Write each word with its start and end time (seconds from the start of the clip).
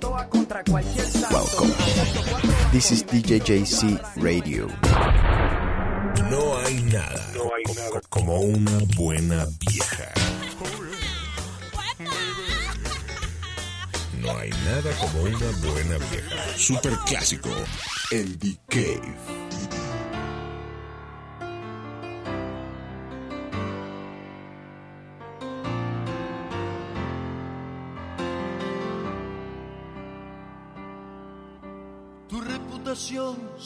contra 0.00 0.62
cualquier 0.64 1.06
Welcome. 1.30 1.72
This 2.72 2.90
is 2.92 3.02
DJ 3.04 3.40
JC 3.40 3.98
Radio. 4.16 4.68
No 6.30 6.58
hay 6.58 6.82
nada, 6.84 7.32
No 7.34 7.50
hay 7.54 7.64
nada. 7.74 8.00
como 8.08 8.40
una 8.40 8.78
buena 8.96 9.46
vieja. 9.60 10.12
No 14.20 14.36
hay 14.38 14.50
nada 14.50 14.90
como 15.00 15.22
una 15.22 15.72
buena 15.72 15.98
vieja. 16.10 16.56
Super 16.56 16.92
clásico. 17.06 17.50
En 18.10 18.38
The 18.38 18.58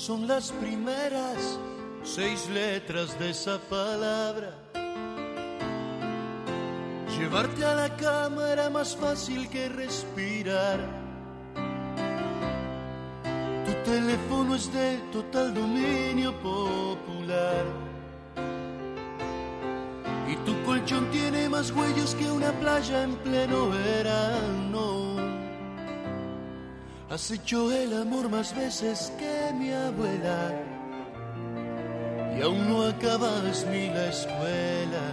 son 0.03 0.27
las 0.27 0.51
primeras 0.51 1.61
seis 2.03 2.49
letras 2.49 3.17
de 3.21 3.31
esa 3.31 3.57
palabra. 3.71 4.53
Llevarte 7.17 7.65
a 7.65 7.75
la 7.77 7.97
cama 7.97 8.51
era 8.51 8.69
más 8.69 8.97
fácil 8.97 9.49
que 9.49 9.69
respirar. 9.69 10.81
Tu 13.65 13.73
teléfono 13.89 14.57
es 14.57 14.73
de 14.73 14.99
total 15.13 15.55
dominio 15.55 16.33
popular. 16.41 17.65
Y 20.29 20.35
tu 20.45 20.65
colchón 20.65 21.09
tiene 21.13 21.49
más 21.49 21.71
huellos 21.71 22.17
que 22.17 22.29
una 22.29 22.51
playa 22.59 23.05
en 23.05 23.15
pleno 23.19 23.71
verano. 23.71 25.02
Has 27.13 27.31
hecho 27.31 27.71
el 27.71 27.93
amor 27.93 28.31
más 28.31 28.57
veces 28.57 29.13
que 29.19 29.53
mi 29.53 29.71
abuela 29.71 30.51
y 32.35 32.41
aún 32.41 32.67
no 32.71 32.87
acabas 32.87 33.67
ni 33.71 33.89
la 33.89 34.09
escuela. 34.09 35.05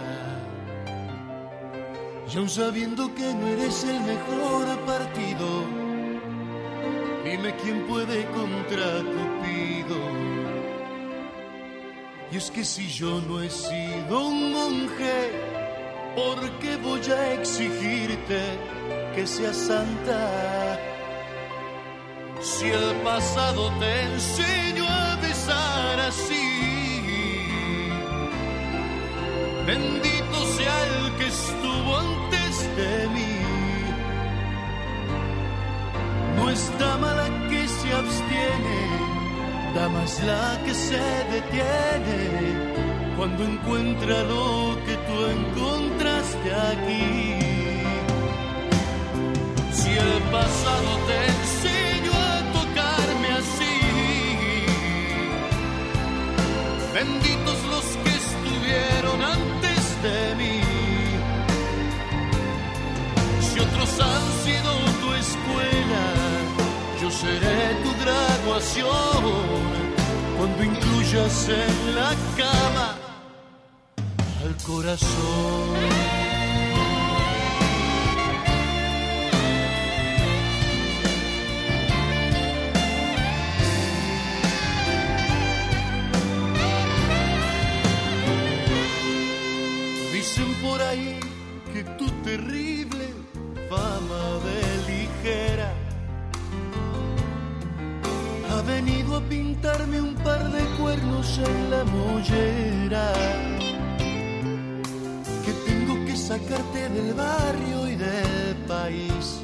Y 2.26 2.38
aún 2.38 2.48
sabiendo 2.48 3.14
que 3.14 3.34
no 3.34 3.46
eres 3.48 3.84
el 3.84 4.00
mejor 4.00 4.66
partido, 4.86 5.46
dime 7.22 7.54
quién 7.62 7.86
puede 7.86 8.24
contra 8.28 8.86
Cupido. 9.12 10.00
Y 12.32 12.36
es 12.38 12.50
que 12.50 12.64
si 12.64 12.88
yo 12.88 13.20
no 13.28 13.42
he 13.42 13.50
sido 13.50 14.26
un 14.26 14.52
monje, 14.52 15.32
¿por 16.16 16.50
qué 16.60 16.78
voy 16.78 17.02
a 17.12 17.34
exigirte 17.34 18.40
que 19.14 19.26
seas 19.26 19.54
santa? 19.54 20.59
Si 22.42 22.66
el 22.66 22.94
pasado 23.04 23.70
te 23.78 24.02
enseñó 24.04 24.88
a 24.88 25.16
besar 25.16 26.00
así, 26.08 27.02
bendito 29.66 30.46
sea 30.56 30.86
el 30.86 31.16
que 31.18 31.26
estuvo 31.26 31.98
antes 31.98 32.76
de 32.76 33.08
mí. 33.08 33.36
No 36.36 36.48
es 36.48 36.72
dama 36.78 37.12
la 37.12 37.28
que 37.50 37.68
se 37.68 37.92
abstiene, 37.92 38.80
dama 39.74 40.02
es 40.04 40.22
la 40.24 40.58
que 40.64 40.72
se 40.72 41.02
detiene 41.34 42.20
cuando 43.18 43.44
encuentra 43.44 44.22
lo 44.22 44.78
que 44.86 44.96
tú 45.06 45.26
encontraste 45.36 46.54
aquí. 46.72 47.36
Si 49.72 49.90
el 49.90 50.22
pasado 50.32 50.90
te 51.06 51.26
enseñó 51.26 51.79
benditos 56.92 57.58
los 57.70 57.84
que 58.02 58.10
estuvieron 58.24 59.22
antes 59.22 60.02
de 60.02 60.34
mí. 60.36 60.60
Si 63.40 63.60
otros 63.60 63.90
han 64.00 64.24
sido 64.44 64.70
tu 65.00 65.14
escuela, 65.14 66.04
yo 67.00 67.10
seré 67.10 67.74
tu 67.84 67.90
graduación 68.02 69.22
cuando 70.38 70.64
incluyas 70.64 71.48
en 71.48 71.94
la 71.94 72.10
cama 72.36 72.96
al 74.44 74.54
corazón. 74.64 76.29
Sacarte 106.40 106.88
del 106.88 107.14
barrio 107.14 107.88
y 107.88 107.96
del 107.96 108.56
país. 108.66 109.40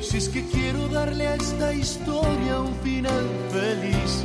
Si 0.00 0.16
es 0.16 0.28
que 0.28 0.44
quiero 0.48 0.88
darle 0.88 1.26
a 1.26 1.34
esta 1.34 1.72
historia 1.72 2.60
un 2.60 2.74
final 2.82 3.24
feliz. 3.50 4.24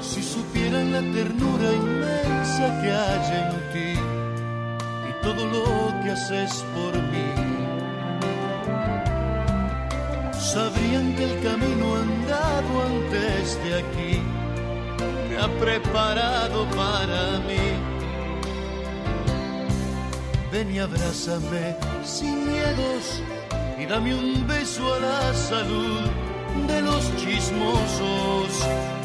Si 0.00 0.22
supieran 0.22 0.92
la 0.92 1.00
ternura 1.00 1.72
inmensa 1.72 2.82
que 2.82 2.90
hay 2.90 3.26
en 3.42 3.50
ti 3.72 4.00
y 5.08 5.22
todo 5.22 5.44
lo 5.46 6.02
que 6.02 6.10
haces 6.10 6.64
por 6.74 6.94
mí, 7.12 7.30
sabrían 10.32 11.14
que 11.16 11.24
el 11.24 11.42
camino 11.42 11.96
andado 11.96 12.82
antes 12.86 13.58
de 13.64 13.74
aquí 13.74 14.45
me 15.28 15.36
ha 15.36 15.48
preparado 15.58 16.66
para 16.70 17.38
mí. 17.40 17.66
Ven 20.52 20.74
y 20.74 20.78
abrázame 20.78 21.76
sin 22.04 22.46
miedos 22.46 23.22
y 23.78 23.86
dame 23.86 24.14
un 24.14 24.46
beso 24.46 24.94
a 24.94 24.98
la 25.00 25.34
salud 25.34 26.08
de 26.66 26.80
los 26.82 27.14
chismosos. 27.16 28.95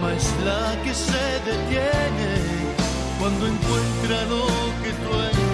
Dama 0.00 0.14
es 0.14 0.32
la 0.44 0.82
que 0.82 0.94
se 0.94 1.40
detiene 1.44 2.32
cuando 3.18 3.46
encuentra 3.46 4.24
lo 4.24 4.46
que 4.82 4.90
tú 4.92 5.49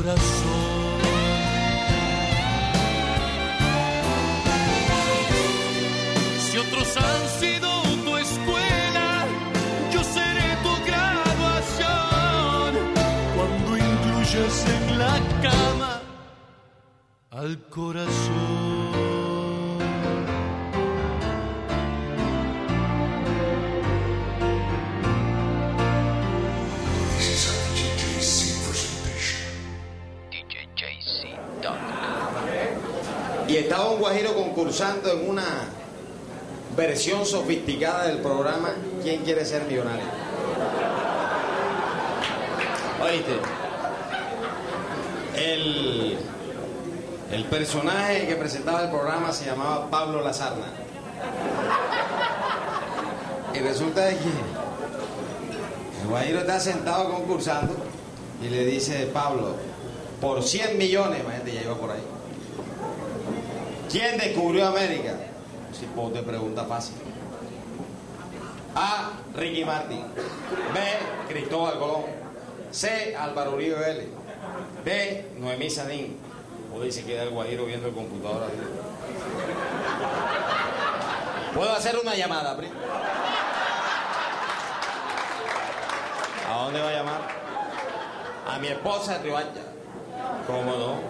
Si 0.00 0.06
otros 6.56 6.96
han 6.96 7.28
sido 7.38 7.68
tu 8.02 8.16
escuela, 8.16 9.26
yo 9.92 10.02
seré 10.02 10.56
tu 10.62 10.74
graduación. 10.86 12.70
Cuando 13.36 13.76
incluyas 13.76 14.66
en 14.68 14.98
la 14.98 15.20
cama 15.42 16.00
al 17.30 17.58
corazón. 17.68 18.39
Concursando 34.60 35.10
en 35.10 35.26
una 35.26 35.46
versión 36.76 37.24
sofisticada 37.24 38.08
del 38.08 38.18
programa 38.18 38.68
¿Quién 39.02 39.22
quiere 39.22 39.46
ser 39.46 39.62
millonario? 39.64 40.04
Oíste, 43.02 43.40
el, 45.34 46.18
el 47.32 47.44
personaje 47.44 48.26
que 48.26 48.36
presentaba 48.36 48.82
el 48.82 48.90
programa 48.90 49.32
se 49.32 49.46
llamaba 49.46 49.88
Pablo 49.88 50.20
Lazarna. 50.20 50.66
Y 53.54 53.58
resulta 53.60 54.02
de 54.02 54.16
que 54.18 54.28
el 56.02 56.08
guajiro 56.10 56.40
está 56.40 56.60
sentado 56.60 57.10
concursando 57.10 57.74
y 58.42 58.50
le 58.50 58.66
dice 58.66 59.06
Pablo, 59.06 59.54
por 60.20 60.42
100 60.42 60.76
millones, 60.76 61.20
imagínate, 61.20 61.54
ya 61.54 61.62
iba 61.62 61.74
por 61.76 61.92
ahí. 61.92 62.19
¿Quién 63.90 64.18
descubrió 64.18 64.68
América? 64.68 65.14
Si 65.72 65.84
pues 65.86 66.12
te 66.12 66.22
pregunta 66.22 66.64
fácil. 66.64 66.94
A. 68.76 69.10
Ricky 69.34 69.64
Martin. 69.64 70.04
B. 70.72 70.80
Cristóbal 71.28 71.78
Colón. 71.78 72.04
C. 72.70 73.16
Álvaro 73.16 73.54
Uribe 73.54 73.74
Vélez. 73.74 74.08
D. 74.84 75.32
Noemí 75.38 75.68
Sadín. 75.68 76.18
O 76.72 76.80
dice 76.80 77.04
que 77.04 77.20
el 77.20 77.30
guajiro 77.30 77.64
viendo 77.66 77.88
el 77.88 77.94
computador. 77.94 78.48
¿Puedo 81.52 81.72
hacer 81.72 81.98
una 81.98 82.14
llamada, 82.14 82.56
Pri? 82.56 82.68
¿A 86.48 86.62
dónde 86.62 86.80
va 86.80 86.88
a 86.88 86.92
llamar? 86.92 87.20
A 88.48 88.58
mi 88.60 88.68
esposa 88.68 89.18
de 89.18 89.24
Riohacha. 89.24 89.62
¿Cómo 90.46 90.76
no? 90.76 91.09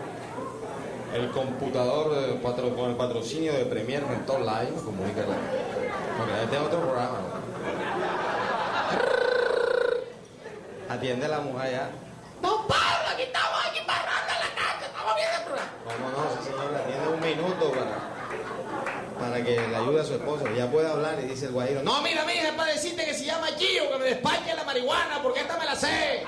El 1.15 1.31
computador 1.33 2.13
eh, 2.17 2.41
patro- 2.43 2.75
con 2.77 2.91
el 2.91 2.97
patrocinio 2.97 3.53
de 3.53 3.65
Premier 3.65 4.05
Mentor 4.07 4.41
Live 4.41 4.75
con. 4.85 4.95
Porque 4.97 6.43
este 6.45 6.57
es 6.57 6.63
otro 6.63 6.81
programa. 6.81 7.19
¿no? 7.19 7.41
Atiende 10.95 11.29
la 11.29 11.41
mujer 11.41 11.71
ya. 11.73 11.91
Don 12.43 12.67
Pablo, 12.67 13.09
aquí 13.15 13.23
estamos 13.23 13.59
aquí 13.69 13.81
parrando 13.87 14.33
en 14.33 14.41
la 14.41 14.55
calle, 14.57 14.87
estamos 14.87 15.15
viendo 15.17 15.37
el 15.39 15.45
programa. 15.45 15.73
¿Cómo 15.85 16.11
no? 16.11 16.31
Sí, 16.35 16.51
señora, 16.51 16.85
tiene 16.87 17.09
un 17.09 17.21
minuto 17.21 17.71
para, 17.71 19.29
para 19.31 19.45
que 19.45 19.69
le 19.69 19.77
ayude 19.77 20.01
a 20.01 20.05
su 20.05 20.15
esposo. 20.15 20.45
Ya 20.57 20.71
puede 20.71 20.89
hablar 20.91 21.19
y 21.23 21.27
dice 21.29 21.47
el 21.47 21.53
guajiro. 21.53 21.83
No, 21.83 22.01
mira, 22.03 22.25
mija, 22.25 22.49
es 22.49 22.55
para 22.55 22.73
decirte 22.73 23.05
que 23.05 23.15
se 23.15 23.25
llama 23.25 23.47
Gio, 23.59 23.91
que 23.91 23.99
me 23.99 24.05
despache 24.07 24.55
la 24.55 24.65
marihuana, 24.65 25.23
porque 25.23 25.41
esta 25.41 25.57
me 25.59 25.65
la 25.65 25.75
sé. 25.77 26.25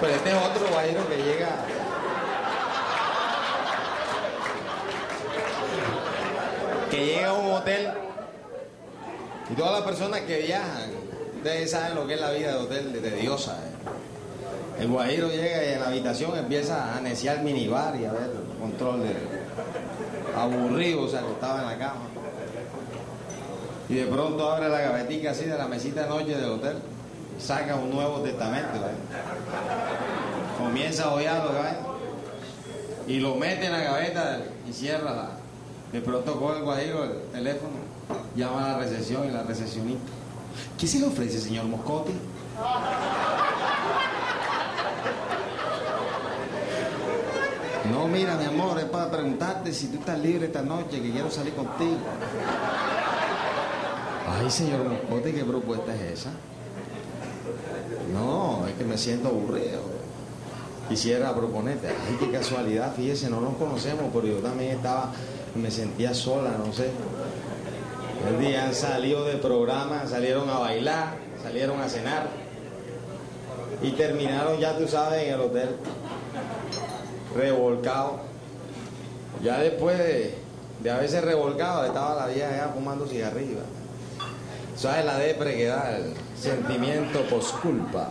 Pero 0.00 0.14
este 0.14 0.30
es 0.30 0.36
otro 0.36 0.68
guajiro 0.68 1.08
que 1.08 1.16
llega. 1.16 1.48
Que 6.90 7.06
llega 7.06 7.28
a 7.30 7.32
un 7.32 7.52
hotel. 7.52 7.88
Y 9.50 9.54
todas 9.54 9.72
las 9.72 9.82
personas 9.82 10.20
que 10.20 10.42
viajan, 10.42 10.90
ustedes 11.36 11.70
saben 11.70 11.94
lo 11.96 12.06
que 12.06 12.14
es 12.14 12.20
la 12.20 12.30
vida 12.30 12.52
de 12.52 12.58
hotel 12.58 12.92
de 12.92 13.00
tediosa. 13.00 13.52
¿eh? 13.52 14.82
El 14.82 14.88
guajiro 14.88 15.28
llega 15.28 15.64
y 15.64 15.72
en 15.72 15.80
la 15.80 15.88
habitación 15.88 16.36
empieza 16.38 16.96
a 16.96 17.00
neciar 17.00 17.42
minibar 17.42 17.96
y 17.96 18.04
a 18.04 18.12
ver 18.12 18.30
control 18.60 19.02
de. 19.02 19.16
Aburrido, 20.36 21.08
se 21.08 21.18
acostaba 21.18 21.62
en 21.62 21.66
la 21.66 21.78
cama. 21.78 22.02
Y 23.88 23.94
de 23.94 24.06
pronto 24.06 24.52
abre 24.52 24.68
la 24.68 24.80
gavetica 24.80 25.32
así 25.32 25.46
de 25.46 25.58
la 25.58 25.66
mesita 25.66 26.02
de 26.02 26.08
noche 26.08 26.36
del 26.36 26.50
hotel. 26.50 26.76
Saca 27.38 27.76
un 27.76 27.90
Nuevo 27.90 28.20
Testamento. 28.20 28.76
¿eh? 28.76 28.94
Comienza 30.58 31.04
a 31.04 31.14
ojearlo, 31.14 31.50
¿eh? 31.50 31.76
Y 33.06 33.20
lo 33.20 33.36
mete 33.36 33.66
en 33.66 33.72
la 33.72 33.80
gaveta 33.80 34.40
y 34.68 34.72
cierra 34.72 35.12
la. 35.12 35.30
De 35.92 36.00
pronto 36.02 36.38
coge 36.38 36.58
el 36.58 36.64
guajiro 36.64 37.04
el 37.04 37.22
teléfono, 37.32 37.78
llama 38.36 38.66
a 38.66 38.72
la 38.72 38.78
recepción 38.78 39.26
y 39.26 39.30
la 39.30 39.42
recepcionista. 39.44 40.12
¿Qué 40.76 40.86
se 40.86 40.98
le 40.98 41.06
ofrece, 41.06 41.40
señor 41.40 41.64
Moscote? 41.64 42.12
No, 47.90 48.06
mira, 48.08 48.36
mi 48.36 48.44
amor, 48.44 48.78
es 48.78 48.84
para 48.84 49.10
preguntarte 49.10 49.72
si 49.72 49.86
tú 49.86 49.98
estás 49.98 50.18
libre 50.18 50.46
esta 50.46 50.60
noche, 50.60 51.00
que 51.00 51.10
quiero 51.10 51.30
salir 51.30 51.54
contigo. 51.54 51.96
Ay, 54.30 54.50
señor 54.50 54.84
Moscote, 54.84 55.32
¿qué 55.32 55.44
propuesta 55.44 55.94
es 55.94 56.20
esa? 56.20 56.30
No, 58.12 58.66
es 58.66 58.74
que 58.74 58.84
me 58.84 58.96
siento 58.96 59.28
aburrido. 59.28 59.80
Quisiera 60.88 61.34
proponerte. 61.34 61.88
Ay, 61.88 62.16
qué 62.18 62.30
casualidad, 62.30 62.94
fíjese, 62.94 63.28
no 63.28 63.40
nos 63.40 63.56
conocemos, 63.56 64.04
pero 64.12 64.26
yo 64.26 64.38
también 64.38 64.76
estaba, 64.76 65.12
me 65.54 65.70
sentía 65.70 66.14
sola, 66.14 66.52
no 66.58 66.72
sé. 66.72 66.90
El 68.28 68.40
día 68.40 68.64
han 68.64 68.74
salido 68.74 69.24
de 69.24 69.34
programa, 69.34 70.06
salieron 70.06 70.48
a 70.48 70.58
bailar, 70.58 71.16
salieron 71.42 71.80
a 71.80 71.88
cenar 71.88 72.26
y 73.82 73.92
terminaron, 73.92 74.58
ya 74.58 74.76
tú 74.76 74.88
sabes, 74.88 75.24
en 75.24 75.34
el 75.34 75.40
hotel, 75.40 75.68
revolcado. 77.36 78.20
Ya 79.42 79.58
después 79.58 79.98
de, 79.98 80.34
de 80.82 80.90
haberse 80.90 81.20
revolcado, 81.20 81.84
estaba 81.84 82.26
la 82.26 82.32
vieja 82.32 82.50
ya 82.50 82.72
fumando 82.74 83.06
cigarrillos. 83.06 83.62
¿Sabes 84.76 85.04
la 85.04 85.18
depre 85.18 85.56
que 85.56 85.66
da 85.66 85.98
sentimiento 86.40 87.22
posculpa? 87.22 88.10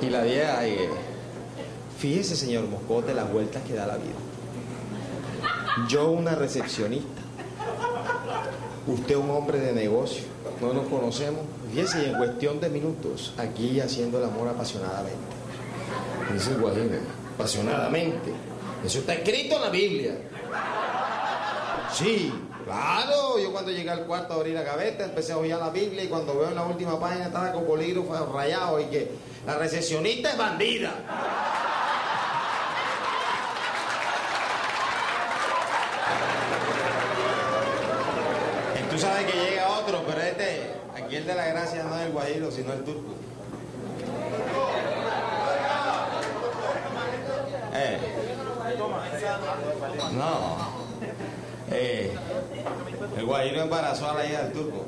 Y 0.00 0.10
la 0.10 0.22
vieja, 0.22 0.66
y, 0.66 0.76
fíjese 1.98 2.36
señor 2.36 2.66
Moscote 2.68 3.14
las 3.14 3.30
vueltas 3.30 3.62
que 3.64 3.74
da 3.74 3.86
la 3.86 3.96
vida. 3.96 4.14
Yo 5.88 6.10
una 6.10 6.34
recepcionista, 6.34 7.22
usted 8.86 9.16
un 9.16 9.30
hombre 9.30 9.58
de 9.60 9.72
negocio, 9.72 10.24
no 10.60 10.72
nos 10.72 10.86
conocemos. 10.88 11.40
Fíjese, 11.72 12.02
y 12.02 12.06
en 12.06 12.14
cuestión 12.16 12.60
de 12.60 12.70
minutos, 12.70 13.34
aquí 13.38 13.80
haciendo 13.80 14.18
el 14.18 14.24
amor 14.24 14.48
apasionadamente. 14.48 15.18
Dice 16.32 16.52
el 16.52 16.58
guajiro, 16.58 16.98
apasionadamente. 17.34 18.32
Eso 18.84 19.00
está 19.00 19.14
escrito 19.14 19.56
en 19.56 19.62
la 19.62 19.70
Biblia. 19.70 20.14
Sí, 21.92 22.32
claro. 22.64 23.38
Yo 23.38 23.52
cuando 23.52 23.70
llegué 23.70 23.90
al 23.90 24.04
cuarto 24.04 24.34
abrí 24.34 24.52
la 24.52 24.62
gaveta, 24.62 25.04
empecé 25.04 25.32
a 25.32 25.38
oír 25.38 25.56
la 25.56 25.70
Biblia 25.70 26.04
y 26.04 26.08
cuando 26.08 26.38
veo 26.38 26.48
en 26.48 26.54
la 26.54 26.64
última 26.64 26.98
página 26.98 27.26
estaba 27.26 27.52
con 27.52 27.66
bolígrafo 27.66 28.32
rayado 28.32 28.80
y 28.80 28.84
que 28.84 29.10
la 29.46 29.56
recepcionista 29.56 30.30
es 30.30 30.38
bandida. 30.38 30.92
Tú 38.90 38.98
sabes 38.98 39.26
que 39.30 39.38
llega 39.38 39.68
otro, 39.68 40.02
pero 40.08 40.20
este, 40.20 40.72
aquí 40.96 41.16
el 41.16 41.26
de 41.26 41.34
la 41.34 41.46
gracia 41.46 41.84
no 41.84 41.94
es 41.96 42.06
el 42.06 42.12
guajiro, 42.12 42.50
sino 42.50 42.72
el 42.72 42.82
turco. 42.82 43.14
Eh. 47.74 47.98
No. 50.14 50.67
Eh, 51.70 52.16
el 53.16 53.26
guajiro 53.26 53.62
embarazó 53.62 54.10
a 54.10 54.14
la 54.14 54.26
hija 54.26 54.42
del 54.44 54.52
turco. 54.52 54.86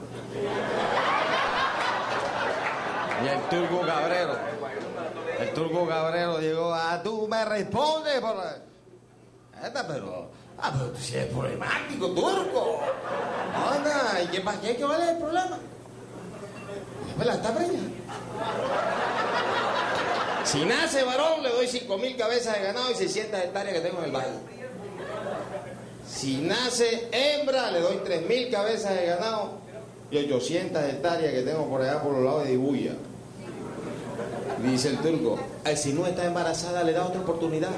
Y 3.23 3.29
el 3.29 3.41
turco 3.49 3.87
cabrero. 3.87 4.39
El 5.39 5.53
turco 5.53 5.89
cabrero 5.89 6.41
llegó 6.41 6.75
a 6.75 7.03
tú 7.03 7.27
me 7.29 7.45
respondes 7.45 8.21
por 8.21 8.37
la... 8.37 8.57
Pero. 9.89 10.31
Ah, 10.59 10.73
pero 10.73 10.91
tú 10.91 10.99
sí 11.01 11.17
eres 11.17 11.33
problemático, 11.33 12.09
turco. 12.09 12.81
Anda, 13.55 14.23
¿y 14.23 14.27
qué 14.29 14.41
pasa? 14.41 14.61
¿Qué, 14.61 14.77
qué 14.77 14.85
vale 14.85 15.11
el 15.11 15.19
problema? 15.19 15.59
Pues 17.17 17.27
la 17.27 17.35
está 17.35 17.55
preñada. 17.55 17.89
Si 20.45 20.65
nace 20.65 21.05
varón, 21.05 21.43
le 21.43 21.51
doy 21.51 21.67
5 21.67 21.99
mil 21.99 22.17
cabezas 22.17 22.57
de 22.57 22.63
ganado 22.63 22.91
y 22.91 22.95
600 22.95 23.41
hectáreas 23.41 23.75
que 23.75 23.81
tengo 23.81 23.99
en 23.99 24.05
el 24.07 24.13
valle. 24.13 24.60
Si 26.13 26.39
nace 26.39 27.09
hembra, 27.13 27.71
le 27.71 27.81
doy 27.81 28.01
3 28.05 28.27
mil 28.29 28.51
cabezas 28.51 28.95
de 28.99 29.07
ganado 29.07 29.53
y 30.11 30.19
800 30.19 30.83
hectáreas 30.85 31.33
que 31.33 31.43
tengo 31.43 31.67
por 31.69 31.83
allá 31.83 32.03
por 32.03 32.13
los 32.15 32.25
lados 32.25 32.45
de 32.45 32.51
Dibuya. 32.51 32.93
Dice 34.63 34.89
el 34.89 34.99
turco, 34.99 35.39
"Ay, 35.65 35.77
si 35.77 35.93
no 35.93 36.07
está 36.07 36.27
embarazada, 36.27 36.83
le 36.85 36.93
da 36.93 37.07
otra 37.07 37.21
oportunidad. 37.21 37.71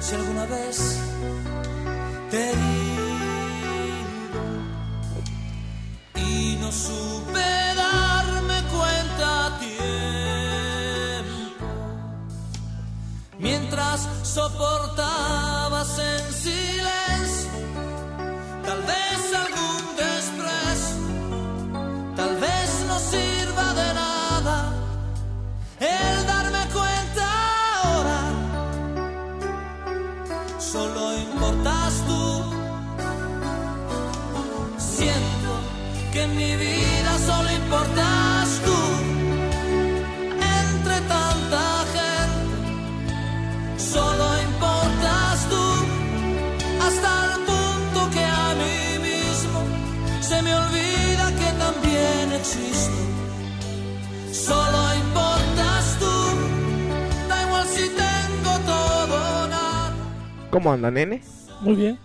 Si 0.00 0.14
alguna 0.14 0.46
vez 0.46 0.98
te 2.30 2.50
he 2.50 2.54
y 6.20 6.56
no 6.60 6.70
supe 6.70 7.74
darme 7.76 8.62
cuenta 8.74 9.46
a 9.46 9.58
tiempo. 9.58 9.76
Mientras 13.38 14.08
soportabas 14.22 15.98
en 15.98 16.32
¿Cómo 60.52 60.70
anda, 60.70 60.90
nene? 60.90 61.22
Muy 61.62 61.74
bien. 61.74 61.98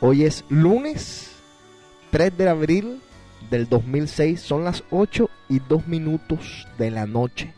Hoy 0.00 0.24
es 0.24 0.44
lunes 0.48 1.30
3 2.10 2.36
de 2.36 2.48
abril 2.48 3.00
del 3.50 3.68
2006. 3.68 4.40
Son 4.40 4.64
las 4.64 4.82
8 4.90 5.30
y 5.48 5.60
2 5.60 5.86
minutos 5.86 6.66
de 6.78 6.90
la 6.90 7.06
noche. 7.06 7.54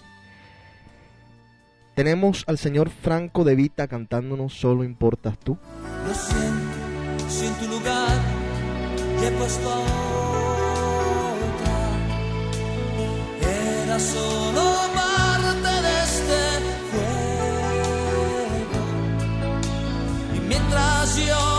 Tenemos 1.95 2.45
al 2.49 2.59
señor 2.59 2.91
Franco 2.91 3.45
De 3.45 3.55
Vita 3.55 3.89
cantándonos 3.89 4.53
Solo 4.53 4.85
importas 4.85 5.39
tú. 5.39 5.57
Lo 6.07 6.15
siento, 6.15 7.31
si 7.31 7.47
en 7.47 7.55
tu 7.55 7.67
lugar 7.69 8.19
he 9.23 9.31
puesto 9.31 9.71
otra. 11.51 11.79
Era 13.87 13.99
solo 13.99 14.64
mientras 21.07 21.54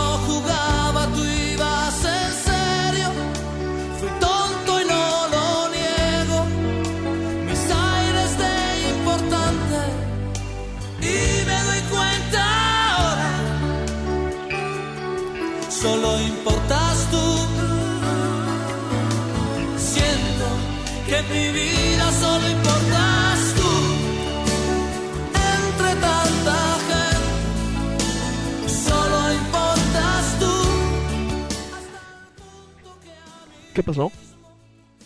¿Qué 33.76 33.82
pasó? 33.82 34.10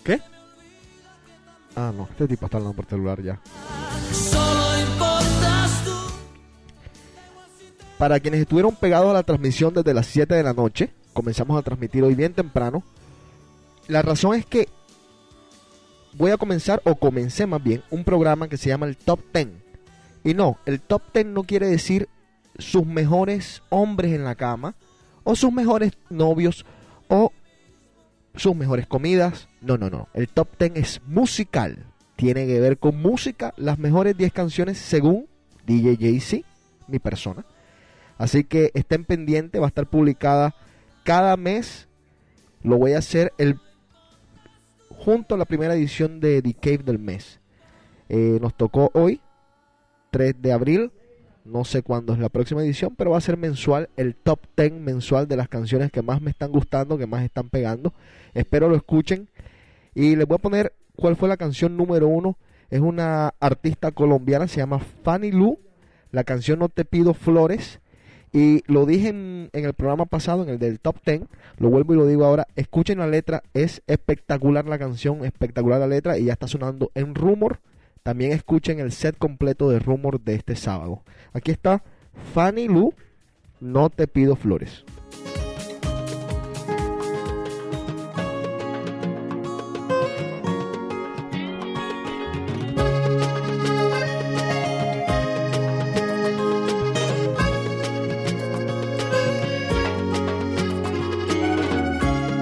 ¿Qué? 0.04 0.20
Ah, 1.74 1.92
no, 1.92 2.06
este 2.08 2.28
tipo 2.28 2.46
está 2.46 2.58
hablando 2.58 2.76
por 2.76 2.86
celular 2.86 3.20
ya. 3.20 3.40
Para 7.98 8.20
quienes 8.20 8.42
estuvieron 8.42 8.76
pegados 8.76 9.10
a 9.10 9.14
la 9.14 9.24
transmisión 9.24 9.74
desde 9.74 9.92
las 9.92 10.06
7 10.06 10.36
de 10.36 10.44
la 10.44 10.52
noche, 10.52 10.90
comenzamos 11.12 11.58
a 11.58 11.62
transmitir 11.62 12.04
hoy 12.04 12.14
bien 12.14 12.32
temprano. 12.32 12.84
La 13.88 14.02
razón 14.02 14.36
es 14.36 14.46
que 14.46 14.68
voy 16.12 16.30
a 16.30 16.36
comenzar, 16.36 16.80
o 16.84 16.94
comencé 16.94 17.48
más 17.48 17.64
bien, 17.64 17.82
un 17.90 18.04
programa 18.04 18.46
que 18.46 18.56
se 18.56 18.68
llama 18.68 18.86
el 18.86 18.96
Top 18.96 19.18
10. 19.34 19.48
Y 20.22 20.34
no, 20.34 20.58
el 20.64 20.80
Top 20.80 21.02
10 21.12 21.26
no 21.26 21.42
quiere 21.42 21.66
decir 21.66 22.08
sus 22.56 22.86
mejores 22.86 23.64
hombres 23.68 24.12
en 24.12 24.22
la 24.22 24.36
cama, 24.36 24.76
o 25.24 25.34
sus 25.34 25.52
mejores 25.52 25.94
novios, 26.08 26.64
o 27.08 27.32
sus 28.40 28.56
mejores 28.56 28.87
comidas. 28.87 29.49
No, 29.61 29.76
no, 29.76 29.90
no. 29.90 30.09
El 30.14 30.28
Top 30.28 30.49
10 30.59 30.73
es 30.76 31.02
musical. 31.06 31.85
Tiene 32.16 32.47
que 32.47 32.59
ver 32.59 32.78
con 32.78 33.00
música, 33.00 33.52
las 33.59 33.78
mejores 33.78 34.16
10 34.16 34.32
canciones 34.32 34.78
según 34.78 35.26
DJ 35.66 35.97
JC, 35.97 36.44
mi 36.88 36.99
persona. 36.99 37.44
Así 38.16 38.44
que 38.44 38.70
estén 38.73 39.04
pendientes, 39.04 39.61
va 39.61 39.66
a 39.66 39.68
estar 39.68 39.87
publicada 39.87 40.54
cada 41.04 41.37
mes. 41.37 41.88
Lo 42.62 42.78
voy 42.78 42.94
a 42.94 42.99
hacer 42.99 43.32
el 43.37 43.59
junto 44.88 45.35
a 45.35 45.38
la 45.38 45.44
primera 45.44 45.75
edición 45.75 46.18
de 46.20 46.40
The 46.40 46.54
Cave 46.54 46.78
del 46.78 46.99
mes. 46.99 47.40
Eh, 48.09 48.38
nos 48.40 48.54
tocó 48.54 48.90
hoy, 48.94 49.20
3 50.12 50.40
de 50.40 50.52
abril. 50.52 50.92
No 51.50 51.64
sé 51.64 51.83
cuándo 51.83 52.12
es 52.12 52.21
la 52.21 52.28
próxima 52.28 52.62
edición, 52.62 52.95
pero 52.97 53.11
va 53.11 53.19
a 53.19 53.21
ser 53.21 53.37
mensual, 53.37 53.88
el 53.97 54.14
top 54.14 54.40
10 54.57 54.75
mensual 54.75 55.26
de 55.26 55.37
las 55.37 55.49
canciones 55.49 55.90
que 55.90 56.00
más 56.00 56.23
me 56.23 56.30
están 56.30 56.52
gustando, 56.52 56.97
que 56.97 57.07
más 57.07 57.25
están 57.25 57.49
pegando. 57.49 57.92
Espero 58.35 58.69
lo 58.69 58.76
escuchen. 58.76 59.28
Y 59.95 60.14
les 60.14 60.26
voy 60.26 60.37
a 60.37 60.42
poner 60.42 60.73
cuál 60.95 61.16
fue 61.16 61.28
la 61.28 61.37
canción 61.37 61.76
número 61.76 62.07
uno. 62.07 62.38
Es 62.71 62.80
una 62.80 63.35
artista 63.40 63.90
colombiana, 63.90 64.47
se 64.47 64.59
llama 64.59 64.78
Fanny 65.02 65.33
Lu. 65.33 65.59
La 66.12 66.23
canción 66.23 66.61
No 66.61 66.69
Te 66.69 66.85
Pido 66.85 67.14
Flores. 67.14 67.80
Y 68.33 68.62
lo 68.73 68.87
dije 68.87 69.09
en, 69.09 69.50
en 69.52 69.64
el 69.64 69.75
programa 69.75 70.07
pasado, 70.07 70.45
en 70.45 70.50
el 70.50 70.59
del 70.61 70.78
top 70.78 70.97
10. 71.04 71.23
Lo 71.59 71.69
vuelvo 71.69 71.95
y 71.95 71.97
lo 71.97 72.07
digo 72.07 72.25
ahora. 72.25 72.47
Escuchen 72.54 72.99
la 72.99 73.09
letra. 73.09 73.42
Es 73.54 73.83
espectacular 73.88 74.66
la 74.66 74.78
canción, 74.78 75.25
espectacular 75.25 75.80
la 75.80 75.88
letra. 75.88 76.16
Y 76.16 76.26
ya 76.26 76.35
está 76.35 76.47
sonando 76.47 76.92
en 76.95 77.16
Rumor. 77.16 77.59
También 78.02 78.33
escuchen 78.33 78.80
el 78.80 78.92
set 78.92 79.16
completo 79.19 79.69
de 79.69 79.78
Rumor 79.78 80.21
de 80.21 80.35
este 80.35 80.57
sábado. 80.57 81.02
Aquí 81.33 81.50
está 81.50 81.83
Fanny 82.35 82.66
Lu. 82.66 82.95
No 83.61 83.90
te 83.90 84.09
pido 84.09 84.37
flores. 84.37 84.85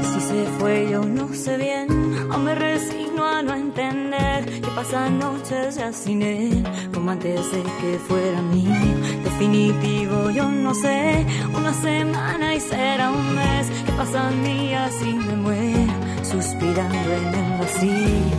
Si 0.03 0.21
se 0.21 0.45
fue 0.59 0.89
yo 0.89 1.05
no 1.05 1.35
sé 1.35 1.57
bien, 1.57 1.89
o 2.31 2.39
me 2.39 2.55
resigno 2.55 3.08
a 3.39 3.43
no 3.43 3.55
entender 3.55 4.45
que 4.61 4.71
pasan 4.75 5.21
noches 5.21 5.77
ya 5.77 5.93
sin 5.93 6.23
él, 6.23 6.65
como 6.93 7.13
antes 7.13 7.53
de 7.53 7.63
que 7.63 7.99
fuera 8.09 8.43
mío. 8.43 8.97
Definitivo 9.23 10.31
yo 10.31 10.49
no 10.49 10.75
sé, 10.75 11.25
una 11.55 11.73
semana 11.73 12.55
y 12.57 12.61
será 12.61 13.13
un 13.13 13.35
mes, 13.37 13.71
que 13.87 13.93
pasan 13.93 14.43
días 14.43 14.93
y 15.03 15.13
me 15.15 15.37
muero, 15.37 15.93
suspirando 16.23 17.13
en 17.21 17.35
el 17.35 17.59
vacío. 17.61 18.39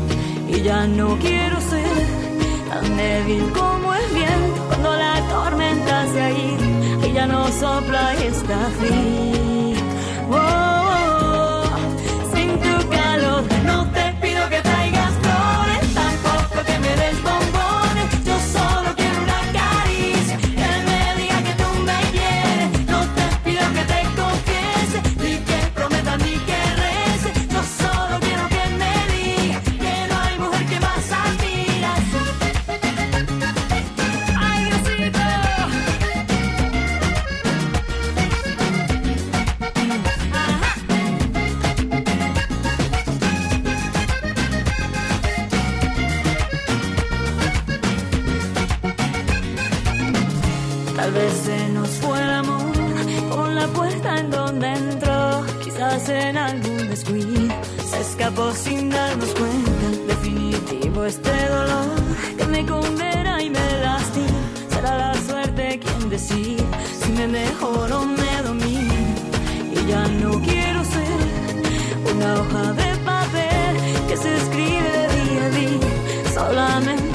Y 0.49 0.61
ya 0.63 0.85
no 0.87 1.17
quiero 1.17 1.61
ser 1.61 1.97
tan 2.69 2.97
débil 2.97 3.43
como 3.53 3.93
el 3.93 4.07
viento 4.13 4.61
cuando 4.67 4.95
la 4.97 5.15
tormenta 5.29 6.07
se 6.07 6.21
ha 6.21 6.31
ido 6.31 7.07
y 7.07 7.13
ya 7.13 7.25
no 7.25 7.47
sopla 7.47 8.15
y 8.21 8.23
está 8.27 8.59
frío. 8.79 9.79
Oh, 10.31 10.35
oh, 10.35 11.63
oh, 11.63 12.35
sin 12.35 12.49
tu 12.59 12.89
calor 12.89 13.43
no 13.65 13.85
te 13.91 13.98
En 55.91 56.37
algún 56.37 56.87
descuido 56.87 57.55
se 57.83 57.99
escapó 58.01 58.51
sin 58.51 58.91
darnos 58.91 59.29
cuenta. 59.31 59.87
Definitivo 60.07 61.03
este 61.03 61.31
dolor 61.47 61.89
que 62.37 62.45
me 62.45 62.63
condena 62.63 63.41
y 63.41 63.49
me 63.49 63.81
lastima. 63.81 64.39
Será 64.69 64.97
la 64.97 65.13
suerte 65.15 65.79
quien 65.79 66.09
decide 66.09 66.63
si 67.01 67.11
me 67.11 67.27
mejor 67.27 67.91
o 67.91 68.05
me 68.05 68.41
domina. 68.43 68.93
Y 69.73 69.87
ya 69.89 70.07
no 70.07 70.39
quiero 70.41 70.83
ser 70.85 72.13
una 72.13 72.33
hoja 72.39 72.73
de 72.73 72.95
papel 73.03 73.75
que 74.07 74.15
se 74.15 74.35
escribe 74.37 75.07
día 75.15 75.45
a 75.45 75.49
día 75.49 76.31
solamente 76.33 77.08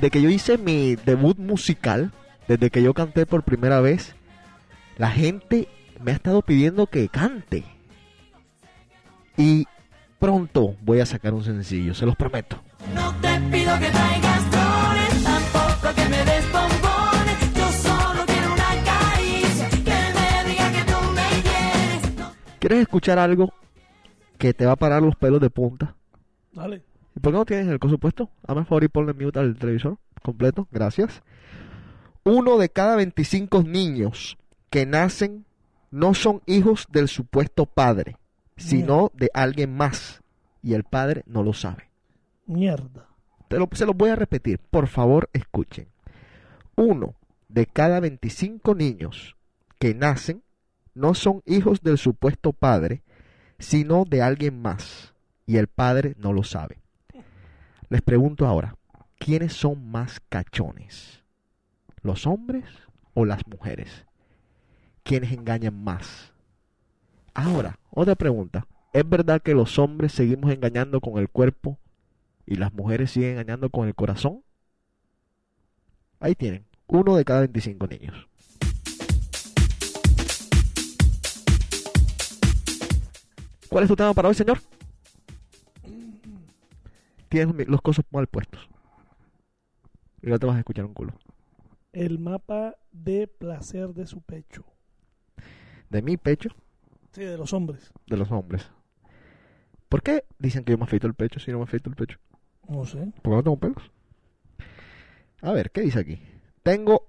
Desde 0.00 0.12
que 0.12 0.22
yo 0.22 0.30
hice 0.30 0.56
mi 0.56 0.96
debut 0.96 1.36
musical, 1.36 2.10
desde 2.48 2.70
que 2.70 2.82
yo 2.82 2.94
canté 2.94 3.26
por 3.26 3.42
primera 3.42 3.82
vez, 3.82 4.14
la 4.96 5.10
gente 5.10 5.68
me 6.02 6.12
ha 6.12 6.14
estado 6.14 6.40
pidiendo 6.40 6.86
que 6.86 7.10
cante. 7.10 7.64
Y 9.36 9.66
pronto 10.18 10.74
voy 10.80 11.00
a 11.00 11.06
sacar 11.06 11.34
un 11.34 11.44
sencillo, 11.44 11.92
se 11.92 12.06
los 12.06 12.16
prometo. 12.16 12.62
No 12.94 13.14
te 13.16 13.28
pido 13.52 13.78
que 13.78 13.90
traigas 13.90 14.42
flores, 14.44 15.22
tampoco 15.22 15.94
que 15.94 16.08
me 16.08 16.24
des 16.24 16.44
bombones. 16.50 17.54
Yo 17.54 17.70
solo 17.70 18.24
quiero 18.24 18.54
una 18.54 18.82
caricia, 18.82 19.68
que 19.68 19.80
me 19.84 20.50
diga 20.50 20.72
que 20.72 20.92
tú 20.92 21.10
me 21.12 21.42
quieres. 21.42 22.16
No 22.16 22.32
¿Quieres 22.58 22.78
escuchar 22.80 23.18
algo 23.18 23.52
que 24.38 24.54
te 24.54 24.64
va 24.64 24.72
a 24.72 24.76
parar 24.76 25.02
los 25.02 25.14
pelos 25.16 25.42
de 25.42 25.50
punta? 25.50 25.94
Dale. 26.54 26.89
¿Y 27.16 27.20
por 27.20 27.32
qué 27.32 27.38
no 27.38 27.44
tienes 27.44 27.68
el 27.68 27.78
coso 27.78 27.98
puesto? 27.98 28.30
Hazme 28.46 28.60
el 28.62 28.66
favor 28.66 28.84
y 28.84 28.88
ponle 28.88 29.12
mute 29.14 29.38
al 29.38 29.56
televisor 29.56 29.98
completo. 30.22 30.68
Gracias. 30.70 31.22
Uno 32.24 32.58
de 32.58 32.68
cada 32.68 32.96
25 32.96 33.62
niños 33.62 34.36
que 34.68 34.86
nacen 34.86 35.44
no 35.90 36.14
son 36.14 36.42
hijos 36.46 36.86
del 36.90 37.08
supuesto 37.08 37.66
padre, 37.66 38.16
sino 38.56 39.10
de 39.14 39.30
alguien 39.34 39.74
más. 39.76 40.22
Y 40.62 40.74
el 40.74 40.84
padre 40.84 41.22
no 41.26 41.42
lo 41.42 41.52
sabe. 41.52 41.90
Mierda. 42.46 43.08
Te 43.48 43.58
lo- 43.58 43.68
se 43.72 43.86
los 43.86 43.96
voy 43.96 44.10
a 44.10 44.16
repetir. 44.16 44.60
Por 44.70 44.86
favor, 44.86 45.28
escuchen. 45.32 45.88
Uno 46.76 47.14
de 47.48 47.66
cada 47.66 47.98
25 48.00 48.74
niños 48.74 49.36
que 49.78 49.94
nacen 49.94 50.42
no 50.94 51.14
son 51.14 51.42
hijos 51.46 51.80
del 51.80 51.98
supuesto 51.98 52.52
padre, 52.52 53.02
sino 53.58 54.04
de 54.04 54.22
alguien 54.22 54.60
más. 54.60 55.14
Y 55.46 55.56
el 55.56 55.66
padre 55.66 56.14
no 56.18 56.32
lo 56.32 56.44
sabe. 56.44 56.79
Les 57.90 58.02
pregunto 58.02 58.46
ahora, 58.46 58.76
¿quiénes 59.18 59.52
son 59.52 59.90
más 59.90 60.20
cachones? 60.28 61.24
¿Los 62.02 62.24
hombres 62.24 62.64
o 63.14 63.24
las 63.24 63.44
mujeres? 63.48 64.06
¿Quiénes 65.02 65.32
engañan 65.32 65.82
más? 65.82 66.32
Ahora, 67.34 67.80
otra 67.90 68.14
pregunta. 68.14 68.68
¿Es 68.92 69.08
verdad 69.08 69.42
que 69.42 69.54
los 69.54 69.76
hombres 69.80 70.12
seguimos 70.12 70.52
engañando 70.52 71.00
con 71.00 71.18
el 71.18 71.28
cuerpo 71.28 71.80
y 72.46 72.54
las 72.54 72.72
mujeres 72.72 73.10
siguen 73.10 73.32
engañando 73.32 73.70
con 73.70 73.88
el 73.88 73.96
corazón? 73.96 74.44
Ahí 76.20 76.36
tienen, 76.36 76.66
uno 76.86 77.16
de 77.16 77.24
cada 77.24 77.40
25 77.40 77.88
niños. 77.88 78.28
¿Cuál 83.68 83.82
es 83.82 83.88
tu 83.88 83.96
tema 83.96 84.14
para 84.14 84.28
hoy, 84.28 84.34
señor? 84.36 84.60
Tienes 87.30 87.66
los 87.68 87.80
cosos 87.80 88.04
mal 88.10 88.26
puestos. 88.26 88.68
Y 90.20 90.26
no 90.28 90.38
te 90.38 90.44
vas 90.46 90.56
a 90.56 90.58
escuchar 90.58 90.84
un 90.84 90.92
culo. 90.92 91.14
El 91.92 92.18
mapa 92.18 92.76
de 92.92 93.26
placer 93.26 93.94
de 93.94 94.06
su 94.06 94.20
pecho. 94.20 94.64
De 95.88 96.02
mi 96.02 96.16
pecho, 96.18 96.50
Sí, 97.12 97.22
de 97.22 97.36
los 97.38 97.52
hombres. 97.52 97.90
de 98.06 98.16
los 98.18 98.30
hombres. 98.30 98.68
¿Por 99.88 100.02
qué 100.02 100.24
dicen 100.38 100.62
que 100.64 100.72
yo 100.72 100.78
me 100.78 100.84
afeito 100.84 101.06
el 101.06 101.14
pecho 101.14 101.40
si 101.40 101.50
no 101.50 101.58
me 101.58 101.64
afeito 101.64 101.88
el 101.88 101.96
pecho? 101.96 102.18
No 102.68 102.84
sé. 102.84 103.12
Porque 103.22 103.36
no 103.36 103.42
tengo 103.42 103.58
pelos. 103.58 103.90
A 105.42 105.52
ver, 105.52 105.70
¿qué 105.72 105.80
dice 105.80 105.98
aquí? 106.00 106.22
Tengo 106.62 107.08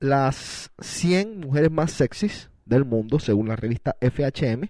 las 0.00 0.70
100 0.80 1.38
mujeres 1.40 1.70
más 1.70 1.92
sexys 1.92 2.50
del 2.66 2.84
mundo, 2.84 3.18
según 3.18 3.48
la 3.48 3.56
revista 3.56 3.96
FHM. 4.00 4.68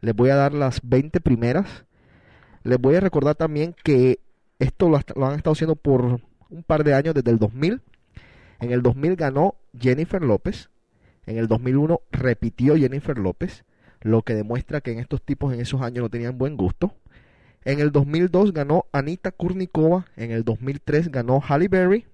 Les 0.00 0.14
voy 0.14 0.30
a 0.30 0.36
dar 0.36 0.52
las 0.52 0.80
20 0.86 1.20
primeras. 1.20 1.86
Les 2.64 2.80
voy 2.80 2.94
a 2.96 3.00
recordar 3.00 3.34
también 3.34 3.76
que 3.84 4.20
esto 4.58 4.88
lo, 4.88 4.96
han 4.96 5.34
estado 5.34 5.52
haciendo 5.52 5.76
por 5.76 6.20
un 6.48 6.62
par 6.66 6.82
de 6.82 6.94
años, 6.94 7.14
desde 7.14 7.30
el 7.30 7.38
2000. 7.38 7.82
En 8.60 8.72
el 8.72 8.82
2000 8.82 9.16
ganó 9.16 9.56
Jennifer 9.78 10.22
López. 10.22 10.70
En 11.26 11.36
el 11.36 11.46
2001 11.46 12.00
repitió 12.10 12.76
Jennifer 12.76 13.18
López, 13.18 13.64
lo 14.00 14.22
que 14.22 14.34
demuestra 14.34 14.80
que 14.80 14.92
en 14.92 14.98
estos 14.98 15.22
tipos 15.22 15.52
en 15.52 15.60
esos 15.60 15.82
años 15.82 16.02
no 16.02 16.08
tenían 16.08 16.38
buen 16.38 16.56
gusto. 16.56 16.94
En 17.64 17.80
el 17.80 17.92
2002 17.92 18.54
ganó 18.54 18.86
Anita 18.92 19.30
Kurnikova. 19.30 20.06
En 20.16 20.30
el 20.30 20.42
2003 20.42 21.10
ganó 21.10 21.40
Halle 21.40 21.68
Berry. 21.68 22.06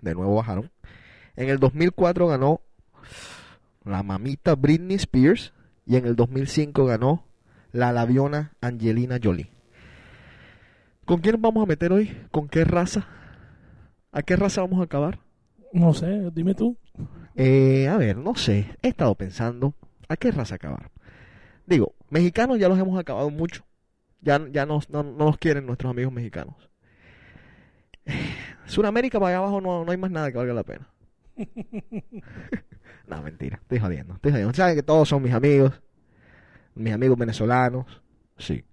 De 0.00 0.14
nuevo 0.14 0.36
bajaron. 0.36 0.70
En 1.36 1.50
el 1.50 1.58
2004 1.58 2.28
ganó 2.28 2.62
la 3.84 4.02
mamita 4.02 4.54
Britney 4.54 4.96
Spears. 4.96 5.52
Y 5.86 5.96
en 5.96 6.06
el 6.06 6.16
2005 6.16 6.86
ganó 6.86 7.24
la 7.74 7.92
labiona 7.92 8.52
Angelina 8.62 9.18
Jolie. 9.22 9.50
¿Con 11.04 11.20
quién 11.20 11.34
nos 11.34 11.42
vamos 11.42 11.62
a 11.62 11.66
meter 11.66 11.92
hoy? 11.92 12.16
¿Con 12.30 12.48
qué 12.48 12.64
raza? 12.64 13.06
¿A 14.12 14.22
qué 14.22 14.36
raza 14.36 14.62
vamos 14.62 14.80
a 14.80 14.84
acabar? 14.84 15.18
No 15.72 15.92
sé, 15.92 16.30
dime 16.32 16.54
tú. 16.54 16.76
Eh, 17.34 17.88
a 17.88 17.96
ver, 17.96 18.16
no 18.16 18.34
sé. 18.36 18.76
He 18.82 18.88
estado 18.88 19.14
pensando. 19.16 19.74
¿A 20.08 20.16
qué 20.16 20.30
raza 20.30 20.54
acabar? 20.54 20.90
Digo, 21.66 21.94
mexicanos 22.10 22.58
ya 22.58 22.68
los 22.68 22.78
hemos 22.78 22.98
acabado 22.98 23.30
mucho. 23.30 23.64
Ya, 24.20 24.40
ya 24.52 24.66
nos- 24.66 24.90
no, 24.90 25.02
no 25.02 25.26
nos 25.26 25.38
quieren 25.38 25.66
nuestros 25.66 25.90
amigos 25.90 26.12
mexicanos. 26.12 26.56
Suramérica 28.66 29.18
para 29.20 29.30
allá 29.30 29.38
abajo 29.38 29.60
no, 29.60 29.84
no 29.84 29.90
hay 29.92 29.98
más 29.98 30.10
nada 30.10 30.30
que 30.30 30.38
valga 30.38 30.54
la 30.54 30.62
pena. 30.64 30.88
no, 33.06 33.22
mentira. 33.22 33.58
Estoy 33.62 33.78
jodiendo. 33.78 34.14
Estoy 34.14 34.32
jodiendo. 34.32 34.54
Saben 34.54 34.76
que 34.76 34.82
todos 34.82 35.08
son 35.08 35.22
mis 35.22 35.32
amigos. 35.32 35.80
Mis 36.74 36.92
amigos 36.92 37.18
venezolanos. 37.18 38.02
Sí. 38.38 38.64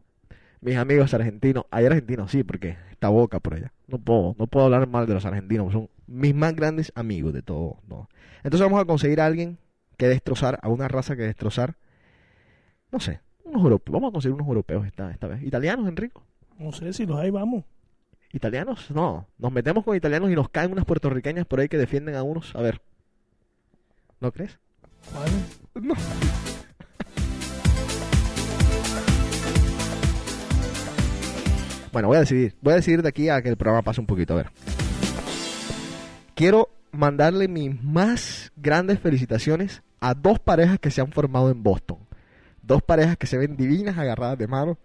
Mis 0.62 0.76
amigos 0.76 1.14
argentinos. 1.14 1.66
Hay 1.72 1.86
argentinos, 1.86 2.32
sí, 2.32 2.44
porque 2.44 2.78
está 2.92 3.10
boca 3.10 3.40
por 3.40 3.56
allá. 3.56 3.74
No 3.88 3.98
puedo, 4.00 4.36
no 4.38 4.48
puedo 4.48 4.66
hablar 4.66 4.88
mal 4.88 5.08
de 5.08 5.14
los 5.14 5.26
argentinos. 5.26 5.74
Son 5.74 5.90
mis 6.08 6.36
más 6.36 6.56
grandes 6.56 6.92
amigos 6.96 7.34
de 7.34 7.42
todo. 7.42 7.78
no. 7.88 8.10
Entonces 8.44 8.62
vamos 8.62 8.82
a 8.82 8.86
conseguir 8.86 9.22
a 9.22 9.26
alguien 9.26 9.60
que 9.98 10.08
destrozar, 10.08 10.60
a 10.64 10.70
una 10.70 10.88
raza 10.88 11.16
que 11.16 11.22
destrozar. 11.24 11.76
No 12.92 13.00
sé, 13.00 13.22
unos 13.44 13.62
europeos. 13.62 13.94
Vamos 13.94 14.10
a 14.10 14.14
conseguir 14.14 14.34
unos 14.34 14.48
europeos 14.48 14.86
esta, 14.86 15.12
esta 15.12 15.28
vez. 15.28 15.44
¿Italianos, 15.44 15.88
Enrico? 15.88 16.24
No 16.58 16.72
sé 16.72 16.92
si 16.94 17.06
los 17.06 17.18
hay, 17.18 17.30
vamos. 17.30 17.66
¿Italianos? 18.34 18.90
No. 18.92 19.28
Nos 19.38 19.52
metemos 19.52 19.84
con 19.84 19.96
italianos 19.96 20.32
y 20.32 20.36
nos 20.36 20.50
caen 20.50 20.72
unas 20.72 20.86
puertorriqueñas 20.86 21.46
por 21.46 21.60
ahí 21.60 21.70
que 21.70 21.78
defienden 21.78 22.16
a 22.16 22.24
unos. 22.24 22.56
A 22.56 22.62
ver. 22.62 22.82
¿No 24.20 24.32
crees? 24.32 24.58
¿Cuál? 25.12 25.32
No. 25.84 25.96
Bueno, 31.92 32.08
voy 32.08 32.18
a 32.18 32.22
decidir. 32.22 32.56
Voy 32.62 32.74
a 32.74 32.78
decidir 32.78 33.02
de 33.02 33.10
aquí 33.10 33.30
a 33.30 33.42
que 33.42 33.50
el 33.50 33.58
programa 33.58 33.82
pase 33.82 34.00
un 34.02 34.08
poquito. 34.08 34.34
A 34.34 34.38
ver. 34.38 34.52
Quiero 36.36 36.70
mandarle 36.92 37.48
mis 37.48 37.82
más 37.84 38.52
grandes 38.56 39.00
felicitaciones 39.00 39.84
a 40.00 40.14
dos 40.14 40.40
parejas 40.40 40.80
que 40.80 40.92
se 40.92 41.02
han 41.02 41.12
formado 41.12 41.52
en 41.52 41.64
Boston. 41.64 42.00
Dos 42.62 42.82
parejas 42.82 43.18
que 43.18 43.28
se 43.28 43.38
ven 43.38 43.58
divinas, 43.58 43.98
agarradas 43.98 44.38
de 44.38 44.48
mano. 44.48 44.78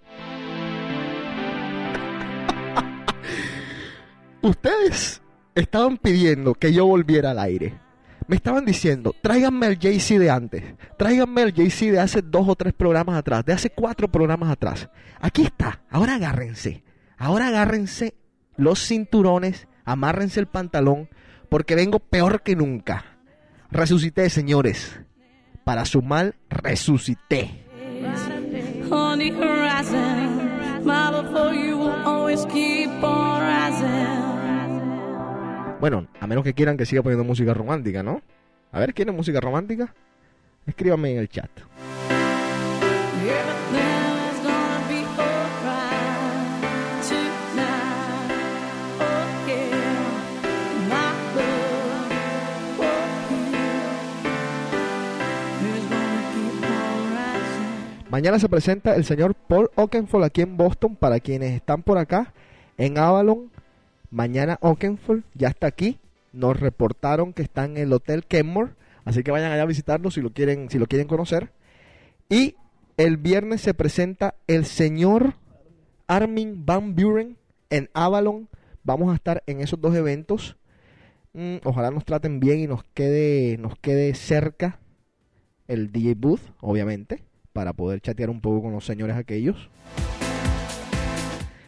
Ustedes 4.43 5.23
estaban 5.55 5.97
pidiendo 5.99 6.55
que 6.55 6.73
yo 6.73 6.87
volviera 6.87 7.31
al 7.31 7.39
aire. 7.39 7.79
Me 8.29 8.37
estaban 8.37 8.65
diciendo, 8.65 9.15
tráiganme 9.23 9.67
al 9.67 9.79
JC 9.79 10.19
de 10.19 10.31
antes. 10.31 10.65
Tráiganme 10.99 11.43
al 11.43 11.53
JC 11.53 11.93
de 11.93 12.01
hace 12.01 12.23
dos 12.23 12.49
o 12.49 12.57
tres 12.57 12.73
programas 12.73 13.17
atrás, 13.17 13.45
de 13.45 13.53
hace 13.53 13.71
cuatro 13.71 14.09
programas 14.11 14.51
atrás. 14.51 14.89
Aquí 15.21 15.43
está. 15.43 15.83
Ahora 15.91 16.17
agárrense. 16.17 16.83
Ahora 17.19 17.49
agárrense 17.49 18.15
los 18.57 18.87
cinturones, 18.87 19.69
amárrense 19.85 20.41
el 20.41 20.47
pantalón, 20.47 21.09
porque 21.49 21.75
vengo 21.75 21.99
peor 21.99 22.43
que 22.43 22.57
nunca. 22.57 23.19
Resucité, 23.71 24.29
señores. 24.31 25.01
Para 25.65 25.85
su 25.85 26.03
mal, 26.03 26.37
resucité. 26.49 27.65
Bueno, 35.81 36.07
a 36.21 36.27
menos 36.27 36.45
que 36.45 36.55
quieran 36.55 36.77
que 36.77 36.87
siga 36.87 37.03
poniendo 37.03 37.25
música 37.25 37.53
romántica, 37.55 38.03
¿no? 38.03 38.23
A 38.73 38.79
ver, 38.81 38.95
¿quieren 38.95 39.15
música 39.15 39.41
romántica? 39.41 39.95
Escríbanme 40.67 41.13
en 41.13 41.19
el 41.19 41.29
chat. 41.29 41.51
Mañana 58.17 58.39
se 58.39 58.49
presenta 58.49 58.95
el 58.95 59.05
señor 59.05 59.35
Paul 59.35 59.69
Oakenfold 59.75 60.25
aquí 60.25 60.41
en 60.41 60.57
Boston. 60.57 60.97
Para 60.97 61.21
quienes 61.21 61.53
están 61.53 61.83
por 61.83 61.99
acá, 61.99 62.33
en 62.79 62.97
Avalon. 62.97 63.51
Mañana 64.11 64.57
Oakenfold 64.63 65.23
ya 65.35 65.49
está 65.49 65.67
aquí. 65.67 65.99
Nos 66.33 66.59
reportaron 66.59 67.35
que 67.35 67.43
está 67.43 67.67
en 67.67 67.77
el 67.77 67.93
Hotel 67.93 68.25
Kenmore. 68.25 68.73
Así 69.05 69.23
que 69.23 69.33
vayan 69.33 69.53
allá 69.53 69.65
a 69.65 69.67
visitarlo 69.67 70.11
si 70.11 70.23
lo 70.23 70.33
quieren, 70.33 70.71
si 70.71 70.79
lo 70.79 70.87
quieren 70.87 71.09
conocer. 71.09 71.51
Y 72.31 72.55
el 72.97 73.19
viernes 73.19 73.61
se 73.61 73.75
presenta 73.75 74.35
el 74.47 74.65
señor 74.65 75.35
Armin 76.07 76.65
Van 76.65 76.95
Buren 76.95 77.37
en 77.69 77.91
Avalon. 77.93 78.49
Vamos 78.83 79.13
a 79.13 79.17
estar 79.17 79.43
en 79.47 79.61
esos 79.61 79.79
dos 79.79 79.95
eventos. 79.95 80.57
Mm, 81.35 81.57
ojalá 81.65 81.91
nos 81.91 82.07
traten 82.07 82.41
bien 82.41 82.61
y 82.61 82.67
nos 82.67 82.83
quede, 82.95 83.59
nos 83.59 83.79
quede 83.79 84.15
cerca 84.15 84.81
el 85.69 85.93
DJ 85.93 86.15
Booth, 86.15 86.41
obviamente, 86.63 87.23
para 87.57 87.73
poder 87.73 88.03
chatear 88.03 88.29
un 88.29 88.43
poco 88.43 88.65
con 88.65 88.73
los 88.73 88.85
señores 88.85 89.17
aquellos. 89.17 89.71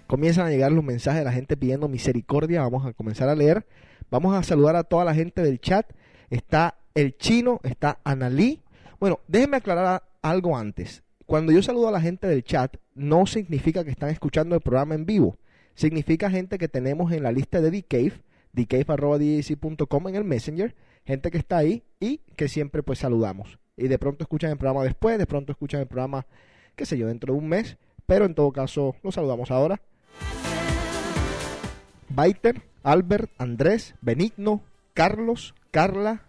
Comienzan 0.07 0.47
a 0.47 0.51
llegar 0.51 0.71
los 0.71 0.85
mensajes 0.85 1.21
de 1.21 1.25
la 1.25 1.33
gente 1.33 1.57
pidiendo 1.57 1.89
misericordia. 1.89 2.61
Vamos 2.61 2.85
a 2.85 2.93
comenzar 2.93 3.31
a 3.31 3.35
leer. 3.35 3.67
Vamos 4.11 4.37
a 4.37 4.43
saludar 4.43 4.77
a 4.77 4.85
toda 4.85 5.07
la 5.07 5.15
gente 5.15 5.43
del 5.43 5.63
chat. 5.63 5.91
Está 6.29 6.77
el 6.95 7.17
chino, 7.17 7.61
está 7.63 8.01
Analí. 8.05 8.61
Bueno, 9.01 9.21
déjenme 9.29 9.57
aclarar 9.57 10.03
algo 10.21 10.59
antes. 10.59 11.05
Cuando 11.25 11.53
yo 11.53 11.63
saludo 11.63 11.89
a 11.89 11.93
la 11.93 12.03
gente 12.03 12.27
del 12.27 12.45
chat, 12.45 12.77
no 12.95 13.25
significa 13.25 13.83
que 13.83 13.91
están 13.91 14.11
escuchando 14.11 14.55
el 14.55 14.61
programa 14.61 14.95
en 14.95 15.07
vivo. 15.07 15.39
Significa 15.75 16.29
gente 16.29 16.59
que 16.59 16.69
tenemos 16.69 17.13
en 17.13 17.23
la 17.23 17.33
lista 17.33 17.63
de 17.63 17.71
Dcave, 17.71 18.13
dcave.com 18.53 20.09
en 20.09 20.15
el 20.17 20.25
Messenger, 20.25 20.77
gente 21.07 21.31
que 21.31 21.39
está 21.39 21.57
ahí 21.57 21.83
y 21.99 22.19
que 22.37 22.49
siempre 22.49 22.83
pues 22.83 22.99
saludamos. 22.99 23.59
Y 23.79 23.89
de 23.89 23.99
pronto 23.99 24.25
escuchan 24.25 24.51
el 24.51 24.59
programa 24.59 24.85
después, 24.85 25.19
de 25.19 25.27
pronto 25.27 25.53
escuchan 25.53 25.81
el 25.81 25.87
programa, 25.87 26.27
qué 26.77 26.85
sé 26.85 26.99
yo, 26.99 27.07
dentro 27.07 27.33
de 27.33 27.39
un 27.39 27.49
mes, 27.49 27.77
pero 28.07 28.25
en 28.25 28.35
todo 28.35 28.53
caso 28.53 28.97
los 29.03 29.15
saludamos 29.15 29.51
ahora. 29.51 29.81
Baiter, 32.09 32.63
Albert, 32.83 33.31
Andrés, 33.39 33.95
Benigno, 34.01 34.63
Carlos, 34.95 35.55
Carla, 35.71 36.23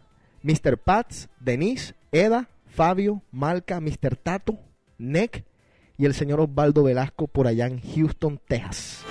Mr. 0.43 0.77
Pats, 0.77 1.29
Denise, 1.39 1.95
Eda, 2.11 2.49
Fabio, 2.67 3.23
Malca, 3.31 3.79
Mr. 3.79 4.15
Tato, 4.15 4.59
Nick 4.97 5.43
y 5.97 6.05
el 6.05 6.13
señor 6.13 6.39
Osvaldo 6.39 6.83
Velasco 6.83 7.27
por 7.27 7.47
allá 7.47 7.65
en 7.65 7.81
Houston, 7.81 8.39
Texas. 8.47 9.03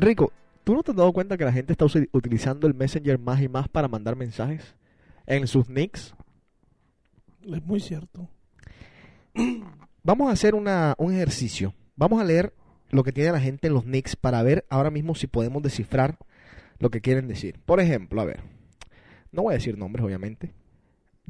Enrico, 0.00 0.32
¿tú 0.64 0.72
no 0.72 0.82
te 0.82 0.92
has 0.92 0.96
dado 0.96 1.12
cuenta 1.12 1.36
que 1.36 1.44
la 1.44 1.52
gente 1.52 1.72
está 1.72 1.84
utilizando 2.12 2.66
el 2.66 2.72
Messenger 2.72 3.18
más 3.18 3.42
y 3.42 3.50
más 3.50 3.68
para 3.68 3.86
mandar 3.86 4.16
mensajes 4.16 4.74
en 5.26 5.46
sus 5.46 5.68
nicks? 5.68 6.14
Es 7.42 7.62
muy 7.62 7.80
cierto. 7.80 8.26
Vamos 10.02 10.30
a 10.30 10.32
hacer 10.32 10.54
una, 10.54 10.94
un 10.96 11.12
ejercicio. 11.12 11.74
Vamos 11.96 12.18
a 12.18 12.24
leer 12.24 12.54
lo 12.88 13.04
que 13.04 13.12
tiene 13.12 13.30
la 13.30 13.40
gente 13.40 13.66
en 13.66 13.74
los 13.74 13.84
nicks 13.84 14.16
para 14.16 14.42
ver 14.42 14.64
ahora 14.70 14.90
mismo 14.90 15.14
si 15.14 15.26
podemos 15.26 15.62
descifrar 15.62 16.16
lo 16.78 16.88
que 16.88 17.02
quieren 17.02 17.28
decir. 17.28 17.60
Por 17.66 17.78
ejemplo, 17.78 18.22
a 18.22 18.24
ver, 18.24 18.40
no 19.32 19.42
voy 19.42 19.52
a 19.52 19.58
decir 19.58 19.76
nombres, 19.76 20.02
obviamente. 20.02 20.54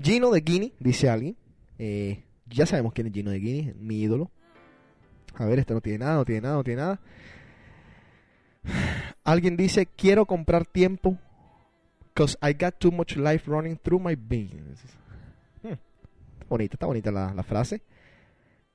Gino 0.01 0.31
de 0.31 0.43
Guinea, 0.43 0.71
dice 0.79 1.11
alguien. 1.11 1.37
Eh, 1.77 2.23
ya 2.47 2.67
sabemos 2.67 2.93
quién 2.93 3.09
es 3.09 3.13
Gino 3.13 3.33
de 3.33 3.41
Guinea, 3.41 3.75
mi 3.77 4.01
ídolo. 4.01 4.31
A 5.35 5.45
ver, 5.47 5.59
este 5.59 5.75
no 5.75 5.81
tiene 5.81 5.99
nada, 5.99 6.15
no 6.15 6.25
tiene 6.25 6.43
nada, 6.43 6.55
no 6.55 6.63
tiene 6.63 6.83
nada. 6.83 7.01
Alguien 9.25 9.57
dice, 9.57 9.87
quiero 9.87 10.27
comprar 10.27 10.67
tiempo 10.67 11.19
because 12.13 12.37
I 12.43 12.53
got 12.53 12.79
too 12.79 12.91
much 12.91 13.17
life 13.17 13.49
running 13.51 13.77
through 13.77 14.03
my 14.03 14.17
veins. 14.17 14.81
Hmm, 15.63 15.75
bonita, 16.49 16.75
está 16.75 16.87
bonita 16.87 17.11
la, 17.11 17.33
la 17.33 17.43
frase. 17.43 17.83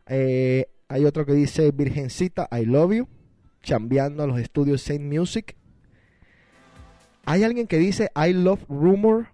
Eh, 0.07 0.67
hay 0.87 1.05
otro 1.05 1.25
que 1.25 1.33
dice, 1.33 1.71
Virgencita, 1.71 2.47
I 2.51 2.65
love 2.65 2.93
you, 2.93 3.07
chambeando 3.61 4.23
a 4.23 4.27
los 4.27 4.39
estudios 4.39 4.81
Saint 4.81 5.03
Music. 5.03 5.55
Hay 7.25 7.43
alguien 7.43 7.67
que 7.67 7.77
dice, 7.77 8.11
I 8.15 8.33
love 8.33 8.63
rumor, 8.69 9.27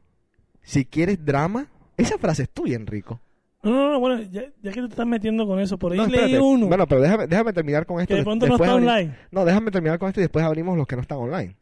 si 0.61 0.85
quieres 0.85 1.23
drama. 1.23 1.67
Esa 1.97 2.17
frase 2.17 2.43
es 2.43 2.49
tuya, 2.49 2.77
Enrico. 2.77 3.19
No, 3.63 3.69
no, 3.71 3.91
no, 3.91 3.99
bueno, 3.99 4.23
ya, 4.23 4.45
ya 4.61 4.71
que 4.71 4.81
te 4.81 4.87
estás 4.87 5.05
metiendo 5.05 5.45
con 5.45 5.59
eso, 5.59 5.77
por 5.77 5.91
ahí 5.91 5.97
No, 5.97 6.07
leí 6.07 6.35
uno 6.35 6.67
Bueno, 6.67 6.87
pero 6.87 7.01
déjame, 7.01 7.27
déjame 7.27 7.53
terminar 7.53 7.85
con 7.85 8.01
esto. 8.01 8.13
que 8.13 8.17
de 8.19 8.23
pronto 8.23 8.47
no 8.47 8.55
está 8.55 8.75
online. 8.75 9.15
No, 9.29 9.45
déjame 9.45 9.69
terminar 9.69 9.99
con 9.99 10.07
esto 10.07 10.19
y 10.19 10.23
después 10.23 10.43
abrimos 10.43 10.77
los 10.77 10.87
que 10.87 10.95
no 10.95 11.01
están 11.03 11.19
online. 11.19 11.55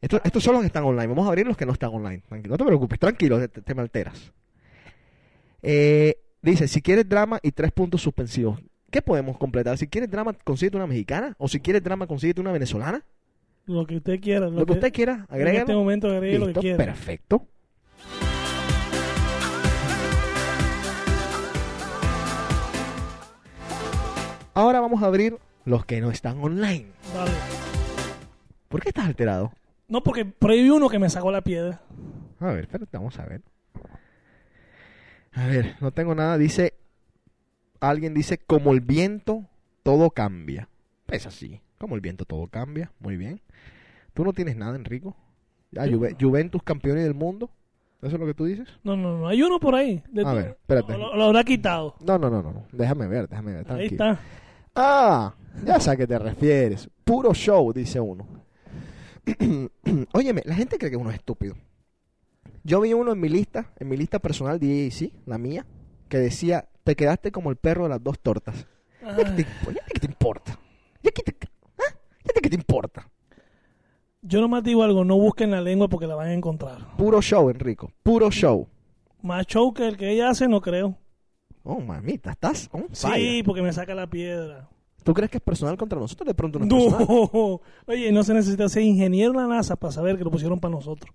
Estos, 0.00 0.20
estos 0.24 0.42
son 0.42 0.54
los 0.54 0.62
que 0.62 0.66
están 0.66 0.84
online. 0.84 1.06
Vamos 1.06 1.26
a 1.26 1.28
abrir 1.28 1.46
los 1.46 1.56
que 1.56 1.64
no 1.64 1.72
están 1.72 1.90
online. 1.92 2.22
Tranquilo, 2.28 2.54
no 2.54 2.58
te 2.58 2.64
preocupes, 2.64 2.98
tranquilo, 2.98 3.38
te, 3.38 3.48
te 3.48 3.74
me 3.74 3.82
alteras. 3.82 4.32
Eh, 5.62 6.16
dice, 6.42 6.68
si 6.68 6.82
quieres 6.82 7.08
drama 7.08 7.38
y 7.42 7.52
tres 7.52 7.72
puntos 7.72 8.02
suspensivos. 8.02 8.60
¿Qué 8.90 9.02
podemos 9.02 9.36
completar? 9.36 9.76
Si 9.78 9.88
quieres 9.88 10.10
drama, 10.10 10.32
consíguete 10.44 10.76
una 10.76 10.86
mexicana. 10.86 11.34
O 11.38 11.48
si 11.48 11.60
quieres 11.60 11.82
drama, 11.82 12.06
consíguete 12.06 12.40
una 12.40 12.52
venezolana. 12.52 13.04
Lo 13.66 13.84
que 13.84 13.96
usted 13.96 14.20
quiera. 14.20 14.48
Lo, 14.48 14.64
que 14.64 14.72
usted 14.74 14.92
quiera, 14.92 15.26
En 15.30 15.48
este 15.48 15.74
momento 15.74 16.08
agregue 16.08 16.38
lo 16.38 16.46
que 16.46 16.60
quiera. 16.60 16.76
perfecto. 16.76 17.46
Ahora 24.56 24.80
vamos 24.80 25.02
a 25.02 25.06
abrir 25.06 25.36
los 25.66 25.84
que 25.84 26.00
no 26.00 26.10
están 26.10 26.38
online. 26.42 26.86
Vale. 27.14 27.30
¿Por 28.68 28.80
qué 28.80 28.88
estás 28.88 29.04
alterado? 29.04 29.52
No, 29.86 30.02
porque 30.02 30.24
por 30.24 30.50
ahí 30.50 30.62
vi 30.62 30.70
uno 30.70 30.88
que 30.88 30.98
me 30.98 31.10
sacó 31.10 31.30
la 31.30 31.42
piedra. 31.42 31.82
A 32.40 32.46
ver, 32.46 32.60
espérate, 32.60 32.96
vamos 32.96 33.18
a 33.18 33.26
ver. 33.26 33.42
A 35.34 35.46
ver, 35.46 35.76
no 35.82 35.90
tengo 35.90 36.14
nada. 36.14 36.38
Dice, 36.38 36.72
alguien 37.80 38.14
dice, 38.14 38.38
como 38.38 38.72
el 38.72 38.80
viento, 38.80 39.44
todo 39.82 40.08
cambia. 40.08 40.70
Es 41.08 41.26
así, 41.26 41.60
como 41.76 41.94
el 41.94 42.00
viento, 42.00 42.24
todo 42.24 42.46
cambia. 42.46 42.90
Muy 42.98 43.18
bien. 43.18 43.42
¿Tú 44.14 44.24
no 44.24 44.32
tienes 44.32 44.56
nada, 44.56 44.74
Enrico? 44.74 45.14
Ah, 45.76 45.84
Juve- 45.84 46.16
Juventus 46.18 46.62
campeones 46.62 47.04
del 47.04 47.12
mundo. 47.12 47.50
¿Eso 48.00 48.14
es 48.16 48.20
lo 48.20 48.24
que 48.26 48.32
tú 48.32 48.46
dices? 48.46 48.68
No, 48.84 48.96
no, 48.96 49.18
no. 49.18 49.28
Hay 49.28 49.42
uno 49.42 49.60
por 49.60 49.74
ahí. 49.74 50.02
De 50.10 50.24
A 50.24 50.32
ver, 50.32 50.46
espérate. 50.62 50.96
Lo, 50.96 51.14
lo 51.14 51.24
habrá 51.24 51.44
quitado. 51.44 51.94
No, 52.00 52.16
no, 52.18 52.30
no, 52.30 52.42
no. 52.42 52.64
Déjame 52.72 53.06
ver, 53.06 53.28
déjame 53.28 53.52
ver. 53.52 53.70
Ahí 53.70 53.86
está. 53.86 54.18
Ah, 54.76 55.34
ya 55.64 55.80
sé 55.80 55.90
a 55.90 55.96
qué 55.96 56.06
te 56.06 56.18
refieres. 56.18 56.88
Puro 57.04 57.32
show, 57.34 57.72
dice 57.72 57.98
uno. 57.98 58.26
Óyeme, 60.12 60.42
la 60.44 60.54
gente 60.54 60.78
cree 60.78 60.90
que 60.90 60.96
uno 60.96 61.10
es 61.10 61.16
estúpido. 61.16 61.56
Yo 62.62 62.80
vi 62.80 62.92
uno 62.92 63.12
en 63.12 63.20
mi 63.20 63.28
lista, 63.28 63.72
en 63.78 63.88
mi 63.88 63.96
lista 63.96 64.18
personal 64.18 64.60
de 64.60 64.84
AAC, 64.84 65.12
la 65.24 65.38
mía, 65.38 65.66
que 66.08 66.18
decía 66.18 66.68
te 66.84 66.94
quedaste 66.94 67.32
como 67.32 67.50
el 67.50 67.56
perro 67.56 67.84
de 67.84 67.88
las 67.90 68.02
dos 68.02 68.20
tortas. 68.20 68.66
¿Ya 69.02 69.16
qué 69.16 69.24
te, 69.24 69.42
ya 69.72 69.84
qué 69.92 70.00
te 70.00 70.06
importa? 70.06 70.58
¿Ya 71.02 71.10
qué 71.10 71.22
te, 71.22 71.48
ah? 71.78 71.96
¿Ya 72.24 72.40
qué 72.40 72.50
te 72.50 72.56
importa? 72.56 73.08
yo 74.28 74.40
nomás 74.40 74.64
digo 74.64 74.82
algo, 74.82 75.04
no 75.04 75.16
busquen 75.16 75.52
la 75.52 75.60
lengua 75.60 75.88
porque 75.88 76.06
la 76.06 76.16
van 76.16 76.28
a 76.28 76.34
encontrar. 76.34 76.96
Puro 76.96 77.22
show, 77.22 77.48
Enrico. 77.48 77.92
Puro 78.02 78.30
show. 78.30 78.66
Más 79.22 79.46
show 79.46 79.72
que 79.72 79.86
el 79.86 79.96
que 79.96 80.10
ella 80.10 80.30
hace, 80.30 80.48
no 80.48 80.60
creo. 80.60 80.98
Oh, 81.68 81.80
mamita, 81.80 82.30
estás 82.30 82.68
on 82.70 82.86
Sí, 82.92 83.42
porque 83.44 83.60
me 83.60 83.72
saca 83.72 83.92
la 83.92 84.06
piedra. 84.06 84.68
¿Tú 85.02 85.12
crees 85.12 85.30
que 85.30 85.38
es 85.38 85.42
personal 85.42 85.76
contra 85.76 85.98
nosotros? 85.98 86.26
De 86.26 86.34
pronto 86.34 86.60
no 86.60 86.64
es 86.64 86.70
personal. 86.70 87.08
No, 87.08 87.60
oye, 87.86 88.12
no 88.12 88.22
se 88.22 88.34
necesita 88.34 88.68
ser 88.68 88.84
ingeniero 88.84 89.32
en 89.32 89.38
la 89.38 89.56
NASA 89.56 89.74
para 89.74 89.92
saber 89.92 90.16
que 90.16 90.22
lo 90.22 90.30
pusieron 90.30 90.60
para 90.60 90.74
nosotros. 90.74 91.12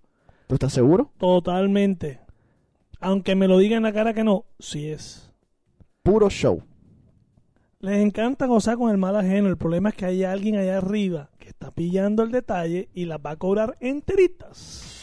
¿Tú 0.47 0.55
estás 0.55 0.73
seguro? 0.73 1.09
Totalmente. 1.17 2.19
Aunque 2.99 3.33
me 3.33 3.47
lo 3.47 3.57
diga 3.57 3.77
en 3.77 3.83
la 3.83 3.93
cara 3.93 4.13
que 4.13 4.25
no, 4.25 4.43
sí 4.59 4.89
es. 4.89 5.31
Puro 6.03 6.29
show. 6.29 6.61
Les 7.79 8.03
encanta 8.03 8.45
gozar 8.45 8.77
con 8.77 8.91
el 8.91 8.97
mal 8.97 9.15
ajeno. 9.15 9.47
El 9.47 9.57
problema 9.57 9.89
es 9.89 9.95
que 9.95 10.05
hay 10.05 10.25
alguien 10.25 10.57
allá 10.57 10.79
arriba 10.79 11.29
que 11.39 11.47
está 11.47 11.71
pillando 11.71 12.23
el 12.23 12.31
detalle 12.31 12.89
y 12.93 13.05
las 13.05 13.19
va 13.19 13.31
a 13.31 13.35
cobrar 13.37 13.77
enteritas. 13.79 15.00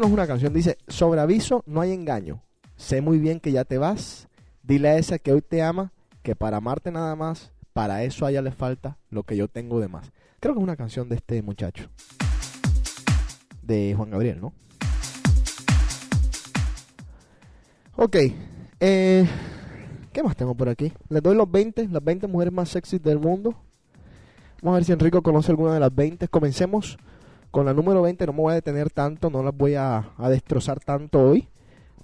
No 0.00 0.06
es 0.06 0.12
una 0.12 0.26
canción, 0.26 0.52
dice, 0.52 0.76
sobre 0.88 1.20
aviso 1.20 1.62
no 1.66 1.80
hay 1.80 1.92
engaño. 1.92 2.42
Sé 2.74 3.00
muy 3.00 3.18
bien 3.18 3.38
que 3.38 3.52
ya 3.52 3.64
te 3.64 3.78
vas. 3.78 4.26
Dile 4.64 4.88
a 4.88 4.98
esa 4.98 5.20
que 5.20 5.32
hoy 5.32 5.40
te 5.40 5.62
ama 5.62 5.92
que 6.22 6.34
para 6.34 6.56
amarte 6.56 6.90
nada 6.90 7.14
más, 7.14 7.52
para 7.72 8.02
eso 8.02 8.26
a 8.26 8.30
ella 8.30 8.42
le 8.42 8.50
falta 8.50 8.98
lo 9.10 9.22
que 9.22 9.36
yo 9.36 9.46
tengo 9.46 9.78
de 9.78 9.86
más. 9.86 10.10
Creo 10.40 10.52
que 10.52 10.58
es 10.58 10.64
una 10.64 10.74
canción 10.74 11.08
de 11.08 11.14
este 11.14 11.40
muchacho. 11.42 11.88
De 13.62 13.94
Juan 13.96 14.10
Gabriel, 14.10 14.40
¿no? 14.40 14.52
Ok. 17.96 18.16
eh, 18.80 19.28
¿Qué 20.12 20.22
más 20.24 20.34
tengo 20.34 20.56
por 20.56 20.68
aquí? 20.68 20.92
Les 21.08 21.22
doy 21.22 21.36
los 21.36 21.48
20, 21.48 21.88
las 21.88 22.02
20 22.02 22.26
mujeres 22.26 22.52
más 22.52 22.68
sexys 22.68 23.00
del 23.00 23.20
mundo. 23.20 23.54
Vamos 24.60 24.74
a 24.74 24.78
ver 24.78 24.84
si 24.84 24.92
Enrico 24.92 25.22
conoce 25.22 25.52
alguna 25.52 25.74
de 25.74 25.80
las 25.80 25.94
20. 25.94 26.26
Comencemos 26.28 26.98
con 27.54 27.66
la 27.66 27.72
número 27.72 28.02
20. 28.02 28.26
No 28.26 28.32
me 28.32 28.40
voy 28.40 28.50
a 28.50 28.56
detener 28.56 28.90
tanto, 28.90 29.30
no 29.30 29.40
las 29.44 29.56
voy 29.56 29.76
a, 29.76 30.10
a 30.18 30.28
destrozar 30.28 30.80
tanto 30.80 31.20
hoy. 31.20 31.48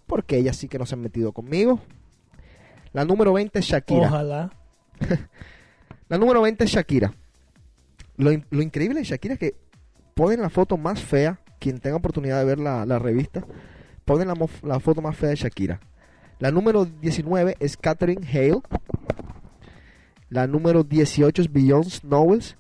Porque 0.07 0.37
ellas 0.37 0.57
sí 0.57 0.69
que 0.69 0.79
no 0.79 0.87
se 0.87 0.95
han 0.95 1.01
metido 1.01 1.33
conmigo. 1.33 1.81
La 2.93 3.05
número 3.05 3.33
20 3.33 3.59
es 3.59 3.65
Shakira. 3.65 4.07
Ojalá. 4.07 4.53
La 6.09 6.19
número 6.19 6.41
20 6.43 6.63
es 6.63 6.71
Shakira. 6.71 7.13
Lo, 8.17 8.31
lo 8.51 8.63
increíble 8.63 9.01
de 9.01 9.05
Shakira 9.05 9.35
es 9.35 9.41
que 9.41 9.57
ponen 10.15 10.41
la 10.41 10.51
foto 10.51 10.77
más 10.77 11.03
fea. 11.03 11.41
Quien 11.59 11.81
tenga 11.81 11.97
oportunidad 11.97 12.39
de 12.39 12.45
ver 12.45 12.61
la, 12.61 12.87
la 12.87 13.01
revista, 13.01 13.45
ponen 14.05 14.29
la, 14.29 14.35
la 14.63 14.79
foto 14.79 15.03
más 15.03 15.17
fea 15.17 15.31
de 15.31 15.37
Shakira. 15.37 15.81
La 16.39 16.53
número 16.53 16.85
19 16.85 17.57
es 17.59 17.77
Catherine 17.77 18.25
Hale. 18.27 18.61
La 20.29 20.47
número 20.47 20.85
18 20.85 21.43
es 21.43 21.53
Beyoncé 21.53 22.01
Knowles. 22.03 22.57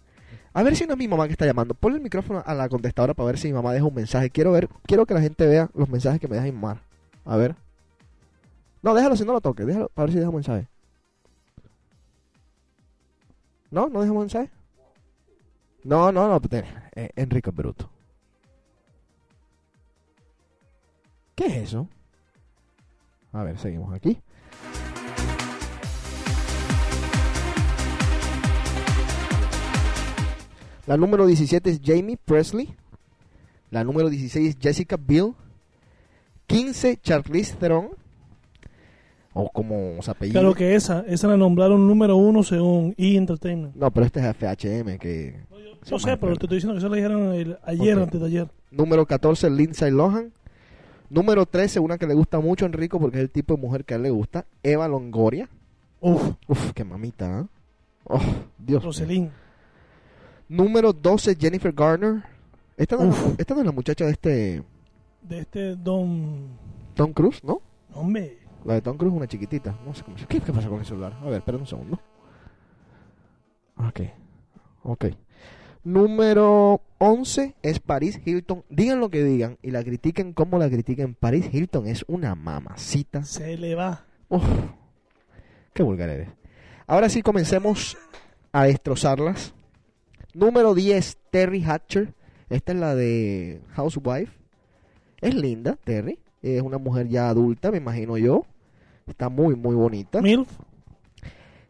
A 0.52 0.62
ver 0.64 0.74
si 0.76 0.84
no 0.86 0.92
es 0.94 0.98
mi 0.98 1.06
mamá 1.08 1.26
que 1.26 1.32
está 1.32 1.46
llamando. 1.46 1.74
Ponle 1.74 1.98
el 1.98 2.02
micrófono 2.02 2.42
a 2.44 2.54
la 2.54 2.68
contestadora 2.68 3.14
para 3.14 3.26
ver 3.26 3.38
si 3.38 3.48
mi 3.48 3.54
mamá 3.54 3.72
deja 3.72 3.84
un 3.84 3.94
mensaje. 3.94 4.30
Quiero 4.30 4.52
ver, 4.52 4.68
quiero 4.86 5.06
que 5.06 5.14
la 5.14 5.20
gente 5.20 5.46
vea 5.46 5.70
los 5.74 5.88
mensajes 5.88 6.20
que 6.20 6.26
me 6.28 6.34
deja 6.36 6.46
mi 6.46 6.52
mamá. 6.52 6.82
A 7.24 7.36
ver. 7.36 7.54
No, 8.82 8.94
déjalo 8.94 9.14
si 9.16 9.24
no 9.24 9.32
lo 9.32 9.40
toques. 9.40 9.66
Déjalo 9.66 9.88
para 9.90 10.06
ver 10.06 10.12
si 10.12 10.18
deja 10.18 10.28
un 10.30 10.34
mensaje. 10.36 10.66
¿No? 13.70 13.88
¿No 13.88 14.00
deja 14.00 14.12
un 14.12 14.18
mensaje? 14.20 14.50
No, 15.84 16.10
no, 16.10 16.28
no. 16.28 16.40
ten- 16.40 16.64
eh, 16.96 17.10
Enrico 17.14 17.50
es 17.50 17.56
bruto. 17.56 17.88
¿Qué 21.36 21.46
es 21.46 21.54
eso? 21.68 21.88
A 23.32 23.44
ver, 23.44 23.56
seguimos 23.58 23.94
aquí. 23.94 24.20
La 30.90 30.96
número 30.96 31.24
17 31.24 31.70
es 31.70 31.80
Jamie 31.84 32.16
Presley. 32.16 32.68
La 33.70 33.84
número 33.84 34.10
16 34.10 34.48
es 34.48 34.56
Jessica 34.60 34.96
Biel. 34.96 35.34
15 36.48 36.96
Charlize 36.96 37.54
Theron. 37.54 37.90
O 39.32 39.48
como 39.50 40.02
se 40.02 40.10
apellida. 40.10 40.40
Claro 40.40 40.52
que 40.52 40.74
esa, 40.74 41.04
esa 41.06 41.28
la 41.28 41.36
nombraron 41.36 41.86
número 41.86 42.16
uno 42.16 42.42
según 42.42 42.96
E! 42.98 43.14
Entertainment. 43.16 43.76
No, 43.76 43.88
pero 43.92 44.04
este 44.04 44.18
es 44.18 44.34
FHM 44.36 44.98
que... 44.98 45.36
Yo 45.86 46.00
sé, 46.00 46.16
pero 46.16 46.34
te 46.34 46.46
estoy 46.46 46.56
diciendo 46.56 46.74
que 46.74 46.78
eso 46.78 46.88
lo 46.88 46.96
dijeron 46.96 47.34
el- 47.34 47.56
ayer, 47.62 47.96
antes 47.96 48.20
de 48.20 48.26
ayer. 48.26 48.48
Número 48.72 49.06
14, 49.06 49.48
Lindsay 49.48 49.92
Lohan. 49.92 50.32
Número 51.08 51.46
13, 51.46 51.78
una 51.78 51.98
que 51.98 52.08
le 52.08 52.14
gusta 52.14 52.40
mucho 52.40 52.64
a 52.64 52.66
Enrico 52.66 52.98
porque 52.98 53.18
es 53.18 53.22
el 53.22 53.30
tipo 53.30 53.54
de 53.54 53.60
mujer 53.62 53.84
que 53.84 53.94
a 53.94 53.96
él 53.96 54.02
le 54.02 54.10
gusta. 54.10 54.44
Eva 54.64 54.88
Longoria. 54.88 55.48
Uf, 56.00 56.32
Uf, 56.48 56.72
qué 56.72 56.82
mamita, 56.82 57.42
¿eh? 57.42 57.46
Oh, 58.02 58.20
Dios. 58.58 58.82
Roselín. 58.82 59.30
Número 60.50 60.92
12, 60.92 61.36
Jennifer 61.36 61.72
Garner. 61.72 62.24
Esta 62.76 62.96
no, 62.96 63.04
es 63.04 63.08
la, 63.08 63.24
Uf. 63.28 63.34
esta 63.38 63.54
no 63.54 63.60
es 63.60 63.66
la 63.66 63.72
muchacha 63.72 64.04
de 64.04 64.10
este 64.10 64.62
De 65.22 65.38
este 65.38 65.76
Don... 65.76 66.48
Tom 66.94 67.12
Cruise, 67.12 67.44
¿no? 67.44 67.62
Hombre. 67.94 68.38
La 68.64 68.74
de 68.74 68.82
Tom 68.82 68.96
Cruise 68.96 69.12
es 69.12 69.16
una 69.16 69.28
chiquitita. 69.28 69.78
No 69.86 69.94
sé 69.94 70.02
cómo 70.02 70.18
se... 70.18 70.26
¿Qué, 70.26 70.40
qué 70.40 70.52
pasa 70.52 70.68
con 70.68 70.80
el 70.80 70.84
celular? 70.84 71.16
A 71.22 71.24
ver, 71.26 71.34
espera 71.34 71.56
un 71.56 71.68
segundo. 71.68 72.00
Ok. 73.76 74.00
Ok. 74.82 75.04
Número 75.84 76.80
11 76.98 77.54
es 77.62 77.78
Paris 77.78 78.20
Hilton. 78.24 78.64
Digan 78.68 78.98
lo 78.98 79.08
que 79.08 79.22
digan 79.22 79.56
y 79.62 79.70
la 79.70 79.84
critiquen 79.84 80.32
como 80.32 80.58
la 80.58 80.68
critiquen. 80.68 81.14
Paris 81.14 81.48
Hilton 81.52 81.86
es 81.86 82.04
una 82.08 82.34
mamacita. 82.34 83.22
Se 83.22 83.56
le 83.56 83.76
va. 83.76 84.04
Uf, 84.28 84.42
qué 85.72 85.84
vulgar 85.84 86.08
eres. 86.08 86.28
Ahora 86.88 87.08
sí 87.08 87.22
comencemos 87.22 87.96
a 88.50 88.64
destrozarlas. 88.64 89.54
Número 90.34 90.74
10, 90.74 91.18
Terry 91.30 91.64
Hatcher. 91.64 92.14
Esta 92.48 92.72
es 92.72 92.78
la 92.78 92.94
de 92.94 93.60
Housewife. 93.74 94.32
Es 95.20 95.34
linda, 95.34 95.76
Terry. 95.84 96.18
Es 96.42 96.62
una 96.62 96.78
mujer 96.78 97.08
ya 97.08 97.28
adulta, 97.28 97.70
me 97.70 97.78
imagino 97.78 98.16
yo. 98.16 98.44
Está 99.06 99.28
muy, 99.28 99.56
muy 99.56 99.74
bonita. 99.74 100.22
Milf. 100.22 100.48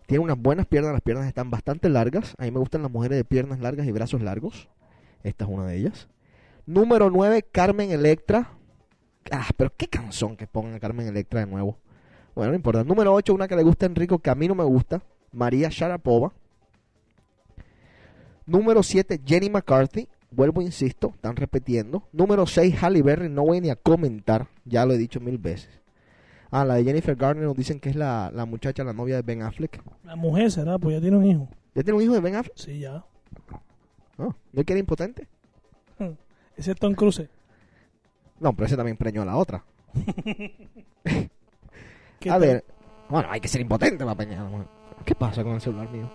Tiene 0.07 0.25
unas 0.25 0.39
buenas 0.39 0.67
piernas, 0.67 0.93
las 0.93 1.03
piernas 1.03 1.27
están 1.27 1.51
bastante 1.51 1.89
largas. 1.89 2.35
A 2.39 2.45
mí 2.45 2.51
me 2.51 2.59
gustan 2.59 2.83
las 2.83 2.91
mujeres 2.91 3.17
de 3.17 3.25
piernas 3.25 3.61
largas 3.61 3.87
y 3.87 3.93
brazos 3.93 4.21
largos. 4.23 4.69
Esta 5.23 5.45
es 5.45 5.51
una 5.51 5.67
de 5.67 5.77
ellas. 5.77 6.09
Número 6.67 7.11
9, 7.11 7.45
Carmen 7.51 7.91
Electra. 7.91 8.53
Ah, 9.31 9.49
pero 9.57 9.73
qué 9.77 9.87
canción 9.87 10.37
que 10.37 10.47
pongan 10.47 10.75
a 10.75 10.81
Carmen 10.81 11.07
Electra 11.07 11.41
de 11.41 11.47
nuevo. 11.47 11.79
Bueno, 12.35 12.51
no 12.51 12.57
importa. 12.57 12.85
Número 12.85 13.15
8, 13.15 13.35
una 13.35 13.49
que 13.49 13.57
le 13.57 13.63
gusta 13.63 13.87
a 13.87 13.89
Enrico, 13.89 14.19
que 14.19 14.31
a 14.31 14.35
mí 14.35 14.49
no 14.49 14.55
me 14.55 14.65
gusta. 14.65 15.03
María 15.33 15.69
Sharapova. 15.71 16.33
Número 18.51 18.83
7, 18.83 19.21
Jenny 19.25 19.49
McCarthy. 19.49 20.09
Vuelvo, 20.33 20.61
insisto, 20.61 21.13
están 21.15 21.37
repitiendo. 21.37 22.03
Número 22.13 22.47
6, 22.47 22.83
Halle 22.83 23.01
Berry. 23.01 23.29
No 23.29 23.45
voy 23.45 23.61
ni 23.61 23.71
a 23.71 23.77
comentar. 23.77 24.49
Ya 24.65 24.85
lo 24.85 24.93
he 24.93 24.99
dicho 24.99 25.21
mil 25.21 25.39
veces. 25.39 25.71
Ah, 26.51 26.65
la 26.65 26.75
de 26.75 26.83
Jennifer 26.83 27.15
Garner 27.15 27.45
nos 27.45 27.57
dicen 27.57 27.79
que 27.79 27.91
es 27.91 27.95
la, 27.95 28.29
la 28.35 28.47
muchacha, 28.47 28.83
la 28.83 28.93
novia 28.93 29.15
de 29.15 29.23
Ben 29.23 29.43
Affleck. 29.43 29.81
La 30.03 30.17
mujer 30.17 30.51
será, 30.51 30.81
pues 30.81 30.97
ya 30.97 31.01
tiene 31.01 31.17
un 31.17 31.27
hijo. 31.27 31.49
¿Ya 31.77 31.85
tiene 31.85 31.97
un 31.97 32.03
hijo 32.03 32.15
de 32.15 32.21
Ben 32.21 32.35
Affleck? 32.35 32.57
Sí, 32.57 32.81
ya. 32.81 33.05
No, 34.19 34.37
¿no 34.53 34.65
que 34.65 34.73
era 34.73 34.81
impotente? 34.81 35.29
Ese 36.57 36.73
es 36.73 36.77
Tom 36.77 36.95
Cruise. 36.95 37.29
No, 38.41 38.53
pero 38.53 38.67
ese 38.67 38.77
también 38.77 38.97
preñó 38.97 39.23
a 39.23 39.27
la 39.27 39.37
otra. 39.37 39.65
¿Qué 42.19 42.31
A 42.31 42.39
ver, 42.39 42.65
bueno, 43.09 43.29
hay 43.31 43.41
que 43.41 43.47
ser 43.47 43.61
impotente 43.61 44.03
para 44.05 44.17
preñar 44.17 44.41
a 44.41 44.43
la 44.43 44.51
mujer. 44.51 44.67
¿Qué 45.05 45.15
pasa 45.15 45.45
con 45.45 45.53
el 45.53 45.61
celular 45.61 45.89
mío? 45.89 46.11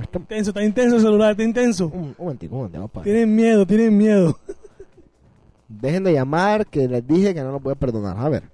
Está- 0.00 0.18
Intenso, 0.18 0.50
está 0.50 0.62
intenso 0.64 0.96
el 0.96 1.02
celular, 1.02 1.30
está 1.32 1.42
intenso. 1.42 1.86
Un, 1.88 2.02
un 2.02 2.14
momentico, 2.18 2.54
un 2.54 2.58
momentico, 2.62 2.88
papá. 2.88 3.02
Tienen 3.02 3.34
miedo, 3.34 3.66
tienen 3.66 3.96
miedo. 3.96 4.38
Dejen 5.68 6.04
de 6.04 6.12
llamar, 6.12 6.66
que 6.66 6.88
les 6.88 7.06
dije 7.06 7.34
que 7.34 7.42
no 7.42 7.52
lo 7.52 7.60
voy 7.60 7.72
a 7.72 7.76
perdonar. 7.76 8.16
A 8.18 8.28
ver. 8.28 8.44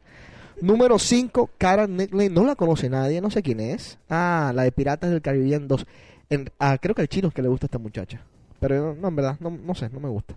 Número 0.61 0.99
5, 0.99 1.51
Cara 1.59 1.87
Nickley. 1.87 2.29
No 2.29 2.45
la 2.45 2.57
conoce 2.57 2.89
nadie, 2.89 3.21
no 3.21 3.31
sé 3.31 3.43
quién 3.43 3.61
es. 3.61 3.99
Ah, 4.09 4.53
la 4.55 4.63
de 4.63 4.73
Piratas 4.73 5.11
del 5.11 5.23
Caribe 5.23 5.59
2. 5.59 5.87
En- 6.31 6.51
ah, 6.59 6.79
creo 6.81 6.95
que 6.95 7.03
al 7.03 7.09
chino 7.09 7.29
es 7.29 7.35
que 7.35 7.43
le 7.43 7.49
gusta 7.49 7.67
a 7.67 7.69
esta 7.69 7.79
muchacha. 7.79 8.23
Pero 8.61 8.95
no, 8.95 9.01
no, 9.01 9.09
en 9.09 9.17
verdad, 9.17 9.37
no, 9.41 9.51
no 9.51 9.75
sé, 9.75 9.89
no 9.91 10.01
me 10.01 10.09
gusta. 10.09 10.35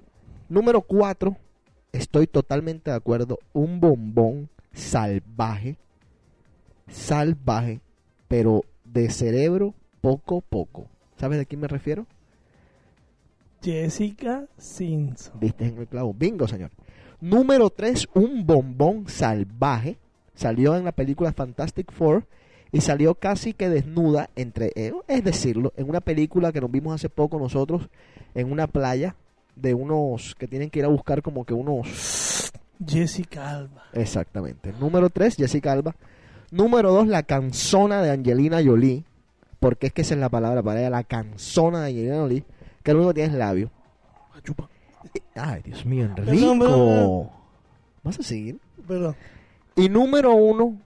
Número 0.49 0.81
4, 0.81 1.35
estoy 1.93 2.27
totalmente 2.27 2.91
de 2.91 2.97
acuerdo. 2.97 3.39
Un 3.53 3.79
bombón 3.79 4.49
salvaje. 4.73 5.77
Salvaje. 6.87 7.79
Pero 8.27 8.63
de 8.85 9.09
cerebro 9.09 9.73
poco 10.01 10.41
poco. 10.41 10.87
¿Sabes 11.17 11.37
de 11.37 11.45
quién 11.45 11.61
me 11.61 11.67
refiero? 11.67 12.05
Jessica 13.61 14.45
Simpson. 14.57 15.39
Diste 15.39 15.65
en 15.67 15.77
el 15.77 15.87
clavo. 15.87 16.13
Bingo, 16.13 16.47
señor. 16.47 16.71
Número 17.21 17.69
3, 17.69 18.07
un 18.13 18.45
bombón 18.45 19.07
salvaje. 19.09 19.97
Salió 20.33 20.77
en 20.77 20.85
la 20.85 20.93
película 20.93 21.33
Fantastic 21.33 21.91
Four 21.91 22.25
y 22.71 22.81
salió 22.81 23.15
casi 23.15 23.53
que 23.53 23.67
desnuda, 23.67 24.29
entre, 24.35 24.71
eh, 24.75 24.93
es 25.07 25.23
decirlo, 25.23 25.73
en 25.75 25.89
una 25.89 26.01
película 26.01 26.51
que 26.51 26.61
nos 26.61 26.71
vimos 26.71 26.95
hace 26.95 27.09
poco 27.09 27.39
nosotros 27.39 27.89
en 28.35 28.51
una 28.51 28.67
playa 28.67 29.15
de 29.55 29.73
unos 29.73 30.35
que 30.35 30.47
tienen 30.47 30.69
que 30.69 30.79
ir 30.79 30.85
a 30.85 30.89
buscar 30.89 31.21
como 31.21 31.45
que 31.45 31.53
unos... 31.53 32.51
Jessica 32.85 33.49
Alba. 33.49 33.83
Exactamente. 33.91 34.71
Número 34.79 35.09
3, 35.09 35.35
Jessica 35.35 35.73
Alba. 35.73 35.95
Número 36.51 36.93
2, 36.93 37.07
la 37.07 37.23
canzona 37.23 38.01
de 38.01 38.11
Angelina 38.11 38.63
Jolie. 38.63 39.03
Porque 39.59 39.87
es 39.87 39.93
que 39.93 40.01
esa 40.03 40.13
es 40.13 40.19
la 40.19 40.29
palabra 40.29 40.63
para 40.63 40.79
ella, 40.79 40.89
la 40.89 41.03
canzona 41.03 41.81
de 41.81 41.87
Angelina 41.89 42.17
Jolie. 42.17 42.43
Que 42.83 42.93
lo 42.93 42.99
único 42.99 43.09
que 43.09 43.21
tiene 43.21 43.33
es 43.33 43.39
labio. 43.39 43.71
Y- 45.13 45.21
Ay, 45.35 45.61
Dios 45.63 45.85
mío, 45.85 46.05
Enrico. 46.05 46.29
Perdón, 46.31 46.59
perdón, 46.59 46.87
perdón. 46.87 47.29
¿Vas 48.03 48.19
a 48.19 48.23
seguir? 48.23 48.59
Y 49.75 49.89
número 49.89 50.33
uno, 50.33 50.77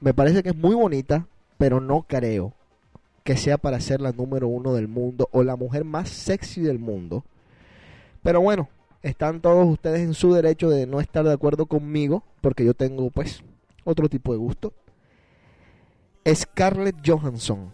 me 0.00 0.14
parece 0.14 0.42
que 0.42 0.50
es 0.50 0.56
muy 0.56 0.74
bonita, 0.74 1.26
pero 1.58 1.80
no 1.80 2.02
creo 2.02 2.52
que 3.24 3.36
sea 3.36 3.58
para 3.58 3.80
ser 3.80 4.00
la 4.00 4.12
número 4.12 4.48
uno 4.48 4.74
del 4.74 4.88
mundo 4.88 5.28
o 5.32 5.42
la 5.42 5.56
mujer 5.56 5.84
más 5.84 6.08
sexy 6.08 6.60
del 6.62 6.78
mundo. 6.78 7.24
Pero 8.22 8.40
bueno, 8.40 8.68
están 9.02 9.40
todos 9.40 9.66
ustedes 9.68 10.00
en 10.00 10.14
su 10.14 10.32
derecho 10.32 10.68
de 10.70 10.86
no 10.86 11.00
estar 11.00 11.24
de 11.24 11.32
acuerdo 11.32 11.66
conmigo, 11.66 12.22
porque 12.40 12.64
yo 12.64 12.74
tengo 12.74 13.10
pues 13.10 13.42
otro 13.84 14.08
tipo 14.08 14.32
de 14.32 14.38
gusto. 14.38 14.72
Scarlett 16.26 16.96
Johansson. 17.04 17.70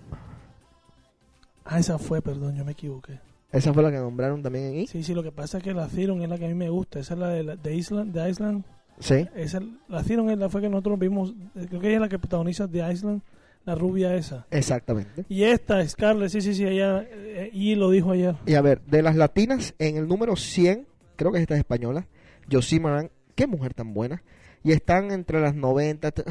Ah, 1.64 1.78
esa 1.80 1.98
fue, 1.98 2.22
perdón, 2.22 2.54
yo 2.56 2.64
me 2.64 2.72
equivoqué. 2.72 3.18
Esa 3.52 3.72
fue 3.72 3.82
la 3.82 3.90
que 3.90 3.96
nombraron 3.98 4.42
también 4.42 4.66
ahí. 4.74 4.86
Sí, 4.86 5.02
sí, 5.02 5.14
lo 5.14 5.22
que 5.22 5.32
pasa 5.32 5.58
es 5.58 5.64
que 5.64 5.72
la 5.74 5.88
Theron 5.88 6.22
es 6.22 6.28
la 6.28 6.38
que 6.38 6.44
a 6.44 6.48
mí 6.48 6.54
me 6.54 6.68
gusta. 6.68 6.98
Esa 7.00 7.14
es 7.14 7.20
la 7.20 7.28
de, 7.28 7.42
la- 7.42 7.56
de 7.56 7.74
Island. 7.74 8.12
De 8.12 8.28
Island. 8.30 8.64
Sí. 9.00 9.26
Esa, 9.34 9.60
la 9.88 10.02
Theron 10.02 10.30
es 10.30 10.38
la 10.38 10.48
fue 10.48 10.60
que 10.60 10.68
nosotros 10.68 10.98
vimos. 10.98 11.34
eh, 11.54 11.66
Creo 11.68 11.80
que 11.80 11.88
ella 11.88 11.96
es 11.96 12.00
la 12.02 12.08
que 12.08 12.18
protagoniza 12.18 12.66
de 12.66 12.92
Island, 12.92 13.22
la 13.64 13.74
rubia 13.74 14.14
esa. 14.14 14.46
Exactamente. 14.50 15.24
Y 15.28 15.42
esta, 15.44 15.86
Scarlett, 15.86 16.30
sí, 16.30 16.40
sí, 16.40 16.54
sí, 16.54 16.64
ella. 16.64 17.02
eh, 17.10 17.50
y 17.52 17.74
lo 17.74 17.90
dijo 17.90 18.12
ayer. 18.12 18.36
Y 18.46 18.54
a 18.54 18.60
ver, 18.62 18.80
de 18.82 19.02
las 19.02 19.16
latinas, 19.16 19.74
en 19.78 19.96
el 19.96 20.06
número 20.06 20.36
100, 20.36 20.86
creo 21.16 21.32
que 21.32 21.40
esta 21.40 21.54
es 21.54 21.60
española, 21.60 22.06
Josie 22.50 22.78
Maran, 22.80 23.10
qué 23.34 23.46
mujer 23.46 23.74
tan 23.74 23.92
buena. 23.94 24.22
Y 24.62 24.72
están 24.72 25.10
entre 25.12 25.40
las 25.40 25.54
90, 25.54 26.10
t- 26.12 26.24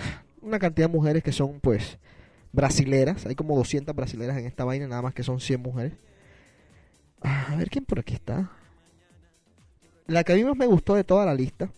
una 0.45 0.59
cantidad 0.59 0.87
de 0.87 0.93
mujeres 0.93 1.23
que 1.23 1.31
son, 1.31 1.59
pues, 1.59 1.97
brasileras. 2.51 3.25
Hay 3.25 3.35
como 3.35 3.55
200 3.57 3.95
brasileras 3.95 4.37
en 4.37 4.45
esta 4.45 4.63
vaina, 4.63 4.87
nada 4.87 5.01
más 5.01 5.13
que 5.13 5.23
son 5.23 5.39
100 5.39 5.61
mujeres. 5.61 5.93
Ah, 7.21 7.47
A 7.51 7.55
ver, 7.55 7.69
¿quién 7.69 7.85
por 7.85 7.99
aquí 7.99 8.13
está? 8.13 8.51
La 10.07 10.23
que 10.23 10.33
a 10.33 10.35
mí 10.35 10.43
más 10.43 10.55
me 10.55 10.67
gustó 10.67 10.95
de 10.95 11.03
toda 11.03 11.25
la 11.25 11.33
lista. 11.33 11.69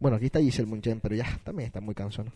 Bueno, 0.00 0.16
aquí 0.16 0.26
está 0.26 0.40
Giselle 0.40 0.68
Munchen, 0.68 1.00
pero 1.00 1.14
ya 1.14 1.26
también 1.44 1.66
está 1.66 1.80
muy 1.80 1.94
cansona. 1.94 2.32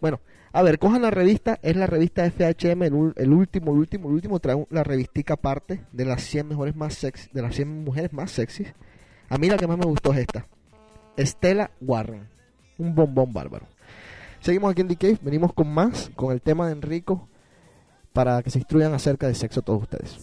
Bueno, 0.00 0.20
a 0.52 0.62
ver, 0.62 0.78
cojan 0.78 1.02
la 1.02 1.10
revista, 1.10 1.58
es 1.62 1.76
la 1.76 1.86
revista 1.86 2.30
FHM, 2.30 2.82
el, 2.82 3.12
el 3.16 3.32
último, 3.32 3.72
el 3.72 3.78
último, 3.78 4.08
el 4.08 4.14
último, 4.14 4.40
trae 4.40 4.66
la 4.70 4.84
revistica 4.84 5.34
aparte 5.34 5.80
de 5.92 6.04
las 6.04 6.22
100 6.22 6.48
mejores 6.48 6.76
más 6.76 6.94
sexy, 6.94 7.30
de 7.32 7.42
las 7.42 7.54
100 7.54 7.84
mujeres 7.84 8.12
más 8.12 8.30
sexys. 8.30 8.74
A 9.28 9.38
mí 9.38 9.48
la 9.48 9.56
que 9.56 9.66
más 9.66 9.78
me 9.78 9.86
gustó 9.86 10.12
es 10.12 10.18
esta. 10.18 10.46
Stella 11.18 11.70
Warren. 11.80 12.28
Un 12.78 12.94
bombón 12.94 13.32
bárbaro. 13.32 13.66
Seguimos 14.46 14.70
aquí 14.70 14.82
en 14.82 14.86
The 14.86 15.18
venimos 15.22 15.52
con 15.52 15.66
más, 15.74 16.12
con 16.14 16.32
el 16.32 16.40
tema 16.40 16.66
de 16.66 16.72
Enrico, 16.74 17.28
para 18.12 18.44
que 18.44 18.50
se 18.50 18.60
instruyan 18.60 18.94
acerca 18.94 19.26
de 19.26 19.34
sexo 19.34 19.60
todos 19.60 19.82
ustedes. 19.82 20.20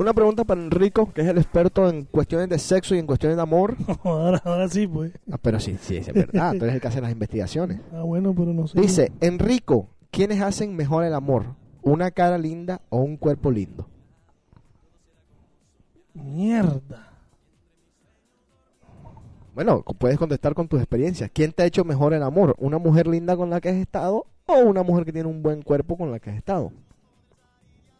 Una 0.00 0.14
pregunta 0.14 0.44
para 0.44 0.62
Enrico, 0.62 1.12
que 1.12 1.20
es 1.20 1.28
el 1.28 1.36
experto 1.36 1.86
en 1.86 2.06
cuestiones 2.06 2.48
de 2.48 2.58
sexo 2.58 2.94
y 2.94 2.98
en 2.98 3.06
cuestiones 3.06 3.36
de 3.36 3.42
amor. 3.42 3.76
ahora, 4.02 4.40
ahora 4.46 4.66
sí, 4.66 4.86
pues. 4.86 5.12
Ah, 5.30 5.36
pero 5.36 5.60
sí, 5.60 5.76
sí, 5.78 5.98
es 5.98 6.10
verdad, 6.10 6.52
tú 6.56 6.64
eres 6.64 6.76
el 6.76 6.80
que 6.80 6.88
hace 6.88 7.02
las 7.02 7.12
investigaciones. 7.12 7.80
Ah, 7.92 8.00
bueno, 8.02 8.34
pero 8.34 8.54
no 8.54 8.66
sé. 8.66 8.80
Dice, 8.80 9.12
Enrico, 9.20 9.88
¿quiénes 10.10 10.40
hacen 10.40 10.74
mejor 10.74 11.04
el 11.04 11.12
amor? 11.12 11.54
¿Una 11.82 12.10
cara 12.12 12.38
linda 12.38 12.80
o 12.88 13.00
un 13.00 13.18
cuerpo 13.18 13.50
lindo? 13.50 13.88
Mierda. 16.14 17.12
Bueno, 19.54 19.82
puedes 19.82 20.16
contestar 20.16 20.54
con 20.54 20.66
tus 20.66 20.80
experiencias. 20.80 21.30
¿Quién 21.30 21.52
te 21.52 21.62
ha 21.62 21.66
hecho 21.66 21.84
mejor 21.84 22.14
el 22.14 22.22
amor? 22.22 22.54
¿Una 22.58 22.78
mujer 22.78 23.06
linda 23.06 23.36
con 23.36 23.50
la 23.50 23.60
que 23.60 23.68
has 23.68 23.76
estado 23.76 24.24
o 24.46 24.54
una 24.60 24.82
mujer 24.82 25.04
que 25.04 25.12
tiene 25.12 25.28
un 25.28 25.42
buen 25.42 25.60
cuerpo 25.60 25.98
con 25.98 26.10
la 26.10 26.20
que 26.20 26.30
has 26.30 26.36
estado? 26.36 26.72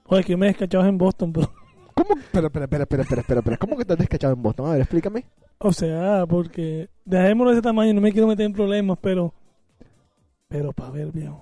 Oye, 0.07 0.25
que 0.25 0.37
me 0.39 0.47
descachabas 0.47 0.89
en 0.89 0.97
Boston, 0.97 1.35
pero. 1.35 1.60
¿Cómo? 2.03 2.21
Espera, 2.21 2.47
espera, 2.47 2.65
espera, 2.65 2.83
espera, 2.85 3.03
espera, 3.03 3.21
espera, 3.21 3.41
espera. 3.41 3.57
¿Cómo 3.57 3.77
que 3.77 3.85
te 3.85 3.93
has 3.93 3.99
descachado 3.99 4.35
en 4.35 4.43
Boston? 4.43 4.67
A 4.67 4.73
ver, 4.73 4.81
explícame. 4.83 5.25
O 5.59 5.73
sea, 5.73 6.25
porque 6.27 6.89
dejémoslo 7.05 7.51
de 7.51 7.57
ese 7.57 7.63
tamaño, 7.63 7.93
no 7.95 8.01
me 8.01 8.13
quiero 8.13 8.27
meter 8.27 8.47
en 8.47 8.53
problemas, 8.53 8.99
pero. 9.01 9.35
Pero 10.49 10.73
para 10.73 10.91
ver, 10.91 11.13
viejo. 11.13 11.41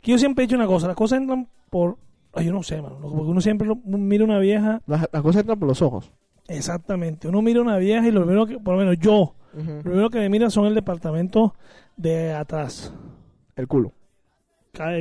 Que 0.00 0.12
yo 0.12 0.18
siempre 0.18 0.44
he 0.44 0.46
dicho 0.46 0.56
una 0.56 0.66
cosa: 0.66 0.86
las 0.86 0.96
cosas 0.96 1.20
entran 1.20 1.48
por. 1.70 1.96
Ay, 2.32 2.46
yo 2.46 2.52
no 2.52 2.62
sé, 2.62 2.80
mano. 2.82 2.98
Porque 3.00 3.16
uno 3.30 3.40
siempre 3.40 3.66
lo- 3.66 3.76
mira 3.76 4.24
una 4.24 4.38
vieja. 4.38 4.82
Las, 4.86 5.08
las 5.12 5.22
cosas 5.22 5.40
entran 5.40 5.58
por 5.58 5.68
los 5.68 5.80
ojos. 5.82 6.12
Exactamente. 6.48 7.28
Uno 7.28 7.42
mira 7.42 7.60
una 7.60 7.76
vieja 7.78 8.06
y 8.06 8.10
lo 8.10 8.22
primero 8.22 8.46
que. 8.46 8.58
Por 8.58 8.74
lo 8.74 8.80
menos 8.80 8.98
yo. 8.98 9.34
Lo 9.54 9.82
primero 9.82 10.10
que 10.10 10.18
me 10.18 10.28
mira 10.28 10.50
son 10.50 10.66
el 10.66 10.74
departamento 10.74 11.54
de 11.96 12.32
atrás. 12.34 12.92
El 13.54 13.66
culo. 13.66 13.92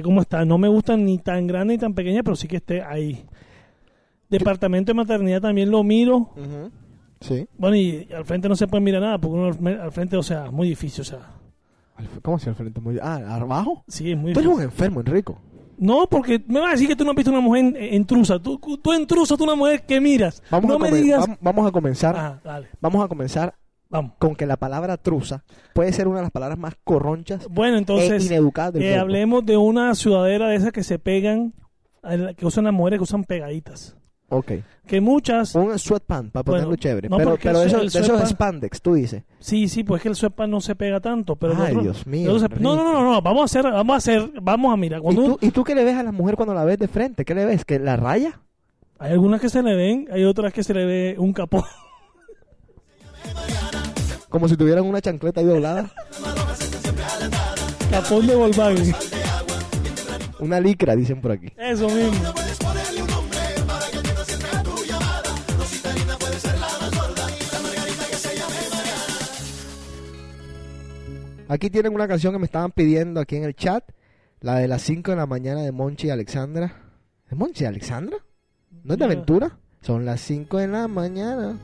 ¿Cómo 0.03 0.21
está? 0.21 0.45
No 0.45 0.57
me 0.57 0.69
gusta 0.69 0.95
ni 0.95 1.17
tan 1.17 1.45
grande 1.47 1.73
ni 1.73 1.77
tan 1.77 1.93
pequeña, 1.93 2.23
pero 2.23 2.37
sí 2.37 2.47
que 2.47 2.57
esté 2.57 2.81
ahí. 2.81 3.25
Departamento 4.29 4.91
de 4.91 4.95
maternidad 4.95 5.41
también 5.41 5.69
lo 5.71 5.83
miro. 5.83 6.31
Sí. 7.21 7.47
Bueno, 7.57 7.75
y 7.75 8.07
al 8.15 8.25
frente 8.25 8.49
no 8.49 8.55
se 8.55 8.67
puede 8.67 8.81
mirar 8.83 9.01
nada, 9.01 9.17
porque 9.17 9.37
uno 9.37 9.81
al 9.81 9.91
frente, 9.91 10.17
o 10.17 10.23
sea, 10.23 10.45
es 10.47 10.51
muy 10.51 10.67
difícil, 10.69 11.01
o 11.01 11.05
sea. 11.05 11.19
¿Cómo 12.21 12.37
así 12.37 12.49
al 12.49 12.55
frente? 12.55 12.81
Muy... 12.81 12.99
Ah, 13.01 13.15
¿abajo? 13.39 13.83
Sí, 13.87 14.11
es 14.11 14.17
muy 14.17 14.33
Tú 14.33 14.39
eres 14.39 14.51
un 14.51 14.57
difícil. 14.59 14.71
enfermo, 14.71 14.99
Enrico. 14.99 15.39
No, 15.77 16.07
porque 16.09 16.41
me 16.47 16.59
vas 16.59 16.69
a 16.69 16.71
decir 16.71 16.87
que 16.87 16.95
tú 16.95 17.03
no 17.03 17.11
has 17.11 17.15
visto 17.15 17.31
una 17.31 17.39
mujer 17.41 17.65
en- 17.77 17.93
intrusa. 17.95 18.39
Tú, 18.39 18.59
tú 18.81 18.93
intrusa, 18.93 19.35
tú 19.37 19.43
una 19.43 19.55
mujer 19.55 19.85
que 19.85 19.99
miras. 20.01 20.41
Vamos, 20.51 20.69
no 20.69 20.75
a, 20.75 20.79
me 20.79 20.91
digas. 20.97 21.25
vam- 21.27 21.37
vamos 21.41 21.67
a 21.67 21.71
comenzar. 21.71 22.15
Ah, 22.17 22.39
dale, 22.43 22.67
Vamos 22.81 23.03
a 23.03 23.07
comenzar 23.07 23.55
vamos. 23.89 24.13
con 24.19 24.35
que 24.35 24.45
la 24.45 24.57
palabra 24.57 24.97
truza 24.97 25.43
puede 25.73 25.91
ser 25.93 26.07
una 26.07 26.17
de 26.17 26.23
las 26.23 26.31
palabras 26.31 26.57
más 26.57 26.75
corronchas 26.83 27.47
Bueno, 27.49 27.75
e 27.75 27.79
entonces, 27.79 28.25
ineducadas 28.25 28.73
del 28.73 28.83
eh, 28.83 28.97
hablemos 28.97 29.45
de 29.45 29.57
una 29.57 29.93
sudadera 29.95 30.47
de 30.47 30.55
esas 30.55 30.71
que 30.71 30.83
se 30.83 30.97
pegan, 30.99 31.53
que 32.37 32.45
usan 32.45 32.65
las 32.65 32.73
mujeres 32.73 32.99
que 32.99 33.03
usan 33.03 33.23
pegaditas. 33.25 33.97
Ok. 34.29 34.51
Que 34.87 35.01
muchas, 35.01 35.53
Un 35.55 35.77
sweatpants 35.79 36.31
para 36.31 36.43
ponerlo 36.43 36.67
Bueno, 36.69 36.81
chévere. 36.81 37.09
no, 37.09 37.17
pero 37.17 37.29
porque 37.31 37.47
pero 37.49 37.61
el 37.61 37.67
eso, 37.67 37.81
el 37.81 37.89
de 37.89 37.99
esos 37.99 38.29
spandex, 38.29 38.81
tú 38.81 38.93
dices. 38.95 39.23
sí, 39.39 39.67
sí, 39.67 39.83
pues 39.83 39.99
es 39.99 40.03
que 40.03 40.09
el 40.09 40.15
sweatpants 40.15 40.51
no 40.51 40.61
se 40.61 40.75
pega 40.75 40.99
tanto, 40.99 41.35
pero 41.35 41.53
Ay, 41.57 41.71
otro- 41.71 41.81
Dios 41.83 42.05
mío, 42.07 42.39
se- 42.39 42.49
no, 42.59 42.75
no, 42.75 42.83
no, 42.93 43.03
no, 43.03 43.21
vamos 43.21 43.41
a 43.41 43.45
hacer, 43.45 43.63
vamos 43.71 43.93
a 43.93 43.97
hacer, 43.97 44.31
vamos 44.41 44.73
a 44.73 44.77
mirar. 44.77 44.99
¿Y 44.99 45.03
Cuando 45.03 45.23
tú, 45.25 45.37
¿Y 45.41 45.51
tú 45.51 45.63
qué 45.63 45.73
le 45.75 45.83
ves 45.83 45.95
a 45.95 46.03
la 46.03 46.11
mujer 46.11 46.35
cuando 46.35 46.53
la 46.53 46.63
ves 46.65 46.77
de 46.79 46.87
frente? 46.87 47.23
¿Qué 47.25 47.33
le 47.35 47.45
ves? 47.45 47.65
¿Que 47.65 47.79
la 47.79 47.95
raya? 47.97 48.39
hay 48.97 49.11
algunas 49.11 49.41
que 49.41 49.49
se 49.49 49.61
le 49.61 49.75
ven, 49.75 50.07
hay 50.11 50.23
otras 50.23 50.53
que 50.53 50.63
se 50.63 50.73
le 50.73 50.85
ve 50.85 51.15
un 51.17 51.33
capó. 51.33 51.63
Como 54.29 54.47
si 54.47 54.57
tuvieran 54.57 54.85
una 54.85 55.01
chancleta 55.01 55.39
ahí 55.41 55.45
doblada. 55.47 55.91
Capón 57.91 58.27
de 58.27 58.35
Volkswagen. 58.35 58.93
Una 60.39 60.59
licra, 60.59 60.95
dicen 60.95 61.21
por 61.21 61.31
aquí. 61.31 61.47
Eso 61.57 61.87
mismo. 61.87 62.33
Aquí 71.47 71.69
tienen 71.69 71.93
una 71.93 72.07
canción 72.07 72.33
que 72.33 72.39
me 72.39 72.45
estaban 72.45 72.71
pidiendo 72.71 73.19
aquí 73.19 73.35
en 73.35 73.43
el 73.43 73.55
chat. 73.55 73.83
La 74.41 74.55
de 74.55 74.67
las 74.67 74.81
5 74.81 75.11
de 75.11 75.17
la 75.17 75.25
mañana 75.25 75.61
de 75.61 75.71
Monchi 75.71 76.07
y 76.07 76.09
Alexandra. 76.09 76.81
¿Es 77.29 77.37
Monchi 77.37 77.63
y 77.63 77.67
Alexandra? 77.67 78.17
¿No 78.83 78.93
es 78.93 78.99
de 78.99 79.05
aventura? 79.05 79.57
Son 79.81 80.05
las 80.05 80.21
5 80.21 80.57
de 80.57 80.67
la 80.67 80.87
mañana. 80.87 81.57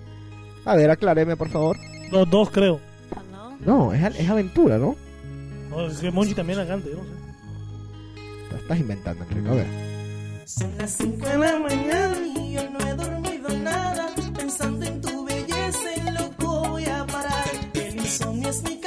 A 0.66 0.76
ver, 0.76 0.90
aclareme, 0.90 1.36
por 1.36 1.50
favor. 1.50 1.78
Los 2.12 2.30
dos, 2.30 2.50
creo. 2.52 2.80
No, 3.66 3.94
es, 3.94 4.04
es 4.20 4.30
aventura, 4.30 4.78
¿no? 4.78 4.96
No, 5.70 5.88
es 5.88 6.00
que 6.00 6.12
Monchi 6.12 6.34
también 6.34 6.60
la 6.60 6.68
canta, 6.68 6.88
yo 6.90 6.98
no 6.98 7.04
sé. 7.04 7.12
Te 8.50 8.56
estás 8.58 8.80
inventando, 8.80 9.24
Enrique. 9.24 9.50
A 9.50 9.54
ver. 9.54 9.68
Son 10.46 10.78
las 10.78 10.92
5 10.92 11.26
de 11.26 11.38
la 11.38 11.60
mañana 11.60 12.18
y 12.36 12.54
yo 12.54 12.70
no 12.70 12.80
he 12.80 12.96
dormido 12.96 13.50
nada. 13.60 14.10
Pensando 14.36 14.86
en 14.86 15.02
tu 15.02 15.24
belleza, 15.26 16.12
loco 16.20 16.70
voy 16.70 16.86
a 16.86 17.06
parar. 17.06 17.46
El 17.74 17.96
insomnio 17.96 18.50
es 18.50 18.64
mi 18.64 18.81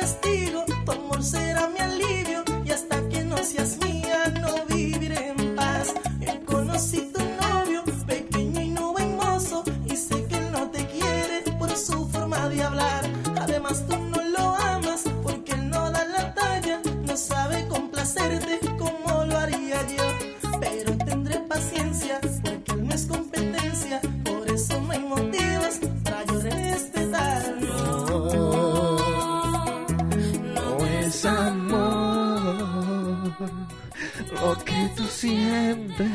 sientes 35.24 36.10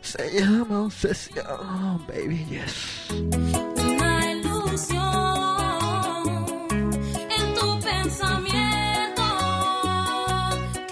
se 0.00 0.40
llama 0.40 0.84
obsesión, 0.84 2.06
baby, 2.06 2.46
yes. 2.46 3.10
Una 3.10 4.32
ilusión 4.32 5.04
en 7.12 7.54
tu 7.54 7.78
pensamiento 7.80 9.22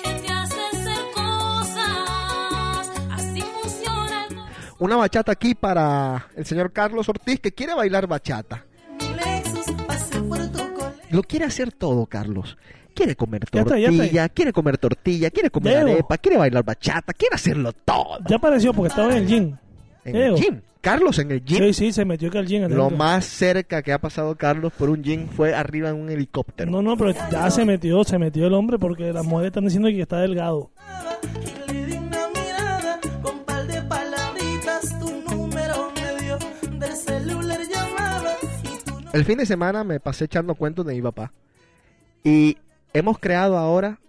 que 0.03 0.11
te 0.20 0.29
hace 0.33 0.61
hacer 0.72 0.99
cosas. 1.14 2.91
Así 3.11 3.41
funciona 3.41 4.27
el 4.29 4.37
Una 4.79 4.97
bachata 4.97 5.33
aquí 5.33 5.55
para 5.55 6.29
el 6.37 6.45
señor 6.45 6.72
Carlos 6.72 7.09
Ortiz 7.09 7.41
que 7.41 7.53
quiere 7.53 7.74
bailar 7.74 8.07
bachata. 8.07 8.66
Lexus, 8.99 9.64
por 10.29 10.47
tu. 10.53 10.66
Lo 11.09 11.22
quiere 11.22 11.47
hacer 11.47 11.72
todo, 11.72 12.05
Carlos. 12.05 12.59
Quiere 12.97 13.14
comer 13.14 13.42
Ya 13.53 13.61
está, 13.61 13.78
ya 13.78 13.88
tortilla, 13.88 14.22
está. 14.24 14.28
quiere 14.30 14.53
comer 14.55 14.78
tortilla, 14.78 15.30
quiere 15.30 15.51
comer 15.51 15.76
arepa, 15.76 16.16
quiere 16.16 16.38
bailar 16.38 16.64
bachata, 16.64 17.12
quiere 17.12 17.34
hacerlo 17.34 17.72
todo. 17.72 18.18
Ya 18.26 18.36
apareció 18.36 18.72
porque 18.72 18.88
estaba 18.88 19.12
en 19.12 19.18
el 19.18 19.26
gym. 19.26 19.57
En 20.05 20.16
el 20.16 20.34
gym. 20.34 20.61
Carlos 20.80 21.18
en 21.18 21.30
el 21.30 21.44
gym. 21.44 21.59
Sí, 21.59 21.72
sí, 21.74 21.92
se 21.92 22.07
metió 22.07 22.30
que 22.30 22.38
al 22.38 22.47
gym. 22.47 22.68
Lo 22.68 22.88
más 22.88 23.26
cerca 23.26 23.82
que 23.82 23.92
ha 23.92 23.99
pasado 23.99 24.34
Carlos 24.36 24.72
por 24.72 24.88
un 24.88 25.03
gym 25.03 25.28
fue 25.28 25.55
arriba 25.55 25.90
en 25.90 25.97
un 25.97 26.09
helicóptero. 26.09 26.70
No, 26.70 26.80
no, 26.80 26.97
pero 26.97 27.12
ya 27.30 27.51
se 27.51 27.66
metió, 27.66 28.03
se 28.03 28.18
metió 28.18 28.47
el 28.47 28.55
hombre 28.55 28.78
porque 28.78 29.12
las 29.12 29.26
mujeres 29.26 29.49
están 29.49 29.64
diciendo 29.64 29.88
que 29.88 30.01
está 30.01 30.18
delgado. 30.20 30.70
El 39.12 39.24
fin 39.24 39.38
de 39.38 39.47
semana 39.47 39.84
me 39.84 40.01
pasé 40.01 40.24
echando 40.26 40.55
cuentos 40.55 40.86
de 40.86 40.94
mi 40.94 41.03
papá. 41.03 41.32
Y 42.22 42.59
hemos 42.93 43.18
creado 43.18 43.57
ahora 43.57 44.01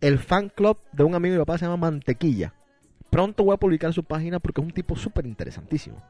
el 0.00 0.18
fan 0.18 0.48
club 0.48 0.78
de 0.92 1.04
un 1.04 1.14
amigo 1.14 1.32
de 1.32 1.38
mi 1.38 1.44
papá, 1.44 1.58
se 1.58 1.66
llama 1.66 1.76
Mantequilla. 1.76 2.54
Pronto 3.10 3.44
voy 3.44 3.54
a 3.54 3.58
publicar 3.58 3.92
su 3.92 4.04
página 4.04 4.38
porque 4.38 4.60
es 4.60 4.66
un 4.66 4.72
tipo 4.72 4.96
súper 4.96 5.26
interesantísimo. 5.26 6.00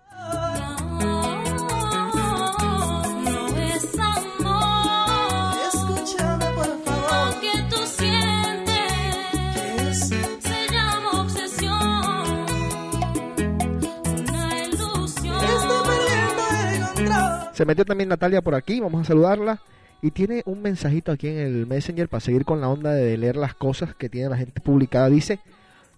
Se 17.52 17.66
metió 17.66 17.84
también 17.84 18.08
Natalia 18.08 18.40
por 18.40 18.54
aquí, 18.54 18.80
vamos 18.80 19.02
a 19.02 19.04
saludarla. 19.04 19.60
Y 20.02 20.12
tiene 20.12 20.42
un 20.46 20.62
mensajito 20.62 21.12
aquí 21.12 21.28
en 21.28 21.38
el 21.38 21.66
Messenger 21.66 22.08
para 22.08 22.20
seguir 22.20 22.44
con 22.44 22.60
la 22.60 22.68
onda 22.68 22.92
de 22.92 23.16
leer 23.18 23.36
las 23.36 23.54
cosas 23.54 23.94
que 23.94 24.08
tiene 24.08 24.30
la 24.30 24.36
gente 24.36 24.60
publicada. 24.60 25.08
Dice, 25.08 25.40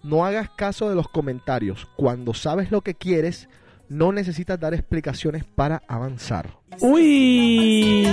no 0.03 0.25
hagas 0.25 0.49
caso 0.49 0.89
de 0.89 0.95
los 0.95 1.07
comentarios. 1.07 1.87
Cuando 1.95 2.33
sabes 2.33 2.69
lo 2.71 2.81
que 2.81 2.95
quieres, 2.95 3.47
no 3.87 4.11
necesitas 4.11 4.59
dar 4.59 4.73
explicaciones 4.73 5.45
para 5.45 5.81
avanzar. 5.87 6.57
Uy. 6.81 8.05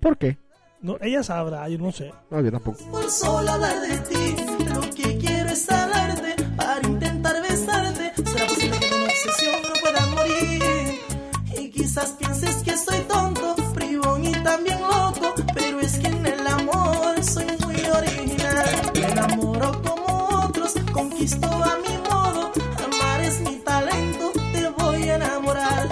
¿Por 0.00 0.18
qué? 0.18 0.38
No, 0.80 0.98
ella 1.00 1.22
sabrá, 1.22 1.68
yo 1.68 1.78
no 1.78 1.92
sé. 1.92 2.12
No, 2.30 2.40
yo 2.42 2.50
tampoco. 2.50 2.78
Por 2.90 3.10
solo 3.10 3.50
hablar 3.50 3.80
de 3.80 3.96
ti, 4.00 4.36
lo 4.66 4.80
que 4.80 5.16
quiero 5.18 5.48
es 5.48 5.70
hablarte 5.70 6.34
para 6.56 6.86
intentar 6.86 7.40
besarte. 7.40 8.12
Será 8.22 8.46
posible 8.46 8.78
que 8.80 8.94
una 8.94 9.04
obsesión 9.04 9.62
no 9.62 9.72
pueda 9.80 10.06
morir. 10.08 10.62
Y 11.58 11.70
quizás 11.70 12.10
pienses 12.18 12.56
que 12.56 12.73
también 14.54 14.80
loco. 14.80 15.34
Pero 15.54 15.80
es 15.80 15.98
que 15.98 16.06
en 16.06 16.26
el 16.26 16.46
amor 16.46 17.22
soy 17.22 17.46
muy 17.64 17.76
original. 18.00 18.92
Me 18.94 19.06
enamoro 19.08 19.82
como 19.82 20.44
otros, 20.44 20.74
conquisto 20.92 21.46
a 21.46 21.78
mi 21.84 21.94
modo. 22.08 22.52
Amar 22.86 23.20
es 23.20 23.40
mi 23.40 23.56
talento, 23.56 24.32
te 24.52 24.68
voy 24.68 25.08
a 25.08 25.16
enamorar. 25.16 25.88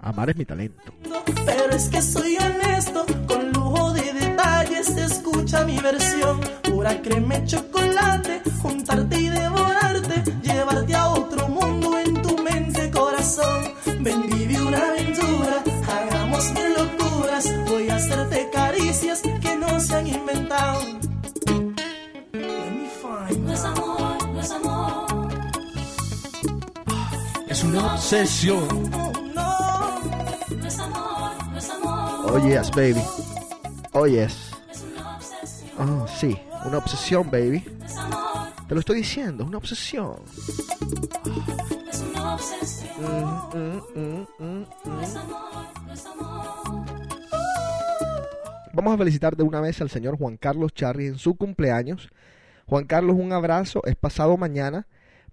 Amar 0.00 0.30
es 0.30 0.36
mi 0.36 0.44
talento. 0.44 0.92
Pero 1.46 1.70
es 1.74 1.88
que 1.88 2.02
soy 2.02 2.36
honesto, 2.36 3.06
con 3.26 3.52
lujo 3.52 3.92
de 3.92 4.12
detalles, 4.12 4.88
escucha 4.90 5.64
mi 5.64 5.78
versión. 5.78 6.40
Pura 6.62 7.00
crema 7.00 7.42
chocolate, 7.44 8.42
juntarte 8.62 9.16
y 9.18 9.28
devorarte, 9.28 10.16
llevarte 10.42 10.94
a 10.94 11.08
otro 11.08 11.48
mundo 11.48 11.98
en 11.98 12.22
tu 12.22 12.36
mente, 12.42 12.90
corazón. 12.90 13.72
Ven, 14.00 14.28
vive 14.28 14.60
una 14.60 14.78
aventura, 14.78 15.62
hagamos 15.88 16.52
mil 16.52 16.97
Voy 17.68 17.88
a 17.88 17.96
hacerte 17.96 18.48
caricias 18.52 19.22
que 19.22 19.56
no 19.56 19.78
se 19.78 19.94
han 19.94 20.06
inventado. 20.08 20.80
Let 22.32 22.70
me 22.72 22.88
find 23.00 23.44
No 23.46 23.52
es 23.52 23.64
amor, 23.64 24.28
no 24.28 24.40
es 24.40 24.50
amor. 24.50 25.28
Es 27.48 27.62
una 27.64 27.94
obsesión. 27.94 28.90
no, 28.90 29.12
no. 29.34 30.00
No 30.56 30.66
es 30.66 30.78
amor, 30.80 31.30
no 31.52 31.58
es 31.58 31.70
amor. 31.70 32.30
Oh 32.32 32.38
yes, 32.48 32.70
baby. 32.72 33.02
Oh 33.92 34.06
yes. 34.06 34.34
Es 34.72 34.82
una 34.82 35.16
obsesión. 35.16 35.90
Oh, 36.02 36.06
sí. 36.08 36.36
Una 36.64 36.78
obsesión, 36.78 37.30
baby. 37.30 37.64
No 37.78 37.86
es 37.86 37.96
amor, 37.96 38.48
Te 38.66 38.74
lo 38.74 38.80
estoy 38.80 38.96
diciendo, 38.96 39.44
es 39.44 39.48
una 39.48 39.58
obsesión. 39.58 40.16
es 41.88 42.00
una 42.00 42.34
obsesión. 42.34 43.48
Mm, 43.54 43.80
mm, 43.94 44.26
mm, 44.38 44.66
No 44.86 45.00
es 45.00 45.14
amor, 45.16 45.66
no 45.86 45.92
es 45.92 46.06
amor. 46.06 46.97
Vamos 48.78 48.94
a 48.94 48.98
felicitar 48.98 49.36
de 49.36 49.42
una 49.42 49.60
vez 49.60 49.80
al 49.80 49.90
señor 49.90 50.16
Juan 50.16 50.36
Carlos 50.36 50.72
Charri 50.72 51.08
en 51.08 51.18
su 51.18 51.34
cumpleaños. 51.34 52.10
Juan 52.64 52.84
Carlos, 52.84 53.16
un 53.18 53.32
abrazo. 53.32 53.82
Es 53.84 53.96
pasado 53.96 54.36
mañana. 54.36 54.86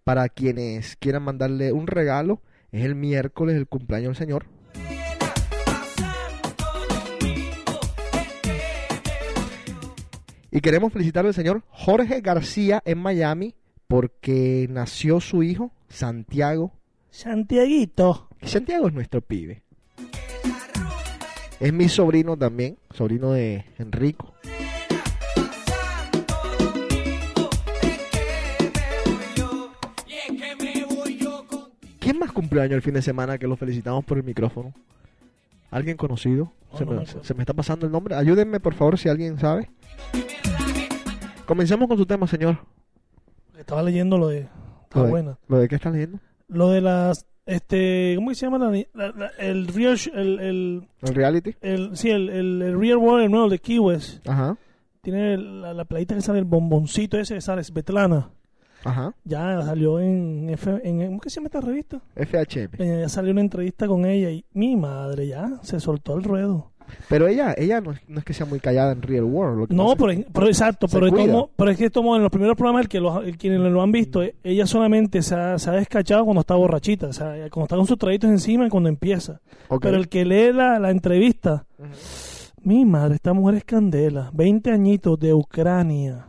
Para 0.03 0.29
quienes 0.29 0.95
quieran 0.95 1.21
mandarle 1.21 1.71
un 1.71 1.85
regalo, 1.85 2.41
es 2.71 2.83
el 2.83 2.95
miércoles 2.95 3.55
el 3.55 3.67
cumpleaños 3.67 4.17
del 4.17 4.27
señor. 4.27 4.47
Y 10.49 10.59
queremos 10.59 10.91
felicitar 10.91 11.27
al 11.27 11.35
señor 11.35 11.61
Jorge 11.69 12.21
García 12.21 12.81
en 12.83 12.97
Miami 12.97 13.53
porque 13.87 14.65
nació 14.71 15.21
su 15.21 15.43
hijo, 15.43 15.71
Santiago. 15.87 16.73
Santiaguito. 17.11 18.27
Santiago 18.41 18.87
es 18.87 18.93
nuestro 18.95 19.21
pibe. 19.21 19.61
Es 21.59 21.73
mi 21.73 21.87
sobrino 21.89 22.37
también, 22.37 22.77
sobrino 22.91 23.31
de 23.31 23.65
Enrico. 23.77 24.33
¿Quién 31.99 32.19
más 32.19 32.31
cumpleaños 32.31 32.75
el 32.75 32.81
fin 32.81 32.93
de 32.93 33.01
semana 33.01 33.37
que 33.37 33.47
lo 33.47 33.55
felicitamos 33.55 34.05
por 34.05 34.17
el 34.17 34.23
micrófono? 34.23 34.73
¿Alguien 35.71 35.97
conocido? 35.97 36.51
No, 36.71 36.77
se, 36.77 36.85
no 36.85 36.91
me, 36.91 36.97
me 36.97 37.03
acuerdo. 37.03 37.23
se 37.23 37.33
me 37.33 37.41
está 37.43 37.53
pasando 37.53 37.85
el 37.85 37.91
nombre. 37.91 38.15
Ayúdenme, 38.15 38.59
por 38.59 38.73
favor, 38.73 38.97
si 38.97 39.09
alguien 39.09 39.39
sabe. 39.39 39.69
Comencemos 41.45 41.87
con 41.87 41.97
su 41.97 42.05
tema, 42.05 42.27
señor. 42.27 42.59
Estaba 43.57 43.81
leyendo 43.83 44.17
lo 44.17 44.27
de. 44.27 44.41
Lo 44.41 44.83
Está 44.83 45.03
de, 45.03 45.09
buena. 45.09 45.37
¿Lo 45.47 45.57
de 45.57 45.67
qué 45.67 45.75
está 45.75 45.89
leyendo? 45.89 46.19
Lo 46.47 46.69
de 46.69 46.81
las. 46.81 47.25
Este, 47.45 48.13
¿Cómo 48.15 48.29
que 48.29 48.35
se 48.35 48.45
llama? 48.47 48.57
La, 48.57 48.71
la- 48.93 49.11
la- 49.15 49.31
el 49.39 49.67
real. 49.67 49.97
El, 50.13 50.39
el, 50.39 50.87
¿El 51.01 51.15
reality? 51.15 51.55
el- 51.61 51.95
sí, 51.95 52.09
el, 52.09 52.29
el, 52.29 52.61
el 52.61 52.79
Real 52.79 52.97
World, 52.97 53.25
el 53.25 53.31
nuevo 53.31 53.49
de 53.49 53.59
Key 53.59 53.77
West. 53.79 54.27
Ajá, 54.27 54.57
Tiene 55.01 55.37
la, 55.37 55.73
la 55.73 55.85
playita 55.85 56.15
que 56.15 56.21
sale, 56.21 56.39
el 56.39 56.45
bomboncito 56.45 57.19
ese 57.19 57.35
que 57.35 57.41
sale, 57.41 57.63
Svetlana. 57.63 58.29
ajá. 58.83 59.13
Ya 59.23 59.61
salió 59.61 59.99
en, 59.99 60.49
F, 60.49 60.79
en. 60.83 61.05
¿Cómo 61.07 61.19
que 61.19 61.29
se 61.29 61.35
llama 61.35 61.47
esta 61.47 61.61
revista? 61.61 62.01
FHM. 62.15 62.81
Eh, 62.81 62.99
Ya 63.01 63.09
salió 63.09 63.31
una 63.31 63.41
entrevista 63.41 63.87
con 63.87 64.05
ella 64.05 64.31
y 64.31 64.43
mi 64.53 64.75
madre 64.75 65.27
ya 65.27 65.59
se 65.61 65.79
soltó 65.79 66.17
el 66.17 66.23
ruedo. 66.23 66.71
Pero 67.09 67.27
ella, 67.27 67.53
ella 67.57 67.81
no 67.81 67.91
es, 67.91 67.99
no 68.07 68.19
es 68.19 68.25
que 68.25 68.33
sea 68.33 68.45
muy 68.45 68.59
callada 68.59 68.91
en 68.91 69.01
Real 69.01 69.23
World. 69.23 69.59
lo 69.59 69.67
que 69.67 69.73
No, 69.75 69.95
pero, 69.95 70.11
es- 70.11 70.25
pero 70.33 70.47
exacto, 70.47 70.87
pero, 70.87 71.07
tomo- 71.09 71.49
pero 71.55 71.71
es 71.71 71.77
que 71.77 71.89
tomo 71.89 72.15
en 72.15 72.21
los 72.23 72.31
primeros 72.31 72.55
programas, 72.55 72.83
el 72.83 72.89
que 72.89 72.99
lo- 72.99 73.21
el- 73.21 73.37
quienes 73.37 73.59
lo 73.59 73.81
han 73.81 73.91
visto, 73.91 74.21
eh, 74.23 74.35
ella 74.43 74.65
solamente 74.65 75.21
se 75.21 75.35
ha, 75.35 75.57
se 75.59 75.69
ha 75.69 75.73
descachado 75.73 76.23
cuando 76.25 76.41
está 76.41 76.55
borrachita, 76.55 77.07
o 77.07 77.13
sea, 77.13 77.31
cuando 77.49 77.63
está 77.63 77.75
con 77.75 77.87
sus 77.87 77.97
traguitos 77.97 78.29
encima 78.29 78.65
y 78.65 78.69
cuando 78.69 78.89
empieza. 78.89 79.41
Ok. 79.69 79.81
Pero 79.83 79.97
el 79.97 80.09
que 80.09 80.25
lee 80.25 80.51
la, 80.53 80.79
la 80.79 80.91
entrevista, 80.91 81.65
mi 82.63 82.85
madre, 82.85 83.15
esta 83.15 83.33
mujer 83.33 83.55
es 83.55 83.63
candela, 83.63 84.29
20 84.33 84.71
añitos 84.71 85.19
de 85.19 85.33
Ucrania. 85.33 86.25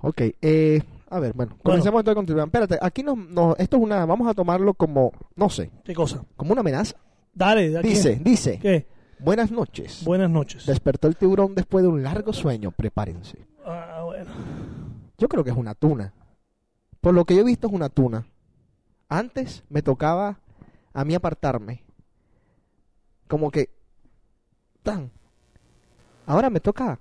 Ok, 0.00 0.22
eh, 0.40 0.80
a 1.10 1.18
ver, 1.20 1.32
bueno, 1.34 1.56
comencemos 1.62 2.00
entonces 2.00 2.34
con 2.36 2.44
Espérate, 2.44 2.78
aquí 2.80 3.02
no, 3.02 3.16
no, 3.16 3.54
esto 3.58 3.76
es 3.76 3.82
una, 3.82 4.06
vamos 4.06 4.28
a 4.28 4.34
tomarlo 4.34 4.74
como, 4.74 5.12
no 5.36 5.50
sé, 5.50 5.70
¿Qué 5.84 5.92
cosa? 5.94 6.22
como 6.36 6.52
una 6.52 6.60
amenaza. 6.60 6.96
Dale, 7.34 7.76
¿a 7.76 7.80
quién? 7.80 7.92
Dice, 7.94 8.20
dice, 8.22 8.58
¿Qué? 8.60 8.86
Buenas 9.22 9.50
noches. 9.50 10.02
Buenas 10.04 10.30
noches. 10.30 10.66
Despertó 10.66 11.08
el 11.08 11.16
tiburón 11.16 11.54
después 11.54 11.82
de 11.82 11.88
un 11.88 12.02
largo 12.02 12.32
sueño, 12.32 12.70
prepárense. 12.70 13.46
Ah, 13.64 14.02
bueno. 14.04 14.30
Yo 15.18 15.28
creo 15.28 15.44
que 15.44 15.50
es 15.50 15.56
una 15.56 15.74
tuna. 15.74 16.12
Por 17.00 17.14
lo 17.14 17.24
que 17.24 17.34
yo 17.34 17.42
he 17.42 17.44
visto 17.44 17.66
es 17.66 17.72
una 17.72 17.88
tuna. 17.88 18.26
Antes 19.08 19.64
me 19.68 19.82
tocaba 19.82 20.40
a 20.92 21.04
mí 21.04 21.14
apartarme. 21.14 21.82
Como 23.28 23.50
que... 23.50 23.70
Tan. 24.82 25.10
Ahora 26.26 26.48
me 26.50 26.60
toca 26.60 26.98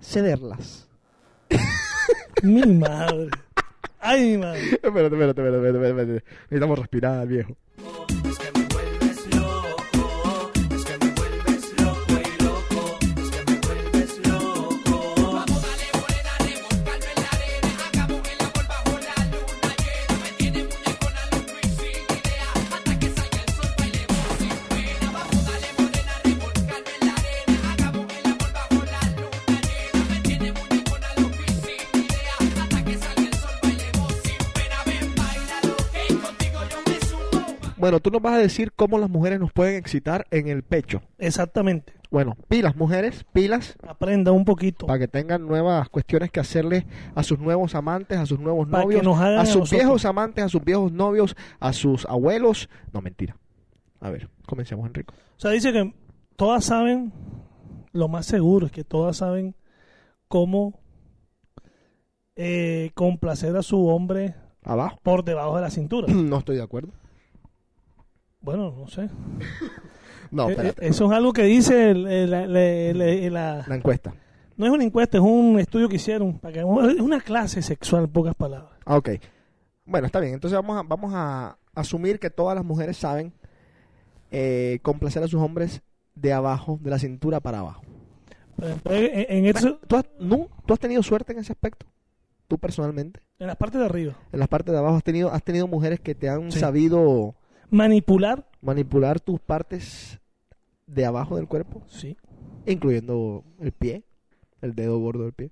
cederlas. 0.00 0.88
Mi 2.42 2.62
madre. 2.62 3.30
Ay, 4.00 4.32
mi 4.32 4.38
madre. 4.38 4.60
espérate, 4.82 5.14
espérate, 5.14 5.30
espérate, 5.30 5.56
espérate, 5.56 5.88
espérate. 5.88 6.24
Necesitamos 6.50 6.78
respirar, 6.78 7.26
viejo. 7.28 7.56
Bueno, 37.82 37.98
tú 37.98 38.10
nos 38.12 38.22
vas 38.22 38.34
a 38.34 38.38
decir 38.38 38.72
cómo 38.72 38.96
las 38.96 39.10
mujeres 39.10 39.40
nos 39.40 39.52
pueden 39.52 39.74
excitar 39.74 40.24
en 40.30 40.46
el 40.46 40.62
pecho. 40.62 41.02
Exactamente. 41.18 41.94
Bueno, 42.12 42.36
pilas, 42.46 42.76
mujeres, 42.76 43.24
pilas, 43.32 43.76
Aprenda 43.84 44.30
un 44.30 44.44
poquito. 44.44 44.86
para 44.86 45.00
que 45.00 45.08
tengan 45.08 45.44
nuevas 45.48 45.88
cuestiones 45.88 46.30
que 46.30 46.38
hacerle 46.38 46.86
a 47.16 47.24
sus 47.24 47.40
nuevos 47.40 47.74
amantes, 47.74 48.18
a 48.18 48.26
sus 48.26 48.38
nuevos 48.38 48.68
Para 48.68 48.84
novios, 48.84 49.02
nos 49.02 49.18
hagan 49.18 49.38
a 49.38 49.40
a 49.40 49.46
sus 49.46 49.56
nosotros. 49.62 49.80
viejos 49.80 50.04
amantes, 50.04 50.44
a 50.44 50.48
sus 50.48 50.62
viejos 50.64 50.92
novios, 50.92 51.34
a 51.58 51.72
sus 51.72 52.06
abuelos. 52.06 52.68
No, 52.92 53.00
mentira. 53.02 53.36
A 53.98 54.10
ver, 54.10 54.28
comencemos, 54.46 54.86
Enrico. 54.86 55.12
O 55.36 55.40
sea, 55.40 55.50
dice 55.50 55.72
que 55.72 55.92
todas 56.36 56.64
saben, 56.64 57.12
lo 57.90 58.06
más 58.06 58.26
seguro 58.26 58.66
es 58.66 58.72
que 58.72 58.84
todas 58.84 59.16
saben 59.16 59.56
cómo 60.28 60.78
eh, 62.36 62.92
complacer 62.94 63.56
a 63.56 63.62
su 63.64 63.88
hombre 63.88 64.36
Abajo. 64.62 65.00
por 65.02 65.24
debajo 65.24 65.56
de 65.56 65.62
la 65.62 65.70
cintura. 65.70 66.06
No 66.12 66.38
estoy 66.38 66.56
de 66.56 66.62
acuerdo. 66.62 66.92
Bueno, 68.42 68.74
no 68.76 68.86
sé. 68.88 69.08
No, 70.30 70.48
Eh, 70.48 70.52
espérate. 70.52 70.86
eh, 70.86 70.88
eso 70.88 71.04
es 71.04 71.12
algo 71.12 71.32
que 71.34 71.42
dice 71.42 71.92
la- 71.94 72.26
la- 72.26 72.46
la- 72.46 73.30
la- 73.30 73.64
La 73.68 73.74
encuesta. 73.74 74.14
No 74.56 74.64
es 74.64 74.72
una 74.72 74.82
encuesta, 74.84 75.18
es 75.18 75.22
un 75.22 75.58
estudio 75.58 75.90
que 75.90 75.96
hicieron. 75.96 76.38
Para 76.38 76.54
que, 76.54 76.60
es 76.60 77.00
una 77.00 77.20
clase 77.20 77.60
sexual, 77.60 78.04
en 78.04 78.10
pocas 78.10 78.34
palabras. 78.34 78.70
Ah, 78.86 78.96
ok. 78.96 79.10
Bueno, 79.84 80.06
está 80.06 80.20
bien. 80.20 80.32
Entonces 80.32 80.56
vamos 80.58 80.78
a, 80.78 80.82
vamos 80.88 81.12
a 81.14 81.58
asumir 81.74 82.18
que 82.18 82.30
todas 82.30 82.54
las 82.54 82.64
mujeres 82.64 82.96
saben 82.96 83.34
eh, 84.30 84.78
complacer 84.82 85.22
a 85.22 85.28
sus 85.28 85.40
hombres 85.40 85.82
de 86.14 86.32
abajo, 86.32 86.78
de 86.80 86.88
la 86.90 86.98
cintura 86.98 87.40
para 87.40 87.58
abajo. 87.58 87.82
Pero 88.56 88.72
entonces, 88.72 89.10
en, 89.12 89.44
en 89.44 89.46
eso, 89.54 89.78
¿Tú 89.86 89.96
has, 89.96 90.04
no, 90.18 90.48
¿Tú 90.64 90.72
has 90.72 90.80
tenido 90.80 91.02
suerte 91.02 91.32
en 91.34 91.40
ese 91.40 91.52
aspecto? 91.52 91.84
Tú 92.48 92.56
personalmente. 92.56 93.20
en 93.38 93.48
las 93.48 93.56
partes 93.56 93.80
de 93.80 93.86
arriba, 93.86 94.14
En 94.32 94.38
las 94.38 94.48
partes 94.48 94.72
de 94.72 94.78
abajo 94.78 94.96
has 94.96 95.04
tenido, 95.04 95.30
has 95.30 95.42
tenido 95.42 95.66
mujeres 95.66 96.00
que 96.00 96.14
te 96.14 96.28
han 96.30 96.50
Sí. 96.52 96.58
sabido 96.60 97.34
manipular, 97.72 98.46
manipular 98.60 99.18
tus 99.18 99.40
partes 99.40 100.20
de 100.86 101.04
abajo 101.06 101.36
del 101.36 101.48
cuerpo, 101.48 101.82
sí. 101.88 102.16
incluyendo 102.66 103.44
el 103.58 103.72
pie, 103.72 104.04
el 104.60 104.74
dedo 104.74 104.98
gordo 104.98 105.24
del 105.24 105.32
pie. 105.32 105.50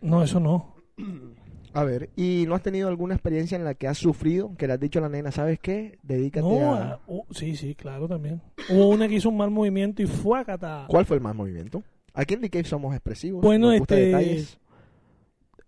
No, 0.00 0.22
eso 0.22 0.38
no. 0.38 0.76
A 1.74 1.84
ver, 1.84 2.10
¿y 2.16 2.44
no 2.46 2.54
has 2.54 2.62
tenido 2.62 2.86
alguna 2.88 3.14
experiencia 3.14 3.56
en 3.56 3.64
la 3.64 3.72
que 3.72 3.88
has 3.88 3.96
sufrido, 3.96 4.54
que 4.58 4.66
le 4.66 4.74
has 4.74 4.80
dicho 4.80 4.98
a 4.98 5.02
la 5.02 5.08
nena, 5.08 5.32
¿sabes 5.32 5.58
qué? 5.58 5.98
Dedícate 6.02 6.46
No, 6.46 6.74
a... 6.74 6.82
ah, 6.82 7.00
uh, 7.06 7.22
sí, 7.30 7.56
sí, 7.56 7.74
claro, 7.74 8.06
también. 8.06 8.42
Hubo 8.68 8.88
una 8.90 9.08
que 9.08 9.14
hizo 9.14 9.30
un 9.30 9.38
mal 9.38 9.50
movimiento 9.50 10.02
y 10.02 10.06
fue 10.06 10.38
a 10.38 10.44
catar. 10.44 10.86
¿Cuál 10.86 11.06
fue 11.06 11.16
el 11.16 11.22
más 11.22 11.34
movimiento? 11.34 11.82
Aquí 12.12 12.34
en 12.34 12.42
Cave 12.42 12.64
somos 12.64 12.92
expresivos. 12.94 13.40
Bueno, 13.40 13.68
nos 13.68 13.76
este, 13.76 13.94
detalles. 13.96 14.58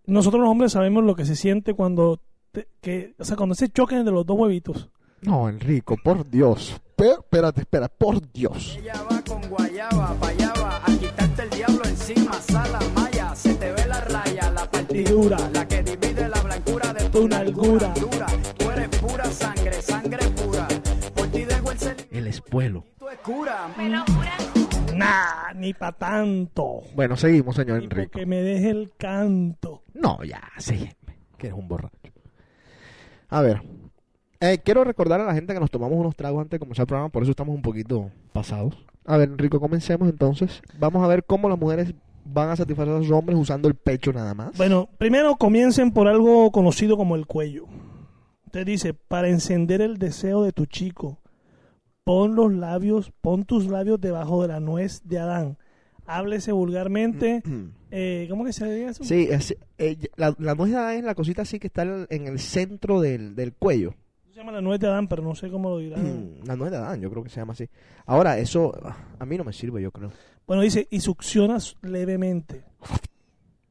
Nosotros 0.04 0.42
los 0.42 0.50
hombres 0.50 0.72
sabemos 0.72 1.04
lo 1.04 1.14
que 1.14 1.24
se 1.24 1.36
siente 1.36 1.72
cuando, 1.72 2.20
te- 2.52 2.68
que, 2.82 3.14
o 3.18 3.24
sea, 3.24 3.36
cuando 3.38 3.54
se 3.54 3.70
choquen 3.70 4.04
de 4.04 4.10
los 4.10 4.26
dos 4.26 4.38
huevitos. 4.38 4.90
No, 5.24 5.48
Enrico, 5.48 5.96
por 6.02 6.28
Dios. 6.28 6.80
Pe- 6.96 7.12
espérate, 7.12 7.62
espera, 7.62 7.88
por 7.88 8.20
Dios. 8.32 8.78
Ella 8.80 8.94
va 9.10 9.20
con 9.22 9.40
guayaba, 9.48 10.14
payaba, 10.20 10.76
a 10.84 10.86
quitarte 10.98 11.42
el 11.42 11.50
diablo 11.50 11.84
encima, 11.84 12.32
sala, 12.34 12.78
maya, 12.94 13.34
se 13.34 13.54
te 13.54 13.72
ve 13.72 13.86
la 13.86 14.00
raya, 14.02 14.50
la 14.50 14.70
partidura, 14.70 15.36
la 15.52 15.66
que 15.66 15.82
divide 15.82 16.28
la 16.28 16.40
blancura 16.40 16.92
de 16.92 17.08
tu 17.10 17.26
nalgura. 17.28 17.92
Tú 17.94 18.70
eres 18.70 18.88
pura 19.00 19.24
sangre, 19.24 19.82
sangre 19.82 20.28
pura, 20.30 20.68
por 21.14 21.26
ti 21.28 21.44
dejo 21.44 21.70
el 21.72 21.78
celito, 21.78 22.04
El 22.12 22.26
espuelo. 22.28 22.84
tú 22.98 23.08
es 23.08 23.18
cura. 23.18 23.68
Nah, 24.94 25.52
ni 25.56 25.74
pa' 25.74 25.90
tanto. 25.92 26.82
Bueno, 26.94 27.16
seguimos, 27.16 27.56
señor 27.56 27.78
Ni 27.78 27.84
Enrico. 27.84 28.10
porque 28.12 28.26
me 28.26 28.36
deje 28.42 28.70
el 28.70 28.92
canto. 28.96 29.82
No, 29.94 30.22
ya, 30.22 30.42
sí, 30.58 30.88
que 31.36 31.48
eres 31.48 31.58
un 31.58 31.66
borracho. 31.66 32.12
A 33.30 33.40
ver, 33.42 33.60
eh, 34.52 34.60
quiero 34.64 34.84
recordar 34.84 35.20
a 35.20 35.26
la 35.26 35.34
gente 35.34 35.54
que 35.54 35.60
nos 35.60 35.70
tomamos 35.70 35.98
unos 35.98 36.16
tragos 36.16 36.40
antes 36.40 36.52
de 36.52 36.58
comenzar 36.58 36.84
el 36.84 36.88
programa, 36.88 37.08
por 37.08 37.22
eso 37.22 37.30
estamos 37.30 37.54
un 37.54 37.62
poquito 37.62 38.10
pasados. 38.32 38.76
A 39.04 39.16
ver, 39.16 39.28
Enrico, 39.28 39.60
comencemos 39.60 40.08
entonces. 40.08 40.62
Vamos 40.78 41.04
a 41.04 41.06
ver 41.06 41.24
cómo 41.24 41.48
las 41.48 41.58
mujeres 41.58 41.94
van 42.24 42.50
a 42.50 42.56
satisfacer 42.56 42.94
a 42.94 42.98
sus 42.98 43.10
hombres 43.10 43.38
usando 43.38 43.68
el 43.68 43.74
pecho 43.74 44.12
nada 44.12 44.34
más. 44.34 44.56
Bueno, 44.56 44.88
primero 44.98 45.36
comiencen 45.36 45.92
por 45.92 46.08
algo 46.08 46.50
conocido 46.52 46.96
como 46.96 47.16
el 47.16 47.26
cuello. 47.26 47.66
Usted 48.46 48.66
dice, 48.66 48.94
para 48.94 49.28
encender 49.28 49.80
el 49.80 49.98
deseo 49.98 50.42
de 50.42 50.52
tu 50.52 50.66
chico, 50.66 51.20
pon 52.04 52.34
los 52.34 52.52
labios, 52.52 53.12
pon 53.20 53.44
tus 53.44 53.66
labios 53.66 54.00
debajo 54.00 54.42
de 54.42 54.48
la 54.48 54.60
nuez 54.60 55.02
de 55.04 55.18
Adán. 55.18 55.58
Háblese 56.06 56.52
vulgarmente. 56.52 57.42
eh, 57.90 58.26
¿Cómo 58.30 58.44
que 58.44 58.52
se 58.52 58.64
dice 58.64 58.90
eso? 58.90 59.04
Sí, 59.04 59.28
es, 59.30 59.56
eh, 59.78 59.98
la, 60.16 60.34
la 60.38 60.54
nuez 60.54 60.70
de 60.70 60.78
Adán 60.78 60.96
es 60.96 61.04
la 61.04 61.14
cosita 61.14 61.42
así 61.42 61.58
que 61.58 61.66
está 61.66 61.82
en 61.82 62.26
el 62.26 62.38
centro 62.38 63.00
del, 63.00 63.34
del 63.34 63.52
cuello. 63.52 63.94
Llama 64.44 64.52
la 64.52 64.60
nuez 64.60 64.78
de 64.78 64.86
Adán, 64.88 65.08
pero 65.08 65.22
no 65.22 65.34
sé 65.34 65.48
cómo 65.50 65.70
lo 65.70 65.78
dirán. 65.78 66.34
La 66.44 66.54
nuez 66.54 66.70
de 66.70 66.76
Adán, 66.76 67.00
yo 67.00 67.10
creo 67.10 67.22
que 67.24 67.30
se 67.30 67.40
llama 67.40 67.54
así. 67.54 67.66
Ahora, 68.04 68.36
eso 68.38 68.74
ah, 68.84 68.94
a 69.18 69.24
mí 69.24 69.38
no 69.38 69.44
me 69.44 69.54
sirve, 69.54 69.80
yo 69.80 69.90
creo. 69.90 70.10
Bueno, 70.46 70.62
dice, 70.62 70.86
y 70.90 71.00
succionas 71.00 71.76
levemente. 71.80 72.62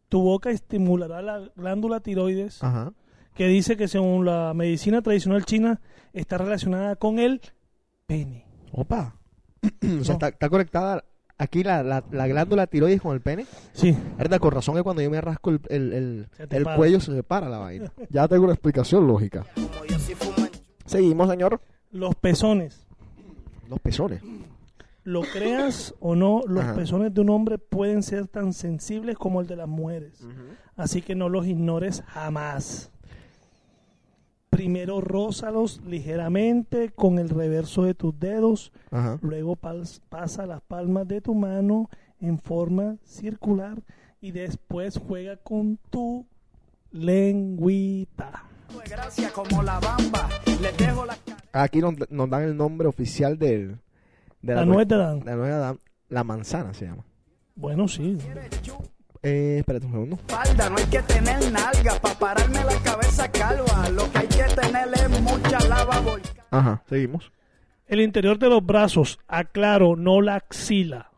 Tu 0.10 0.20
boca 0.20 0.50
estimulará 0.50 1.22
la 1.22 1.48
glándula 1.56 2.00
tiroides, 2.00 2.64
Ajá. 2.64 2.92
que 3.36 3.48
dice 3.48 3.78
que 3.78 3.88
según 3.88 4.26
la 4.26 4.52
medicina 4.56 5.04
tradicional 5.04 5.46
china 5.46 5.80
está 6.12 6.40
relacionada 6.40 6.96
con 6.96 7.20
el 7.20 7.40
pene. 8.08 8.46
Opa. 8.72 9.16
o 10.02 10.04
sea, 10.04 10.14
está, 10.14 10.30
está 10.30 10.50
conectada 10.50 11.04
aquí 11.38 11.64
la, 11.64 11.84
la, 11.84 12.04
la 12.12 12.28
glándula 12.28 12.66
tiroides 12.66 13.00
con 13.02 13.14
el 13.14 13.22
pene. 13.22 13.46
Sí, 13.74 13.96
Verdad, 14.18 14.40
con 14.40 14.52
razón 14.52 14.74
que 14.76 14.82
cuando 14.82 15.04
yo 15.04 15.12
me 15.12 15.22
rasco 15.22 15.52
el, 15.52 15.60
el, 15.70 15.94
el- 15.94 16.28
el 16.50 16.64
cuello 16.76 17.00
se 17.00 17.12
me 17.12 17.22
para 17.22 17.48
la 17.48 17.60
vaina. 17.60 17.92
ya 18.10 18.28
tengo 18.28 18.46
una 18.46 18.54
explicación 18.54 19.06
lógica. 19.08 19.46
Como 19.56 19.86
yo 19.86 20.00
sí 20.00 20.14
fumo 20.16 20.46
en 20.46 20.53
Seguimos, 20.86 21.30
señor. 21.30 21.62
los 21.92 22.16
pezones. 22.16 22.86
Los 23.70 23.80
pezones. 23.80 24.22
Lo 25.04 25.22
creas 25.22 25.94
o 26.00 26.16
no, 26.16 26.42
los 26.48 26.64
Ajá. 26.64 26.76
pezones 26.76 27.14
de 27.14 27.22
un 27.22 27.30
hombre 27.30 27.58
pueden 27.58 28.04
ser 28.04 28.28
tan 28.28 28.54
sensibles 28.54 29.18
como 29.18 29.42
el 29.42 29.48
de 29.48 29.56
las 29.58 29.68
mujeres. 29.68 30.26
Así 30.76 31.02
que 31.02 31.14
no 31.14 31.30
los 31.30 31.46
ignores 31.46 32.02
jamás. 32.08 32.90
Primero 34.50 35.02
rózalos 35.02 35.82
ligeramente 35.86 36.92
con 36.92 37.18
el 37.20 37.30
reverso 37.30 37.84
de 37.84 37.96
tus 37.96 38.18
dedos, 38.20 38.72
Ajá. 38.92 39.18
luego 39.22 39.56
pas- 39.56 40.00
pasa 40.10 40.46
las 40.46 40.62
palmas 40.62 41.08
de 41.08 41.22
tu 41.22 41.34
mano 41.34 41.90
en 42.22 42.38
forma 42.40 42.98
circular 43.04 43.82
y 44.22 44.32
después 44.32 44.98
juega 45.06 45.38
con 45.38 45.78
tu 45.90 46.26
lengüita. 46.92 48.44
Aquí 51.52 51.80
nos, 51.80 51.94
nos 52.10 52.30
dan 52.30 52.44
el 52.44 52.58
nombre 52.58 52.88
oficial 52.88 53.38
del, 53.38 53.78
de 54.42 54.56
La 54.56 54.66
nuez 54.66 54.88
de 54.88 54.96
Adán. 54.96 55.22
La 55.26 55.36
nuez 55.36 55.50
de 55.50 55.56
Adán. 55.56 55.80
La 56.10 56.24
manzana 56.24 56.74
se 56.74 56.86
llama. 56.86 57.04
Bueno, 57.56 57.88
sí. 57.88 58.18
Eh, 59.22 59.58
espérate 59.60 59.86
un 59.86 59.92
segundo. 59.92 60.16
Espalda, 60.16 60.70
no 60.70 60.78
hay 60.78 60.86
que 60.86 61.02
tener 61.04 61.52
nalga 61.52 62.00
para 62.02 62.16
pararme 62.20 62.64
la 62.64 62.76
cabeza 62.84 63.32
calva. 63.32 63.90
Lo 63.90 64.12
que 64.12 64.18
hay 64.20 64.28
que 64.28 64.44
tener 64.56 64.88
es 64.94 65.22
mucha 65.22 65.60
lava 65.68 66.00
volcán. 66.00 66.32
Ajá, 66.52 66.84
seguimos. 66.90 67.32
El 67.88 68.02
interior 68.02 68.38
de 68.40 68.50
los 68.50 68.66
brazos, 68.66 69.20
aclaro, 69.28 69.96
no 69.96 70.22
la 70.22 70.36
axila. 70.36 71.12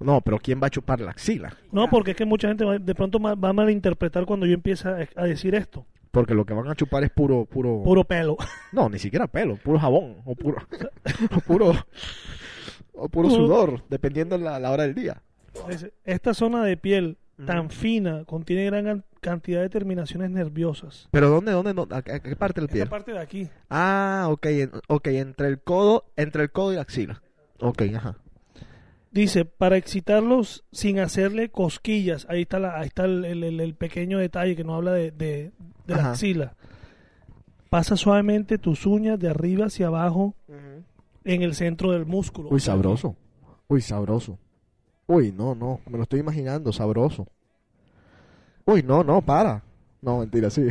No, 0.00 0.20
pero 0.22 0.38
¿quién 0.38 0.60
va 0.60 0.66
a 0.66 0.70
chupar 0.70 1.00
la 1.00 1.12
axila? 1.12 1.56
No, 1.70 1.88
porque 1.88 2.12
es 2.12 2.16
que 2.16 2.24
mucha 2.24 2.48
gente 2.48 2.64
va- 2.64 2.78
de 2.78 2.94
pronto 2.94 3.20
ma- 3.20 3.34
va 3.34 3.50
a 3.50 3.52
malinterpretar 3.52 4.24
cuando 4.26 4.46
yo 4.46 4.54
empiece 4.54 4.88
a, 4.88 5.06
a 5.16 5.24
decir 5.24 5.54
esto. 5.54 5.86
Porque 6.12 6.34
lo 6.34 6.44
que 6.44 6.54
van 6.54 6.68
a 6.68 6.74
chupar 6.76 7.02
es 7.04 7.10
puro, 7.10 7.46
puro, 7.46 7.82
Puro 7.82 8.04
pelo. 8.04 8.36
no, 8.72 8.88
ni 8.88 8.98
siquiera 9.00 9.26
pelo, 9.26 9.56
puro 9.56 9.78
jabón 9.80 10.18
o 10.24 10.34
puro, 10.36 10.58
o 11.36 11.40
puro, 11.40 11.72
o 12.92 13.08
puro 13.08 13.30
sudor, 13.30 13.82
dependiendo 13.88 14.36
la, 14.38 14.60
la 14.60 14.70
hora 14.70 14.84
del 14.84 14.94
día. 14.94 15.22
Esta 16.04 16.34
zona 16.34 16.64
de 16.64 16.76
piel 16.76 17.16
tan 17.46 17.70
fina 17.70 18.24
contiene 18.24 18.66
gran 18.66 18.84
can- 18.84 19.04
cantidad 19.20 19.62
de 19.62 19.68
terminaciones 19.70 20.30
nerviosas. 20.30 21.08
Pero 21.10 21.28
dónde, 21.30 21.52
dónde? 21.52 21.94
¿A, 21.94 21.98
a 21.98 22.02
qué 22.20 22.36
parte 22.36 22.60
del 22.60 22.68
pie? 22.68 22.82
Esta 22.82 22.90
parte 22.90 23.12
de 23.12 23.18
aquí. 23.18 23.48
Ah, 23.70 24.28
ok, 24.30 24.46
en- 24.46 24.72
ok, 24.88 25.06
entre 25.08 25.48
el 25.48 25.60
codo, 25.62 26.04
entre 26.16 26.42
el 26.44 26.52
codo 26.52 26.72
y 26.72 26.76
la 26.76 26.82
axila. 26.82 27.22
Ok, 27.58 27.82
ajá. 27.96 28.16
Dice, 29.12 29.44
para 29.44 29.76
excitarlos 29.76 30.64
sin 30.72 30.98
hacerle 30.98 31.50
cosquillas. 31.50 32.26
Ahí 32.30 32.42
está, 32.42 32.58
la, 32.58 32.78
ahí 32.78 32.86
está 32.86 33.04
el, 33.04 33.24
el- 33.26 33.44
el- 33.44 33.60
el 33.60 33.74
pequeño 33.74 34.18
detalle 34.18 34.56
que 34.56 34.64
nos 34.64 34.76
habla 34.76 34.92
de, 34.92 35.10
de, 35.10 35.52
de 35.86 35.94
la 35.94 36.10
axila. 36.12 36.54
Pasa 37.68 37.96
suavemente 37.96 38.58
tus 38.58 38.86
uñas 38.86 39.18
de 39.18 39.28
arriba 39.28 39.66
hacia 39.66 39.88
abajo 39.88 40.34
en 41.24 41.42
el 41.42 41.54
centro 41.54 41.92
del 41.92 42.06
músculo. 42.06 42.48
Uy, 42.50 42.60
sabroso. 42.60 43.16
Uy, 43.68 43.80
sabroso. 43.82 44.38
Uy, 45.06 45.32
no, 45.32 45.54
no, 45.54 45.80
me 45.90 45.96
lo 45.98 46.04
estoy 46.04 46.20
imaginando, 46.20 46.72
sabroso. 46.72 47.26
Uy, 48.64 48.82
no, 48.82 49.04
no, 49.04 49.20
para. 49.20 49.62
No, 50.00 50.18
mentira, 50.20 50.48
sí. 50.50 50.68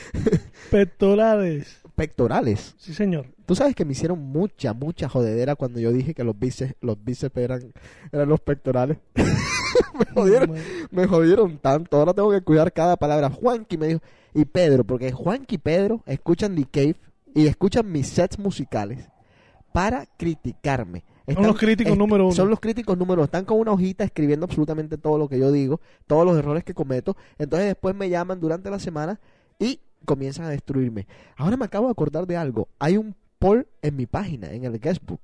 Pectorales. 0.70 1.80
Pectorales. 1.94 2.74
Sí, 2.78 2.94
señor. 2.94 3.26
Tú 3.50 3.56
sabes 3.56 3.74
que 3.74 3.84
me 3.84 3.90
hicieron 3.90 4.20
mucha, 4.20 4.72
mucha 4.74 5.08
jodedera 5.08 5.56
cuando 5.56 5.80
yo 5.80 5.90
dije 5.90 6.14
que 6.14 6.22
los 6.22 6.38
bíceps, 6.38 6.76
los 6.80 7.02
bíceps 7.02 7.36
eran, 7.36 7.72
eran 8.12 8.28
los 8.28 8.38
pectorales. 8.38 8.98
me 9.16 10.04
jodieron, 10.14 10.54
me 10.92 11.06
jodieron 11.08 11.58
tanto. 11.58 11.96
Ahora 11.96 12.14
tengo 12.14 12.30
que 12.30 12.42
cuidar 12.42 12.72
cada 12.72 12.96
palabra. 12.96 13.28
Juanqui 13.28 13.76
me 13.76 13.88
dijo, 13.88 14.00
y 14.34 14.44
Pedro, 14.44 14.84
porque 14.84 15.10
Juanqui 15.10 15.56
y 15.56 15.58
Pedro 15.58 16.04
escuchan 16.06 16.54
The 16.54 16.64
Cave 16.64 16.94
y 17.34 17.48
escuchan 17.48 17.90
mis 17.90 18.06
sets 18.06 18.38
musicales 18.38 19.08
para 19.72 20.06
criticarme. 20.16 21.02
Son 21.34 21.44
los 21.44 21.58
críticos 21.58 21.98
número 21.98 22.26
uno. 22.26 22.32
Son 22.36 22.50
los 22.50 22.60
críticos 22.60 22.96
número 22.96 23.14
uno. 23.14 23.24
Están 23.24 23.46
con 23.46 23.58
una 23.58 23.72
hojita 23.72 24.04
escribiendo 24.04 24.44
absolutamente 24.44 24.96
todo 24.96 25.18
lo 25.18 25.28
que 25.28 25.40
yo 25.40 25.50
digo, 25.50 25.80
todos 26.06 26.24
los 26.24 26.38
errores 26.38 26.62
que 26.62 26.72
cometo. 26.72 27.16
Entonces 27.36 27.66
después 27.66 27.96
me 27.96 28.08
llaman 28.08 28.38
durante 28.38 28.70
la 28.70 28.78
semana 28.78 29.18
y 29.58 29.80
comienzan 30.04 30.46
a 30.46 30.50
destruirme. 30.50 31.08
Ahora 31.36 31.56
me 31.56 31.64
acabo 31.64 31.86
de 31.86 31.90
acordar 31.90 32.28
de 32.28 32.36
algo. 32.36 32.68
Hay 32.78 32.96
un 32.96 33.16
poll 33.40 33.66
en 33.82 33.96
mi 33.96 34.06
página, 34.06 34.52
en 34.52 34.64
el 34.64 34.78
guestbook, 34.78 35.20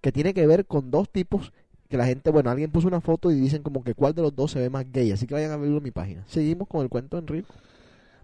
que 0.00 0.10
tiene 0.10 0.34
que 0.34 0.44
ver 0.48 0.66
con 0.66 0.90
dos 0.90 1.08
tipos 1.08 1.52
que 1.88 1.96
la 1.98 2.06
gente, 2.06 2.30
bueno, 2.30 2.50
alguien 2.50 2.70
puso 2.72 2.88
una 2.88 3.00
foto 3.02 3.30
y 3.30 3.34
dicen 3.38 3.62
como 3.62 3.84
que 3.84 3.94
cuál 3.94 4.14
de 4.14 4.22
los 4.22 4.34
dos 4.34 4.50
se 4.50 4.58
ve 4.58 4.70
más 4.70 4.90
gay. 4.90 5.12
Así 5.12 5.26
que 5.26 5.34
vayan 5.34 5.52
a 5.52 5.56
verlo 5.58 5.76
en 5.76 5.82
mi 5.84 5.90
página. 5.90 6.24
Seguimos 6.26 6.66
con 6.66 6.82
el 6.82 6.88
cuento 6.88 7.16
de 7.16 7.20
Enrico. 7.20 7.54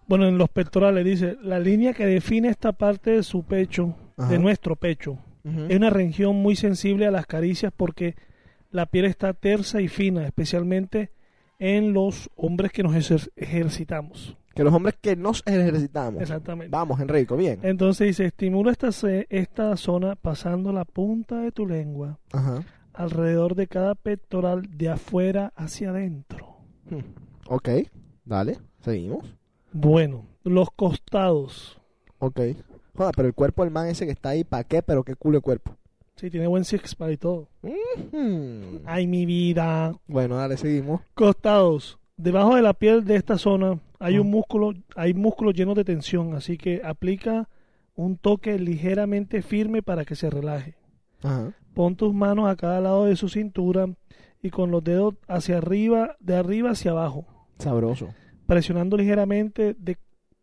Bueno, 0.08 0.26
en 0.26 0.38
los 0.38 0.48
pectorales 0.48 1.04
dice, 1.04 1.36
la 1.42 1.60
línea 1.60 1.92
que 1.92 2.06
define 2.06 2.48
esta 2.48 2.72
parte 2.72 3.10
de 3.10 3.22
su 3.22 3.42
pecho, 3.44 3.94
Ajá. 4.16 4.30
de 4.30 4.38
nuestro 4.38 4.74
pecho, 4.74 5.18
es 5.68 5.76
una 5.76 5.90
región 5.90 6.36
muy 6.36 6.56
sensible 6.56 7.06
a 7.06 7.10
las 7.10 7.26
caricias 7.26 7.72
porque 7.74 8.16
la 8.70 8.86
piel 8.86 9.04
está 9.04 9.32
tersa 9.34 9.80
y 9.82 9.88
fina, 9.88 10.26
especialmente 10.26 11.10
en 11.58 11.92
los 11.92 12.30
hombres 12.36 12.72
que 12.72 12.82
nos 12.82 12.94
ejer- 12.94 13.30
ejercitamos. 13.36 14.36
Que 14.58 14.64
los 14.64 14.74
hombres 14.74 14.96
que 15.00 15.14
nos 15.14 15.40
ejercitamos. 15.46 16.20
Exactamente. 16.20 16.76
Vamos, 16.76 16.98
Enrico, 16.98 17.36
bien. 17.36 17.60
Entonces 17.62 18.08
dice, 18.08 18.24
estimula 18.24 18.72
esta, 18.72 18.88
esta 19.30 19.76
zona 19.76 20.16
pasando 20.16 20.72
la 20.72 20.84
punta 20.84 21.42
de 21.42 21.52
tu 21.52 21.64
lengua 21.64 22.18
Ajá. 22.32 22.64
alrededor 22.92 23.54
de 23.54 23.68
cada 23.68 23.94
pectoral 23.94 24.62
de 24.76 24.88
afuera 24.88 25.52
hacia 25.54 25.90
adentro. 25.90 26.56
Hmm. 26.90 27.04
Ok, 27.46 27.68
dale, 28.24 28.58
seguimos. 28.80 29.32
Bueno, 29.70 30.26
los 30.42 30.72
costados. 30.72 31.80
Ok. 32.18 32.40
Joder, 32.96 33.14
pero 33.14 33.28
el 33.28 33.34
cuerpo 33.34 33.62
del 33.62 33.72
man 33.72 33.86
ese 33.86 34.06
que 34.06 34.12
está 34.12 34.30
ahí, 34.30 34.42
¿para 34.42 34.64
qué? 34.64 34.82
Pero 34.82 35.04
qué 35.04 35.14
culo 35.14 35.38
de 35.38 35.42
cuerpo. 35.42 35.76
Sí, 36.16 36.30
tiene 36.30 36.48
buen 36.48 36.64
six-pack 36.64 37.12
y 37.12 37.16
todo. 37.16 37.48
Hmm. 38.10 38.78
Ay, 38.86 39.06
mi 39.06 39.24
vida. 39.24 39.94
Bueno, 40.08 40.34
dale, 40.34 40.56
seguimos. 40.56 41.02
Costados. 41.14 42.00
Debajo 42.16 42.56
de 42.56 42.62
la 42.62 42.74
piel 42.74 43.04
de 43.04 43.14
esta 43.14 43.38
zona 43.38 43.78
hay 43.98 44.18
un 44.18 44.30
músculo, 44.30 44.72
hay 44.96 45.14
músculos 45.14 45.54
llenos 45.54 45.74
de 45.76 45.84
tensión, 45.84 46.34
así 46.34 46.56
que 46.56 46.80
aplica 46.84 47.48
un 47.94 48.16
toque 48.16 48.58
ligeramente 48.58 49.42
firme 49.42 49.82
para 49.82 50.04
que 50.04 50.14
se 50.14 50.30
relaje. 50.30 50.76
Ajá. 51.22 51.52
Pon 51.74 51.96
tus 51.96 52.14
manos 52.14 52.48
a 52.48 52.56
cada 52.56 52.80
lado 52.80 53.04
de 53.06 53.16
su 53.16 53.28
cintura 53.28 53.86
y 54.42 54.50
con 54.50 54.70
los 54.70 54.84
dedos 54.84 55.14
hacia 55.26 55.58
arriba, 55.58 56.16
de 56.20 56.36
arriba 56.36 56.70
hacia 56.70 56.92
abajo, 56.92 57.26
Sabroso. 57.58 58.08
presionando 58.46 58.96
ligeramente, 58.96 59.74
de- 59.78 59.98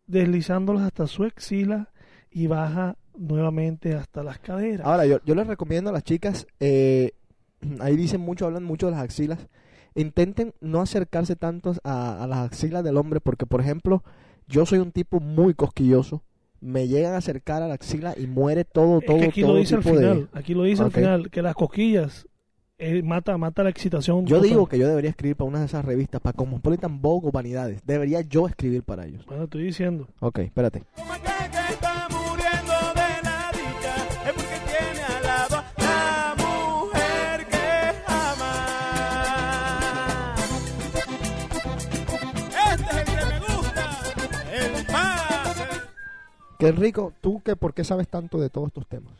deslizándolos 0.06 0.82
hasta 0.82 1.06
su 1.06 1.24
axila 1.24 1.90
y 2.30 2.46
baja 2.46 2.96
nuevamente 3.16 3.94
hasta 3.94 4.22
las 4.22 4.38
caderas. 4.38 4.86
Ahora, 4.86 5.06
yo, 5.06 5.18
yo 5.24 5.34
les 5.34 5.46
recomiendo 5.46 5.90
a 5.90 5.92
las 5.94 6.04
chicas, 6.04 6.46
eh, 6.60 7.12
ahí 7.80 7.96
dicen 7.96 8.20
mucho, 8.20 8.44
hablan 8.46 8.64
mucho 8.64 8.86
de 8.86 8.92
las 8.92 9.00
axilas. 9.02 9.48
Intenten 9.96 10.54
no 10.60 10.80
acercarse 10.80 11.34
tanto 11.36 11.74
a, 11.82 12.22
a 12.22 12.26
las 12.26 12.38
axilas 12.46 12.84
del 12.84 12.96
hombre, 12.96 13.20
porque, 13.20 13.46
por 13.46 13.60
ejemplo, 13.60 14.04
yo 14.46 14.64
soy 14.66 14.78
un 14.78 14.92
tipo 14.92 15.18
muy 15.20 15.54
cosquilloso. 15.54 16.22
Me 16.60 16.86
llegan 16.88 17.14
a 17.14 17.18
acercar 17.18 17.62
a 17.62 17.68
la 17.68 17.74
axila 17.74 18.14
y 18.16 18.26
muere 18.26 18.64
todo, 18.64 19.00
Es 19.00 19.06
todo, 19.06 19.18
que 19.18 19.24
aquí 19.26 19.40
todo 19.42 19.52
lo 19.54 19.58
dice 19.58 19.74
al 19.74 19.82
de- 19.82 19.90
final, 19.90 20.28
aquí 20.32 20.54
lo 20.54 20.62
dice 20.64 20.82
Ok. 20.82 20.86
al 20.86 20.92
final, 20.92 21.30
que 21.30 21.42
las 21.42 21.54
cosquillas 21.54 22.26
eh, 22.78 23.02
mata, 23.02 23.36
mata 23.38 23.62
la 23.62 23.70
excitación. 23.70 24.26
Yo 24.26 24.36
total. 24.36 24.50
digo 24.50 24.66
que 24.66 24.78
yo 24.78 24.86
debería 24.86 25.10
escribir 25.10 25.36
para 25.36 25.48
una 25.48 25.60
de 25.60 25.66
esas 25.66 25.84
revistas, 25.84 26.20
para 26.20 26.36
Cosmopolitan 26.36 27.00
Vogue 27.00 27.28
o 27.28 27.32
Vanidades. 27.32 27.80
Debería 27.86 28.20
yo 28.20 28.46
escribir 28.46 28.82
para 28.82 29.06
ellos. 29.06 29.24
Bueno, 29.26 29.44
estoy 29.44 29.64
diciendo. 29.64 30.08
Ok, 30.20 30.40
espérate. 30.40 30.82
Qué 46.58 46.72
rico, 46.72 47.12
tú 47.20 47.40
que 47.42 47.56
por 47.56 47.74
qué 47.74 47.84
sabes 47.84 48.08
tanto 48.08 48.38
de 48.40 48.50
todos 48.50 48.68
estos 48.68 48.86
temas. 48.86 49.12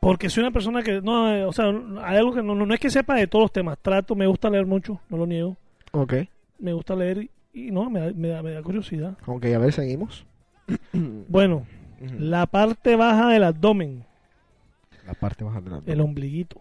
Porque 0.00 0.28
soy 0.28 0.42
una 0.42 0.50
persona 0.52 0.82
que, 0.82 1.00
no, 1.00 1.34
eh, 1.34 1.44
o 1.44 1.52
sea, 1.52 1.64
hay 2.02 2.18
algo 2.18 2.34
que 2.34 2.42
no, 2.42 2.54
no, 2.54 2.66
no 2.66 2.74
es 2.74 2.80
que 2.80 2.90
sepa 2.90 3.14
de 3.14 3.26
todos 3.26 3.44
los 3.44 3.52
temas. 3.52 3.78
Trato, 3.80 4.14
me 4.14 4.26
gusta 4.26 4.50
leer 4.50 4.66
mucho, 4.66 5.00
no 5.08 5.16
lo 5.16 5.26
niego. 5.26 5.56
Ok. 5.92 6.14
Me 6.58 6.74
gusta 6.74 6.94
leer 6.94 7.18
y, 7.18 7.30
y 7.54 7.70
no, 7.70 7.88
me 7.88 8.00
da, 8.00 8.12
me, 8.14 8.28
da, 8.28 8.42
me 8.42 8.52
da 8.52 8.62
curiosidad. 8.62 9.16
Ok, 9.26 9.46
a 9.46 9.58
ver, 9.58 9.72
seguimos. 9.72 10.26
Bueno, 11.28 11.66
la 12.18 12.46
parte 12.46 12.96
baja 12.96 13.28
del 13.28 13.44
abdomen, 13.44 14.04
La 15.06 15.14
parte 15.14 15.42
más 15.44 15.56
adelante. 15.56 15.90
el 15.90 16.00
ombliguito. 16.00 16.60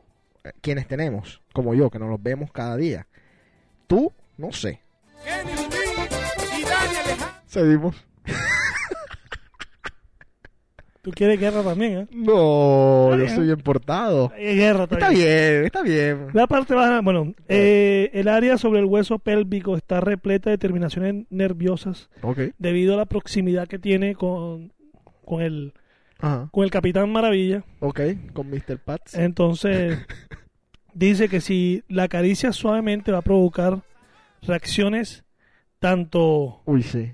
Quienes 0.62 0.88
tenemos, 0.88 1.42
como 1.54 1.74
yo, 1.74 1.90
que 1.90 2.00
nos 2.00 2.10
los 2.10 2.22
vemos 2.22 2.52
cada 2.52 2.76
día. 2.78 3.08
Tú, 3.88 4.12
no 4.38 4.52
sé. 4.54 4.80
Seguimos. 7.46 8.06
Tú 11.04 11.12
quieres 11.12 11.38
guerra 11.38 11.62
también, 11.64 11.98
¿eh? 12.00 12.08
No, 12.14 13.10
yo 13.12 13.18
bien. 13.18 13.30
soy 13.36 13.46
bien 13.48 13.60
portado. 13.60 14.32
Hay 14.36 14.56
guerra 14.56 14.84
Está 14.86 14.98
también. 15.00 15.26
bien, 15.28 15.66
está 15.66 15.82
bien. 15.84 16.28
La 16.32 16.48
parte 16.48 16.74
baja, 16.74 17.02
bueno, 17.02 17.34
eh, 17.50 18.10
el 18.14 18.30
área 18.30 18.58
sobre 18.58 18.80
el 18.80 18.86
hueso 18.86 19.20
pélvico 19.20 19.76
está 19.76 20.00
repleta 20.00 20.50
de 20.50 20.58
terminaciones 20.58 21.26
nerviosas 21.30 22.10
Ok. 22.22 22.40
debido 22.58 22.94
a 22.94 22.98
la 22.98 23.06
proximidad 23.06 23.68
que 23.68 23.80
tiene 23.80 24.16
con, 24.16 24.72
con, 25.26 25.42
el, 25.42 25.74
Ajá. 26.20 26.48
con 26.54 26.64
el 26.64 26.72
Capitán 26.72 27.12
Maravilla. 27.12 27.66
Ok, 27.82 28.00
con 28.32 28.50
Mr. 28.50 28.78
Pats. 28.80 29.14
Entonces, 29.16 30.00
dice 30.94 31.28
que 31.28 31.42
si 31.42 31.84
la 31.90 32.08
caricia 32.08 32.54
suavemente 32.54 33.12
va 33.12 33.18
a 33.18 33.24
provocar 33.24 33.82
reacciones 34.42 35.26
tanto 35.80 36.62
Uy, 36.66 36.82
sí. 36.82 37.12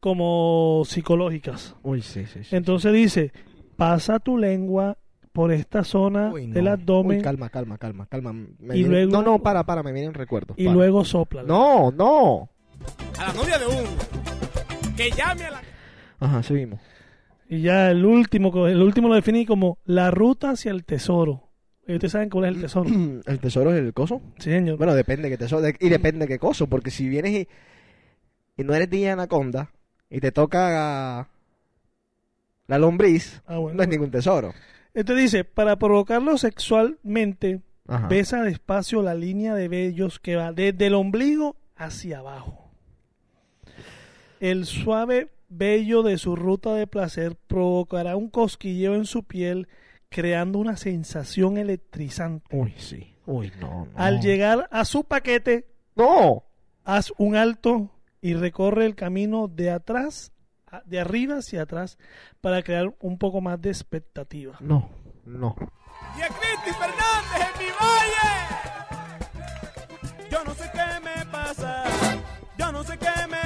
Como 0.00 0.82
psicológicas. 0.86 1.74
Uy, 1.82 2.02
sí, 2.02 2.26
sí. 2.26 2.44
sí. 2.44 2.54
Entonces 2.56 2.92
dice, 2.92 3.32
pasa 3.76 4.18
tu 4.18 4.38
lengua 4.38 4.96
por 5.32 5.52
esta 5.52 5.84
zona 5.84 6.30
Uy, 6.32 6.46
no. 6.48 6.54
del 6.54 6.68
abdomen 6.68 7.18
Uy, 7.18 7.22
calma, 7.22 7.48
calma, 7.48 7.78
calma, 7.78 8.06
calma. 8.06 8.32
Me 8.32 8.48
Y 8.76 8.82
viene- 8.82 8.88
luego- 9.06 9.12
No, 9.12 9.22
no, 9.22 9.38
para, 9.40 9.64
para, 9.64 9.82
me 9.82 9.92
vienen 9.92 10.14
recuerdos. 10.14 10.56
y 10.58 10.64
para. 10.64 10.74
luego 10.76 11.04
sopla. 11.04 11.42
No, 11.42 11.90
no. 11.90 12.48
A 13.18 13.26
la 13.28 13.32
novia 13.34 13.58
de 13.58 13.66
uno. 13.66 13.88
Que 14.96 15.10
llame 15.10 15.44
a 15.44 15.50
la. 15.50 15.62
Ajá, 16.20 16.42
seguimos. 16.42 16.80
Y 17.48 17.62
ya 17.62 17.90
el 17.90 18.04
último, 18.04 18.66
el 18.66 18.82
último 18.82 19.08
lo 19.08 19.14
definí 19.14 19.46
como 19.46 19.78
la 19.84 20.10
ruta 20.10 20.50
hacia 20.50 20.70
el 20.70 20.84
tesoro. 20.84 21.44
¿Y 21.86 21.94
ustedes 21.94 22.12
saben 22.12 22.28
cuál 22.28 22.44
es 22.46 22.54
el 22.56 22.60
tesoro? 22.62 22.90
¿El 23.26 23.38
tesoro 23.40 23.72
es 23.72 23.78
el 23.78 23.94
coso? 23.94 24.20
Sí, 24.38 24.50
señor. 24.50 24.76
Bueno, 24.76 24.94
depende 24.94 25.22
de 25.24 25.30
qué 25.30 25.38
tesoro. 25.38 25.62
de- 25.62 25.76
y 25.80 25.88
depende 25.88 26.26
de 26.26 26.28
qué 26.28 26.38
coso. 26.38 26.66
Porque 26.66 26.90
si 26.90 27.08
vienes 27.08 27.32
y, 27.32 27.48
y 28.60 28.64
no 28.64 28.74
eres 28.74 28.90
de 28.90 29.08
anaconda 29.10 29.70
y 30.10 30.20
te 30.20 30.32
toca 30.32 31.28
la 32.66 32.78
lombriz, 32.78 33.42
Ah, 33.46 33.58
bueno. 33.58 33.76
no 33.76 33.82
es 33.82 33.88
ningún 33.88 34.10
tesoro. 34.10 34.52
Entonces 34.94 35.24
dice, 35.32 35.44
para 35.44 35.76
provocarlo 35.76 36.36
sexualmente, 36.38 37.60
Ajá. 37.86 38.08
besa 38.08 38.42
despacio 38.42 39.02
la 39.02 39.14
línea 39.14 39.54
de 39.54 39.68
vellos 39.68 40.18
que 40.18 40.36
va 40.36 40.52
desde 40.52 40.86
el 40.86 40.94
ombligo 40.94 41.56
hacia 41.76 42.18
abajo. 42.18 42.70
El 44.40 44.66
suave 44.66 45.30
vello 45.48 46.02
de 46.02 46.18
su 46.18 46.36
ruta 46.36 46.74
de 46.74 46.86
placer 46.86 47.36
provocará 47.46 48.16
un 48.16 48.28
cosquilleo 48.28 48.94
en 48.94 49.04
su 49.06 49.24
piel, 49.24 49.68
creando 50.10 50.58
una 50.58 50.76
sensación 50.76 51.56
electrizante. 51.58 52.44
Uy, 52.56 52.74
sí. 52.78 53.14
Uy, 53.26 53.52
no, 53.60 53.86
no. 53.86 53.88
Al 53.94 54.20
llegar 54.20 54.68
a 54.70 54.84
su 54.84 55.04
paquete, 55.04 55.66
¡No! 55.96 56.44
haz 56.84 57.12
un 57.18 57.36
alto 57.36 57.90
y 58.20 58.34
recorre 58.34 58.86
el 58.86 58.94
camino 58.94 59.48
de 59.48 59.70
atrás, 59.70 60.32
de 60.84 61.00
arriba 61.00 61.36
hacia 61.38 61.62
atrás, 61.62 61.98
para 62.40 62.62
crear 62.62 62.94
un 63.00 63.18
poco 63.18 63.40
más 63.40 63.60
de 63.60 63.70
expectativa. 63.70 64.56
No, 64.60 64.90
no. 65.24 65.56
Y 66.16 66.22
a 66.22 66.28
Cristi 66.28 66.70
Fernández, 66.78 67.48
mi 67.58 67.66
valle. 67.80 68.28
Yo 70.30 70.44
no 70.44 70.54
sé 70.54 70.70
qué 70.72 71.00
me 71.02 71.26
pasa. 71.26 71.84
Yo 72.58 72.72
no 72.72 72.84
sé 72.84 72.98
qué 72.98 73.26
me 73.28 73.37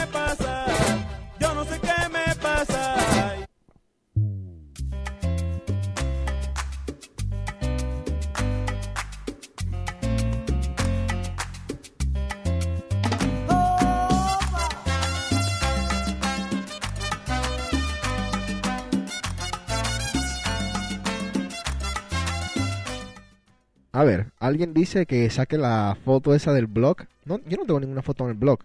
A 24.02 24.04
ver, 24.04 24.32
alguien 24.40 24.74
dice 24.74 25.06
que 25.06 25.30
saque 25.30 25.56
la 25.56 25.96
foto 26.04 26.34
esa 26.34 26.52
del 26.52 26.66
blog. 26.66 26.96
No, 27.24 27.38
yo 27.48 27.56
no 27.56 27.64
tengo 27.66 27.78
ninguna 27.78 28.02
foto 28.02 28.24
en 28.24 28.30
el 28.30 28.36
blog. 28.36 28.58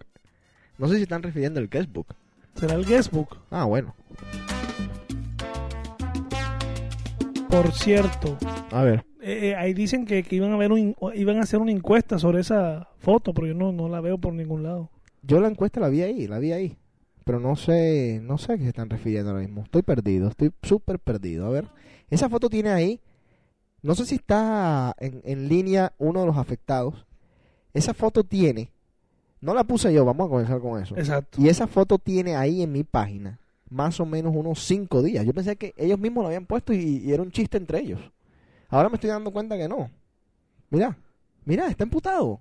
No 0.78 0.88
sé 0.88 0.96
si 0.96 1.02
están 1.02 1.22
refiriendo 1.22 1.60
al 1.60 1.68
guestbook. 1.68 2.08
Será 2.56 2.74
el 2.74 2.84
guestbook. 2.84 3.36
Ah, 3.52 3.62
bueno. 3.64 3.94
Por 7.48 7.70
cierto, 7.70 8.36
A 8.72 8.82
ver. 8.82 9.04
eh, 9.22 9.50
eh, 9.50 9.54
ahí 9.54 9.74
dicen 9.74 10.06
que, 10.06 10.24
que 10.24 10.34
iban 10.34 10.50
a 10.52 10.56
ver 10.56 10.72
un, 10.72 10.96
iban 11.14 11.36
a 11.38 11.42
hacer 11.42 11.60
una 11.60 11.70
encuesta 11.70 12.18
sobre 12.18 12.40
esa 12.40 12.88
foto, 12.98 13.32
pero 13.32 13.46
yo 13.46 13.54
no, 13.54 13.70
no 13.70 13.88
la 13.88 14.00
veo 14.00 14.18
por 14.18 14.32
ningún 14.34 14.64
lado. 14.64 14.90
Yo 15.22 15.38
la 15.40 15.46
encuesta 15.46 15.78
la 15.78 15.88
vi 15.88 16.02
ahí, 16.02 16.26
la 16.26 16.40
vi 16.40 16.50
ahí. 16.50 16.76
Pero 17.24 17.38
no 17.38 17.54
sé, 17.54 18.20
no 18.24 18.38
sé 18.38 18.54
a 18.54 18.56
qué 18.56 18.64
se 18.64 18.70
están 18.70 18.90
refiriendo 18.90 19.30
ahora 19.30 19.42
mismo. 19.42 19.62
Estoy 19.62 19.82
perdido, 19.82 20.30
estoy 20.30 20.50
súper 20.64 20.98
perdido. 20.98 21.46
A 21.46 21.50
ver, 21.50 21.66
esa 22.10 22.28
foto 22.28 22.50
tiene 22.50 22.70
ahí, 22.70 23.00
no 23.82 23.94
sé 23.94 24.04
si 24.06 24.16
está 24.16 24.94
en, 24.98 25.20
en 25.24 25.48
línea 25.48 25.92
uno 25.98 26.20
de 26.20 26.26
los 26.26 26.36
afectados. 26.36 27.06
Esa 27.74 27.94
foto 27.94 28.24
tiene, 28.24 28.70
no 29.40 29.54
la 29.54 29.64
puse 29.64 29.92
yo, 29.92 30.04
vamos 30.04 30.26
a 30.26 30.30
comenzar 30.30 30.60
con 30.60 30.82
eso. 30.82 30.96
Exacto. 30.96 31.40
Y 31.40 31.48
esa 31.48 31.66
foto 31.66 31.98
tiene 31.98 32.34
ahí 32.36 32.62
en 32.62 32.72
mi 32.72 32.82
página 32.84 33.38
más 33.70 34.00
o 34.00 34.06
menos 34.06 34.34
unos 34.34 34.60
cinco 34.64 35.02
días. 35.02 35.24
Yo 35.26 35.34
pensé 35.34 35.56
que 35.56 35.74
ellos 35.76 35.98
mismos 35.98 36.22
la 36.24 36.28
habían 36.28 36.46
puesto 36.46 36.72
y, 36.72 37.02
y 37.04 37.12
era 37.12 37.22
un 37.22 37.30
chiste 37.30 37.58
entre 37.58 37.80
ellos. 37.80 38.00
Ahora 38.70 38.88
me 38.88 38.94
estoy 38.96 39.10
dando 39.10 39.30
cuenta 39.30 39.56
que 39.56 39.68
no. 39.68 39.90
Mira, 40.70 40.96
mira, 41.44 41.66
está 41.68 41.84
emputado. 41.84 42.40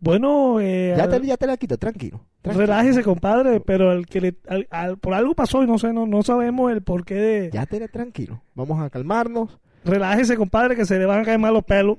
Bueno, 0.00 0.60
eh, 0.60 0.94
Ya 0.96 1.04
al- 1.04 1.10
te, 1.20 1.26
ya 1.26 1.36
te 1.36 1.46
la 1.46 1.56
quito, 1.56 1.76
tranquilo. 1.76 2.20
tranquilo. 2.40 2.66
relájese, 2.66 3.02
compadre, 3.02 3.60
pero 3.60 3.92
el 3.92 4.06
que 4.06 4.20
le, 4.20 4.36
al- 4.48 4.66
al- 4.70 4.98
por 4.98 5.12
algo 5.14 5.34
pasó 5.34 5.62
y 5.62 5.66
no 5.66 5.78
sé, 5.78 5.92
no, 5.92 6.06
no 6.06 6.22
sabemos 6.22 6.70
el 6.72 6.82
porqué 6.82 7.14
de... 7.14 7.50
Ya 7.52 7.66
te 7.66 7.86
tranquilo. 7.88 8.40
Vamos 8.54 8.80
a 8.80 8.90
calmarnos. 8.90 9.58
Relájese, 9.84 10.36
compadre, 10.36 10.76
que 10.76 10.84
se 10.84 10.98
le 10.98 11.06
van 11.06 11.20
a 11.20 11.24
caer 11.24 11.38
mal 11.38 11.54
los 11.54 11.64
pelos. 11.64 11.98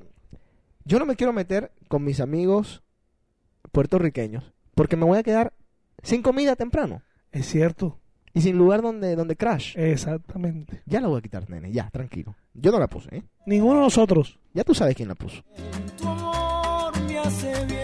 Yo 0.85 0.99
no 0.99 1.05
me 1.05 1.15
quiero 1.15 1.33
meter 1.33 1.71
con 1.87 2.03
mis 2.03 2.19
amigos 2.19 2.83
puertorriqueños 3.71 4.53
porque 4.75 4.95
me 4.95 5.05
voy 5.05 5.17
a 5.19 5.23
quedar 5.23 5.53
sin 6.01 6.21
comida 6.21 6.55
temprano 6.55 7.01
Es 7.31 7.45
cierto. 7.47 7.99
y 8.33 8.41
sin 8.41 8.57
lugar 8.57 8.81
donde, 8.81 9.15
donde 9.15 9.35
crash. 9.35 9.77
Exactamente. 9.77 10.81
Ya 10.85 11.01
la 11.01 11.07
voy 11.07 11.19
a 11.19 11.21
quitar, 11.21 11.49
nene, 11.49 11.71
ya, 11.71 11.89
tranquilo. 11.89 12.35
Yo 12.53 12.71
no 12.71 12.79
la 12.79 12.87
puse, 12.87 13.15
¿eh? 13.17 13.23
Ninguno 13.45 13.75
de 13.79 13.85
nosotros. 13.85 14.39
Ya 14.53 14.63
tú 14.63 14.73
sabes 14.73 14.95
quién 14.95 15.09
la 15.09 15.15
puso. 15.15 15.43
Tu 15.97 16.07
amor 16.07 16.99
me 17.07 17.17
hace 17.19 17.65
bien, 17.65 17.78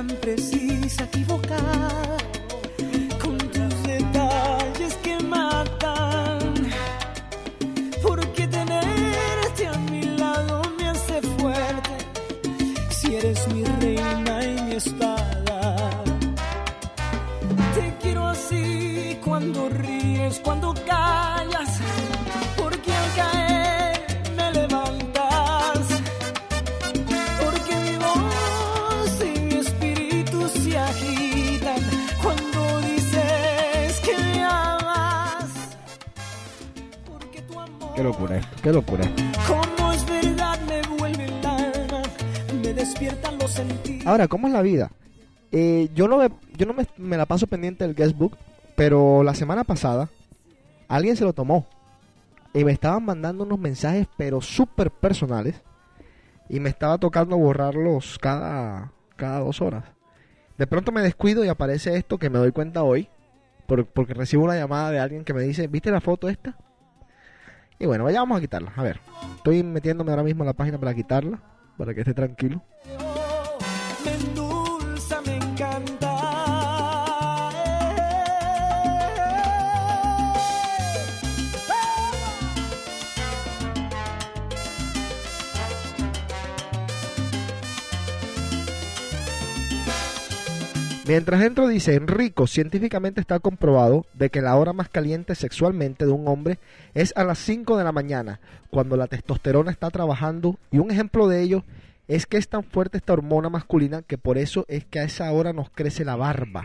tan 0.00 0.16
precisa, 0.16 1.04
equivocada, 1.04 2.09
Qué 38.00 38.04
locura 38.04 38.36
esto, 38.38 38.56
qué 38.62 38.72
locura 38.72 39.04
esto. 39.04 39.22
como 39.46 39.92
es 39.92 40.06
verdad, 40.06 40.58
me 40.66 40.80
vuelve 40.96 41.28
despiertan 42.74 43.38
los 43.38 43.50
sentidos. 43.50 44.06
Ahora, 44.06 44.26
¿cómo 44.26 44.46
es 44.46 44.54
la 44.54 44.62
vida? 44.62 44.90
Eh, 45.52 45.90
yo 45.94 46.08
no, 46.08 46.16
me, 46.16 46.30
yo 46.56 46.64
no 46.64 46.72
me, 46.72 46.86
me 46.96 47.18
la 47.18 47.26
paso 47.26 47.46
pendiente 47.46 47.84
del 47.86 47.94
guestbook, 47.94 48.38
pero 48.74 49.22
la 49.22 49.34
semana 49.34 49.64
pasada 49.64 50.08
alguien 50.88 51.14
se 51.14 51.24
lo 51.24 51.34
tomó 51.34 51.66
y 52.54 52.64
me 52.64 52.72
estaban 52.72 53.04
mandando 53.04 53.44
unos 53.44 53.58
mensajes, 53.58 54.06
pero 54.16 54.40
súper 54.40 54.90
personales, 54.90 55.60
y 56.48 56.58
me 56.58 56.70
estaba 56.70 56.96
tocando 56.96 57.36
borrarlos 57.36 58.18
cada, 58.18 58.92
cada 59.16 59.40
dos 59.40 59.60
horas. 59.60 59.84
De 60.56 60.66
pronto 60.66 60.90
me 60.90 61.02
descuido 61.02 61.44
y 61.44 61.48
aparece 61.48 61.94
esto 61.96 62.16
que 62.16 62.30
me 62.30 62.38
doy 62.38 62.52
cuenta 62.52 62.82
hoy, 62.82 63.10
por- 63.66 63.84
porque 63.84 64.14
recibo 64.14 64.44
una 64.44 64.56
llamada 64.56 64.90
de 64.90 65.00
alguien 65.00 65.22
que 65.22 65.34
me 65.34 65.42
dice, 65.42 65.66
¿viste 65.66 65.90
la 65.90 66.00
foto 66.00 66.30
esta? 66.30 66.56
Y 67.80 67.86
bueno, 67.86 68.04
vaya, 68.04 68.20
vamos 68.20 68.36
a 68.36 68.40
quitarla. 68.42 68.72
A 68.76 68.82
ver, 68.82 69.00
estoy 69.36 69.62
metiéndome 69.62 70.10
ahora 70.10 70.22
mismo 70.22 70.42
en 70.44 70.48
la 70.48 70.52
página 70.52 70.78
para 70.78 70.94
quitarla, 70.94 71.40
para 71.78 71.94
que 71.94 72.00
esté 72.00 72.12
tranquilo. 72.12 72.62
Mientras 91.10 91.42
entro 91.42 91.66
dice, 91.66 91.96
Enrico, 91.96 92.46
científicamente 92.46 93.20
está 93.20 93.40
comprobado 93.40 94.06
de 94.14 94.30
que 94.30 94.40
la 94.40 94.54
hora 94.54 94.72
más 94.72 94.88
caliente 94.88 95.34
sexualmente 95.34 96.06
de 96.06 96.12
un 96.12 96.28
hombre 96.28 96.60
es 96.94 97.12
a 97.16 97.24
las 97.24 97.40
5 97.40 97.76
de 97.76 97.82
la 97.82 97.90
mañana, 97.90 98.38
cuando 98.70 98.96
la 98.96 99.08
testosterona 99.08 99.72
está 99.72 99.90
trabajando, 99.90 100.56
y 100.70 100.78
un 100.78 100.92
ejemplo 100.92 101.26
de 101.26 101.42
ello 101.42 101.64
es 102.06 102.26
que 102.26 102.36
es 102.36 102.48
tan 102.48 102.62
fuerte 102.62 102.98
esta 102.98 103.12
hormona 103.12 103.48
masculina 103.48 104.02
que 104.02 104.18
por 104.18 104.38
eso 104.38 104.64
es 104.68 104.84
que 104.84 105.00
a 105.00 105.02
esa 105.02 105.32
hora 105.32 105.52
nos 105.52 105.68
crece 105.70 106.04
la 106.04 106.14
barba. 106.14 106.64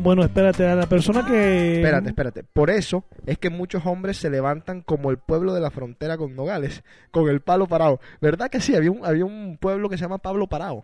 Bueno, 0.00 0.24
espérate, 0.24 0.66
a 0.66 0.74
la 0.74 0.88
persona 0.88 1.24
que... 1.24 1.76
Espérate, 1.76 2.08
espérate. 2.08 2.42
Por 2.42 2.70
eso 2.70 3.04
es 3.26 3.38
que 3.38 3.48
muchos 3.48 3.86
hombres 3.86 4.16
se 4.16 4.28
levantan 4.28 4.80
como 4.80 5.12
el 5.12 5.18
pueblo 5.18 5.54
de 5.54 5.60
la 5.60 5.70
frontera 5.70 6.16
con 6.16 6.34
Nogales, 6.34 6.82
con 7.12 7.28
el 7.28 7.42
palo 7.42 7.68
parado. 7.68 8.00
¿Verdad 8.20 8.50
que 8.50 8.60
sí? 8.60 8.74
Había 8.74 8.90
un, 8.90 9.06
había 9.06 9.24
un 9.24 9.56
pueblo 9.56 9.88
que 9.88 9.96
se 9.96 10.02
llama 10.02 10.18
Pablo 10.18 10.48
Parado. 10.48 10.82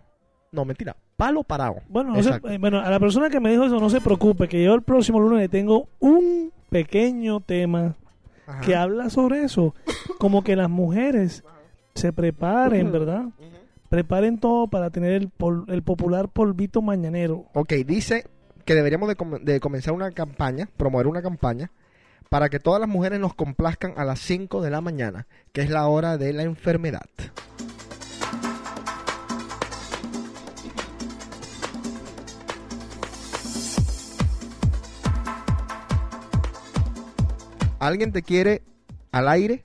No, 0.54 0.64
mentira, 0.64 0.96
Palo 1.16 1.42
Parado. 1.42 1.76
Bueno, 1.88 2.12
no 2.14 2.22
se- 2.22 2.30
eh, 2.48 2.58
bueno, 2.58 2.78
a 2.80 2.88
la 2.90 3.00
persona 3.00 3.28
que 3.28 3.40
me 3.40 3.50
dijo 3.50 3.64
eso, 3.64 3.80
no 3.80 3.90
se 3.90 4.00
preocupe, 4.00 4.48
que 4.48 4.62
yo 4.62 4.72
el 4.74 4.82
próximo 4.82 5.18
lunes 5.20 5.40
le 5.40 5.48
tengo 5.48 5.88
un 6.00 6.52
pequeño 6.70 7.40
tema 7.40 7.96
Ajá. 8.46 8.60
que 8.60 8.76
habla 8.76 9.10
sobre 9.10 9.42
eso. 9.44 9.74
Como 10.18 10.44
que 10.44 10.54
las 10.56 10.70
mujeres 10.70 11.42
se 11.94 12.12
preparen, 12.12 12.90
¿verdad? 12.92 13.24
Preparen 13.88 14.38
todo 14.38 14.66
para 14.68 14.90
tener 14.90 15.12
el, 15.12 15.28
pol- 15.28 15.64
el 15.68 15.82
popular 15.82 16.28
polvito 16.28 16.82
mañanero. 16.82 17.44
Ok, 17.54 17.72
dice 17.86 18.26
que 18.64 18.74
deberíamos 18.74 19.08
de, 19.08 19.16
com- 19.16 19.38
de 19.42 19.60
comenzar 19.60 19.92
una 19.94 20.10
campaña, 20.10 20.68
promover 20.76 21.06
una 21.06 21.22
campaña 21.22 21.70
para 22.30 22.48
que 22.48 22.58
todas 22.58 22.80
las 22.80 22.88
mujeres 22.88 23.20
nos 23.20 23.34
complazcan 23.34 23.92
a 23.96 24.04
las 24.04 24.18
5 24.20 24.62
de 24.62 24.70
la 24.70 24.80
mañana, 24.80 25.26
que 25.52 25.60
es 25.62 25.70
la 25.70 25.86
hora 25.86 26.16
de 26.16 26.32
la 26.32 26.42
enfermedad. 26.42 27.02
Alguien 37.78 38.12
te 38.12 38.22
quiere 38.22 38.62
al 39.12 39.28
aire, 39.28 39.64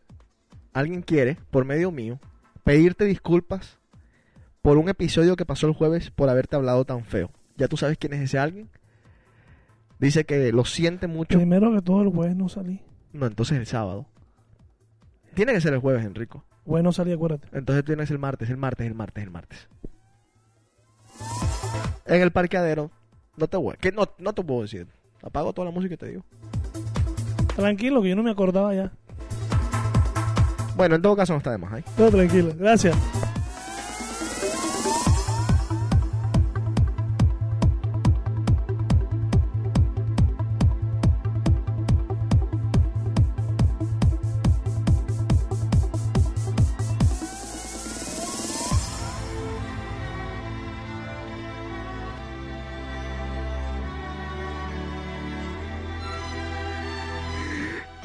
alguien 0.74 1.01
quiere, 1.01 1.38
por 1.51 1.66
medio 1.66 1.91
mío, 1.91 2.20
pedirte 2.64 3.05
disculpas 3.05 3.80
por 4.62 4.78
un 4.78 4.89
episodio 4.89 5.36
que 5.36 5.45
pasó 5.45 5.68
el 5.68 5.74
jueves 5.74 6.12
por 6.12 6.30
haberte 6.30 6.55
hablado 6.55 6.86
tan 6.86 7.03
feo. 7.05 7.32
¿Ya 7.57 7.68
tú 7.68 7.78
sabes 7.78 7.97
quién 7.97 8.14
es 8.14 8.22
ese 8.22 8.39
alguien? 8.39 8.70
Dice 9.99 10.26
que 10.26 10.51
lo 10.51 10.66
siente 10.66 11.07
mucho. 11.07 11.38
Primero 11.38 11.74
que 11.74 11.82
todo, 11.82 12.01
el 12.01 12.10
jueves 12.10 12.36
no 12.36 12.47
salí. 12.47 12.82
No, 13.12 13.26
entonces 13.26 13.57
el 13.57 13.66
sábado. 13.66 14.07
Tiene 15.34 15.53
que 15.53 15.62
ser 15.62 15.74
el 15.74 15.80
jueves, 15.80 16.05
Enrico. 16.05 16.45
Jueves 16.66 16.84
no 16.84 16.91
salí, 16.91 17.12
acuérdate. 17.12 17.47
Entonces 17.51 17.84
tiene 17.84 18.03
que 18.03 18.07
ser 18.07 18.16
el 18.16 18.20
martes, 18.20 18.49
el 18.49 18.57
martes, 18.57 18.88
el 18.88 18.95
martes, 18.95 19.24
el 19.24 19.32
martes. 19.32 19.68
En 22.05 22.22
el 22.22 22.32
parqueadero. 22.32 22.91
No 23.36 23.47
te 23.47 23.57
voy. 23.57 23.76
Que 23.80 23.91
no, 23.91 24.03
no 24.18 24.34
te 24.34 24.43
puedo 24.43 24.62
decir. 24.62 24.88
Apago 25.22 25.53
toda 25.53 25.66
la 25.66 25.72
música 25.72 25.95
y 25.95 25.97
te 25.97 26.07
digo. 26.07 26.24
Tranquilo, 27.60 28.01
que 28.01 28.10
yo 28.10 28.16
no 28.16 28.24
me 28.24 28.32
acordaba 28.32 28.74
ya. 28.74 28.91
Bueno, 30.78 30.95
en 30.95 31.01
todo 31.01 31.16
caso 31.16 31.34
no 31.34 31.38
está 31.38 31.51
de 31.51 31.57
más 31.57 31.74
ahí. 31.74 31.84
Todo 31.97 32.10
tranquilo. 32.10 32.53
Gracias. 32.57 32.95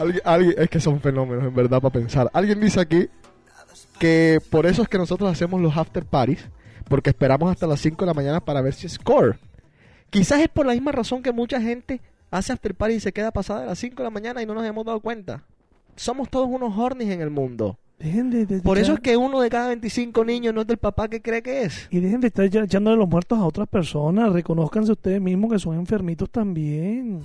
Alguien, 0.05 0.23
alguien- 0.25 0.55
es 0.59 0.69
que 0.71 0.81
son 0.81 1.01
fenómenos, 1.01 1.45
en 1.45 1.55
verdad, 1.55 1.81
para 1.81 1.93
pensar. 1.93 2.31
Alguien 2.33 2.61
dice 2.61 2.81
aquí 2.81 3.09
que 3.99 4.41
por 4.51 4.67
eso 4.67 4.83
es 4.83 4.89
que 4.89 4.99
nosotros 4.99 5.31
hacemos 5.31 5.61
los 5.61 5.77
after 5.77 6.05
parties, 6.05 6.49
porque 6.89 7.11
esperamos 7.11 7.51
hasta 7.51 7.67
las 7.67 7.81
5 7.81 8.05
de 8.05 8.07
la 8.07 8.15
mañana 8.15 8.41
para 8.41 8.61
ver 8.61 8.75
si 8.75 8.89
score. 8.89 9.39
Quizás 10.11 10.41
es 10.41 10.49
por 10.49 10.67
la 10.67 10.73
misma 10.73 10.93
razón 10.93 11.23
que 11.23 11.33
mucha 11.33 11.61
gente 11.61 12.01
hace 12.31 12.53
after 12.53 12.75
party 12.75 12.95
y 12.95 13.01
se 13.01 13.13
queda 13.13 13.31
pasada 13.31 13.61
de 13.63 13.67
las 13.67 13.79
5 13.79 13.97
de 13.97 14.05
la 14.05 14.11
mañana 14.11 14.43
y 14.43 14.47
no 14.47 14.55
nos 14.55 14.65
hemos 14.65 14.85
dado 14.85 15.01
cuenta. 15.01 15.45
Somos 15.97 16.29
todos 16.29 16.49
unos 16.49 16.77
hornies 16.77 17.11
en 17.11 17.21
el 17.21 17.31
mundo. 17.31 17.79
Dejen 17.99 18.29
de, 18.31 18.45
de- 18.45 18.61
Por 18.61 18.77
eso 18.79 18.95
es 18.95 19.01
que 19.01 19.17
uno 19.17 19.41
de 19.41 19.49
cada 19.49 19.69
25 19.69 20.25
niños 20.25 20.53
no 20.53 20.63
es 20.63 20.67
del 20.67 20.79
papá 20.79 21.09
que 21.09 21.23
cree 21.23 21.43
que 21.43 21.63
es. 21.63 21.87
Y 21.91 22.01
dejen 22.01 22.21
de 22.21 22.27
estar 22.27 22.45
echándole 22.45 22.97
los 22.97 23.09
muertos 23.09 23.39
a 23.39 23.45
otras 23.45 23.69
personas. 23.69 24.33
Reconózcanse 24.33 24.91
ustedes 24.93 25.21
mismos 25.21 25.53
que 25.53 25.59
son 25.61 25.77
enfermitos 25.79 26.29
también. 26.29 27.21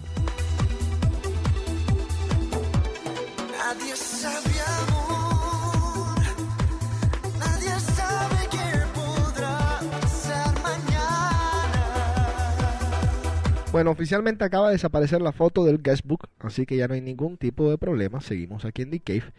Bueno, 13.72 13.92
oficialmente 13.92 14.44
acaba 14.44 14.68
de 14.68 14.74
desaparecer 14.74 15.22
la 15.22 15.32
foto 15.32 15.64
del 15.64 15.82
guestbook, 15.82 16.28
así 16.40 16.66
que 16.66 16.76
ya 16.76 16.88
no 16.88 16.96
hay 16.96 17.02
ningún 17.02 17.38
tipo 17.38 17.70
de 17.70 17.78
problema. 17.78 18.20
Seguimos 18.20 18.66
aquí 18.66 18.82
en 18.82 18.90
The 18.90 19.00
Cave. 19.00 19.34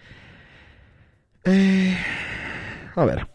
Eh, 1.44 1.96
a 2.94 3.04
ver. 3.04 3.26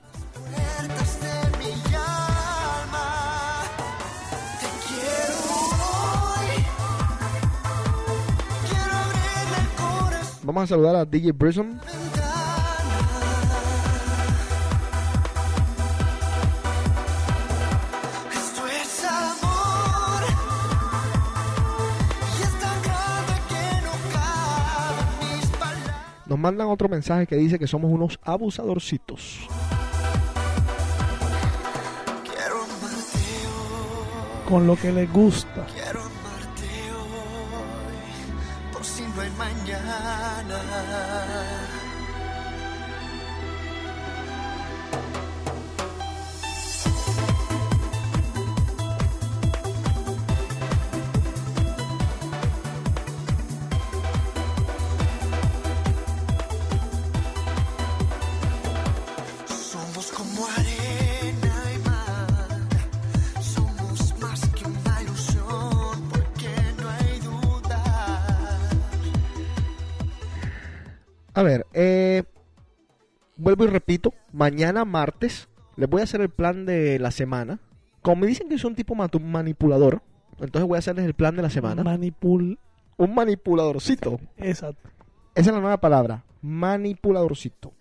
Vamos 10.43 10.63
a 10.63 10.67
saludar 10.67 10.95
a 10.95 11.05
DJ 11.05 11.33
Brisson. 11.33 11.81
Nos 26.27 26.39
mandan 26.39 26.67
otro 26.67 26.89
mensaje 26.89 27.27
que 27.27 27.35
dice 27.35 27.59
que 27.59 27.67
somos 27.67 27.91
unos 27.91 28.19
abusadorcitos. 28.23 29.47
Con 34.49 34.65
lo 34.65 34.75
que 34.75 34.91
les 34.91 35.11
gusta. 35.11 35.67
A 71.35 71.43
ver, 71.43 71.67
eh, 71.73 72.23
vuelvo 73.35 73.65
y 73.65 73.67
repito. 73.67 74.13
Mañana 74.31 74.85
martes 74.85 75.49
les 75.75 75.89
voy 75.89 75.99
a 75.99 76.05
hacer 76.05 76.21
el 76.21 76.29
plan 76.29 76.65
de 76.65 76.97
la 76.97 77.11
semana. 77.11 77.59
Como 78.01 78.21
me 78.21 78.27
dicen 78.27 78.47
que 78.47 78.57
soy 78.57 78.69
un 78.69 78.75
tipo 78.75 78.95
manipulador, 78.95 80.01
entonces 80.39 80.67
voy 80.67 80.77
a 80.77 80.79
hacerles 80.79 81.05
el 81.05 81.13
plan 81.13 81.35
de 81.35 81.41
la 81.41 81.49
semana. 81.49 81.83
Manipul. 81.83 82.57
un 82.95 83.13
manipuladorcito. 83.13 84.17
Exacto. 84.37 84.89
Esa 85.35 85.49
es 85.49 85.53
la 85.53 85.59
nueva 85.59 85.81
palabra. 85.81 86.23
Manipuladorcito. 86.41 87.73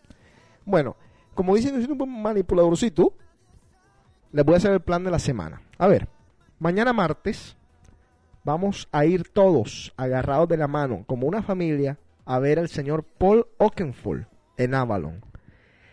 Bueno, 0.65 0.97
como 1.35 1.55
dicen 1.55 1.77
que 1.77 1.87
soy 1.87 1.97
un 1.97 2.23
manipuladorcito, 2.23 3.15
les 4.33 4.45
voy 4.45 4.55
a 4.55 4.59
hacer 4.59 4.73
el 4.73 4.81
plan 4.81 5.05
de 5.05 5.13
la 5.13 5.21
semana. 5.21 5.63
A 5.79 5.87
ver, 5.87 6.09
mañana 6.59 6.93
martes 6.93 7.57
vamos 8.43 8.89
a 8.91 9.05
ir 9.05 9.29
todos 9.29 9.93
agarrados 9.97 10.49
de 10.49 10.57
la 10.57 10.67
mano, 10.67 11.05
como 11.07 11.29
una 11.29 11.43
familia, 11.43 11.99
a 12.25 12.39
ver 12.39 12.59
al 12.59 12.69
señor 12.69 13.05
Paul 13.05 13.47
Oakenfold 13.59 14.27
en 14.57 14.75
Avalon. 14.75 15.25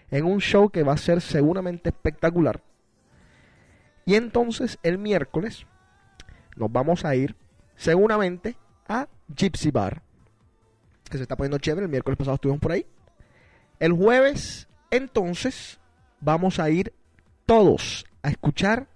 En 0.09 0.25
un 0.25 0.39
show 0.39 0.69
que 0.69 0.83
va 0.83 0.93
a 0.93 0.97
ser 0.97 1.21
seguramente 1.21 1.89
espectacular. 1.89 2.61
Y 4.05 4.15
entonces 4.15 4.77
el 4.83 4.97
miércoles 4.97 5.65
nos 6.55 6.71
vamos 6.71 7.05
a 7.05 7.15
ir 7.15 7.35
seguramente 7.75 8.57
a 8.87 9.07
Gypsy 9.35 9.71
Bar 9.71 10.01
que 11.11 11.17
se 11.17 11.23
está 11.23 11.35
poniendo 11.35 11.59
chévere. 11.59 11.85
El 11.85 11.91
miércoles 11.91 12.17
pasado 12.17 12.35
estuvimos 12.35 12.59
por 12.59 12.71
ahí. 12.71 12.87
El 13.79 13.91
jueves, 13.91 14.67
entonces, 14.89 15.79
vamos 16.19 16.59
a 16.59 16.69
ir 16.71 16.93
todos 17.45 18.05
a 18.23 18.29
escuchar 18.29 18.87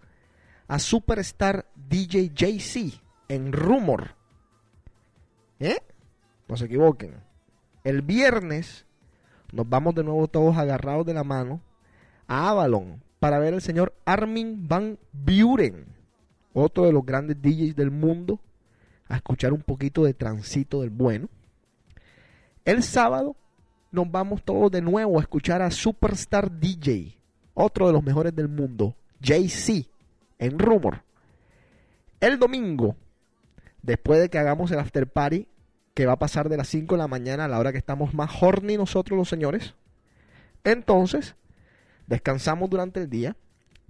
a 0.68 0.80
Superstar 0.80 1.68
DJ 1.76 2.32
JC 2.34 3.02
en 3.28 3.52
Rumor. 3.52 4.16
¿Eh? 5.60 5.78
No 6.48 6.58
se 6.58 6.66
equivoquen. 6.66 7.25
El 7.86 8.02
viernes 8.02 8.84
nos 9.54 9.70
vamos 9.70 9.94
de 9.94 10.04
nuevo 10.04 10.28
todos 10.28 10.58
agarrados 10.58 11.06
de 11.06 11.14
la 11.14 11.24
mano 11.24 11.62
a 12.28 12.50
Avalon 12.50 13.04
para 13.20 13.38
ver 13.38 13.54
al 13.54 13.62
señor 13.62 13.94
Armin 14.06 14.68
Van 14.68 14.98
Buren, 15.14 15.86
otro 16.52 16.86
de 16.86 16.92
los 16.92 17.06
grandes 17.06 17.40
DJs 17.40 17.76
del 17.76 17.92
mundo, 17.92 18.40
a 19.08 19.18
escuchar 19.18 19.54
un 19.54 19.62
poquito 19.62 20.04
de 20.04 20.16
transito 20.16 20.82
del 20.82 20.90
bueno. 20.90 21.30
El 22.66 22.82
sábado 22.82 23.36
nos 23.92 24.12
vamos 24.12 24.42
todos 24.44 24.72
de 24.72 24.82
nuevo 24.82 25.20
a 25.20 25.22
escuchar 25.22 25.62
a 25.62 25.70
Superstar 25.70 26.60
DJ, 26.60 27.20
otro 27.54 27.86
de 27.86 27.94
los 27.94 28.04
mejores 28.04 28.36
del 28.36 28.48
mundo, 28.48 28.96
JC, 29.20 29.88
en 30.40 30.58
Rumor. 30.58 31.04
El 32.20 32.40
domingo, 32.40 32.96
después 33.84 34.20
de 34.20 34.30
que 34.30 34.40
hagamos 34.40 34.72
el 34.72 34.80
after 34.80 35.06
party, 35.06 35.48
que 35.96 36.06
va 36.06 36.14
a 36.14 36.20
pasar 36.20 36.48
de 36.50 36.58
las 36.58 36.68
5 36.68 36.93
de 36.93 37.00
la 37.00 37.08
mañana 37.08 37.46
a 37.46 37.48
la 37.48 37.58
hora 37.58 37.72
que 37.72 37.80
estamos 37.80 38.14
más 38.14 38.30
horny 38.39 38.78
nosotros 38.78 39.18
los 39.18 39.28
señores, 39.28 39.74
entonces 40.64 41.36
descansamos 42.06 42.70
durante 42.70 43.00
el 43.00 43.10
día, 43.10 43.36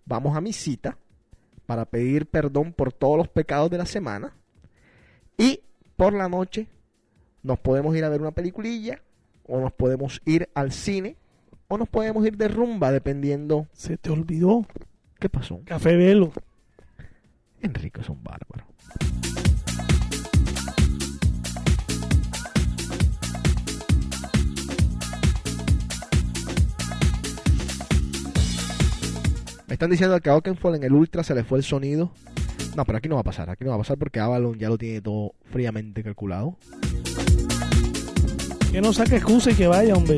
vamos 0.05 0.37
a 0.37 0.41
mi 0.41 0.53
cita 0.53 0.97
para 1.65 1.83
pedir 1.83 2.27
perdón 2.27 2.71
por 2.71 2.93
todos 2.93 3.17
los 3.17 3.27
pecados 3.27 3.69
de 3.69 3.79
la 3.79 3.85
semana 3.85 4.33
y 5.37 5.59
por 5.97 6.13
la 6.13 6.29
noche 6.29 6.69
nos 7.45 7.59
podemos 7.59 7.95
ir 7.95 8.03
a 8.03 8.09
ver 8.09 8.21
una 8.21 8.31
peliculilla, 8.31 9.01
o 9.47 9.59
nos 9.59 9.71
podemos 9.71 10.19
ir 10.25 10.49
al 10.55 10.71
cine, 10.71 11.15
o 11.67 11.77
nos 11.77 11.87
podemos 11.87 12.25
ir 12.25 12.37
de 12.37 12.47
rumba, 12.47 12.91
dependiendo. 12.91 13.67
Se 13.73 13.97
te 13.97 14.09
olvidó. 14.09 14.65
¿Qué 15.19 15.29
pasó? 15.29 15.61
Café 15.65 15.95
Velo. 15.95 16.33
Enrique 17.61 18.01
es 18.01 18.09
un 18.09 18.23
bárbaro. 18.23 18.65
Me 29.67 29.73
están 29.73 29.89
diciendo 29.89 30.19
que 30.21 30.29
a 30.29 30.35
Oakenfold 30.35 30.75
en 30.75 30.83
el 30.83 30.93
Ultra 30.93 31.23
se 31.23 31.33
le 31.33 31.43
fue 31.43 31.57
el 31.57 31.63
sonido. 31.63 32.11
No, 32.75 32.85
pero 32.85 32.99
aquí 32.99 33.09
no 33.09 33.15
va 33.15 33.21
a 33.21 33.23
pasar. 33.23 33.49
Aquí 33.49 33.63
no 33.63 33.71
va 33.71 33.77
a 33.77 33.79
pasar 33.79 33.97
porque 33.97 34.19
Avalon 34.19 34.59
ya 34.59 34.69
lo 34.69 34.77
tiene 34.77 35.01
todo 35.01 35.33
fríamente 35.45 36.03
calculado. 36.03 36.55
Que 38.71 38.79
no 38.79 38.93
saque 38.93 39.15
excusa 39.15 39.49
y 39.51 39.55
que 39.55 39.65
vaya, 39.65 39.95
hombre. 39.95 40.17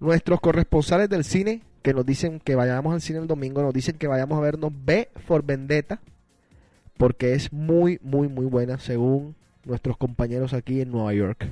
Nuestros 0.00 0.40
corresponsales 0.40 1.10
del 1.10 1.24
cine 1.24 1.62
que 1.82 1.92
nos 1.92 2.06
dicen 2.06 2.40
que 2.40 2.54
vayamos 2.54 2.94
al 2.94 3.02
cine 3.02 3.18
el 3.18 3.26
domingo, 3.26 3.62
nos 3.62 3.74
dicen 3.74 3.98
que 3.98 4.06
vayamos 4.06 4.38
a 4.38 4.40
vernos 4.40 4.72
B 4.74 5.08
for 5.26 5.44
Vendetta, 5.44 6.00
porque 6.96 7.34
es 7.34 7.52
muy, 7.52 8.00
muy, 8.02 8.28
muy 8.28 8.46
buena 8.46 8.78
según 8.78 9.36
nuestros 9.66 9.96
compañeros 9.96 10.54
aquí 10.54 10.80
en 10.80 10.90
Nueva 10.90 11.12
York. 11.12 11.48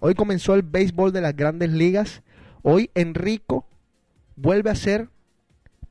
Hoy 0.00 0.14
comenzó 0.14 0.54
el 0.54 0.62
béisbol 0.62 1.12
de 1.12 1.20
las 1.20 1.36
grandes 1.36 1.70
ligas. 1.70 2.22
Hoy 2.62 2.90
Enrico 2.94 3.66
vuelve 4.36 4.70
a 4.70 4.74
ser 4.74 5.08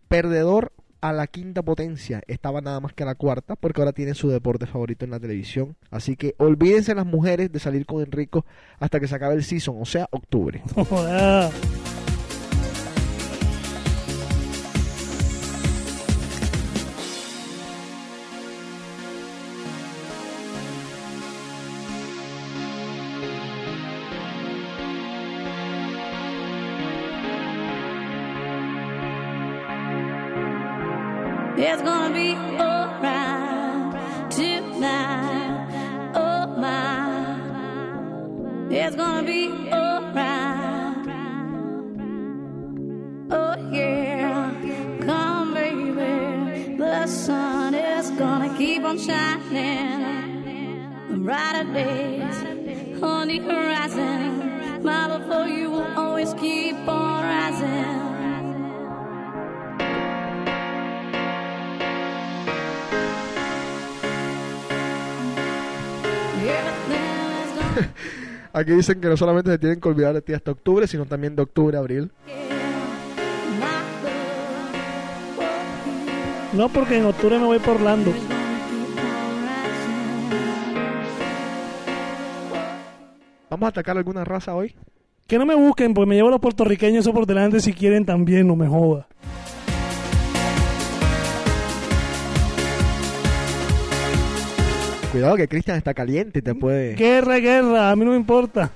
perdedor 0.07 0.72
a 1.01 1.13
la 1.13 1.28
quinta 1.28 1.61
potencia. 1.61 2.22
Estaba 2.28 2.61
nada 2.61 2.80
más 2.80 2.93
que 2.93 3.03
a 3.03 3.05
la 3.05 3.15
cuarta, 3.15 3.55
porque 3.55 3.82
ahora 3.82 3.93
tiene 3.93 4.13
su 4.13 4.30
deporte 4.30 4.65
favorito 4.65 5.05
en 5.05 5.11
la 5.11 5.20
televisión. 5.20 5.76
Así 5.91 6.15
que 6.15 6.36
olvídense 6.38 6.95
las 6.95 7.05
mujeres 7.05 7.51
de 7.51 7.59
salir 7.59 7.86
con 7.86 8.01
Enrico 8.01 8.45
hasta 8.80 8.99
que 8.99 9.07
se 9.07 9.15
acabe 9.15 9.36
el 9.36 9.43
season, 9.43 9.78
o 9.80 9.86
sea, 9.86 10.07
octubre. 10.11 10.61
be. 39.24 39.49
Oh 43.32 43.55
yeah, 43.72 44.51
come 45.01 45.53
baby, 45.53 46.76
the 46.78 47.07
sun 47.07 47.74
is 47.74 48.11
gonna 48.11 48.55
keep 48.57 48.84
on 48.84 48.97
shining. 48.97 50.30
Brighter 51.24 51.65
days 51.74 52.38
on 53.03 53.28
the 53.28 53.38
horizon. 53.39 54.84
My 54.84 55.07
love 55.07 55.26
for 55.28 55.47
you 55.47 55.70
will 55.72 55.88
always 55.97 56.34
keep 56.36 56.76
on 56.88 57.09
Aquí 68.52 68.72
dicen 68.72 69.00
que 69.00 69.08
no 69.08 69.16
solamente 69.16 69.52
se 69.52 69.60
tienen 69.60 69.80
que 69.80 69.89
olvidar 69.89 70.14
de 70.14 70.22
ti 70.22 70.34
hasta 70.34 70.52
octubre, 70.52 70.88
sino 70.88 71.06
también 71.06 71.36
de 71.36 71.43
octubre 71.43 71.78
a 71.78 71.80
abril. 71.80 72.12
No, 76.54 76.68
porque 76.70 76.97
en 76.97 77.06
octubre 77.06 77.38
me 77.38 77.45
voy 77.45 77.60
por 77.60 77.76
Orlando. 77.76 78.12
¿Vamos 83.50 83.66
a 83.66 83.70
atacar 83.70 83.97
alguna 83.97 84.24
raza 84.24 84.56
hoy? 84.56 84.76
Que 85.28 85.38
no 85.38 85.45
me 85.45 85.54
busquen, 85.54 85.93
pues 85.93 86.08
me 86.08 86.16
llevo 86.16 86.30
a 86.30 86.32
los 86.32 86.39
puertorriqueños 86.39 87.02
eso 87.02 87.14
por 87.14 87.28
delante 87.28 87.60
si 87.60 87.74
quieren 87.74 88.04
también, 88.04 88.47
no 88.47 88.56
me 88.56 88.68
joda. 88.68 89.08
Cuidado 95.12 95.38
que 95.38 95.47
Cristian 95.47 95.76
está 95.76 95.95
caliente 95.95 96.38
y 96.38 96.41
te 96.43 96.53
puede... 96.53 96.93
Guerra, 96.93 97.38
guerra, 97.38 97.89
a 97.89 97.95
mí 97.95 98.05
no 98.05 98.12
me 98.12 98.18
importa. 98.18 98.70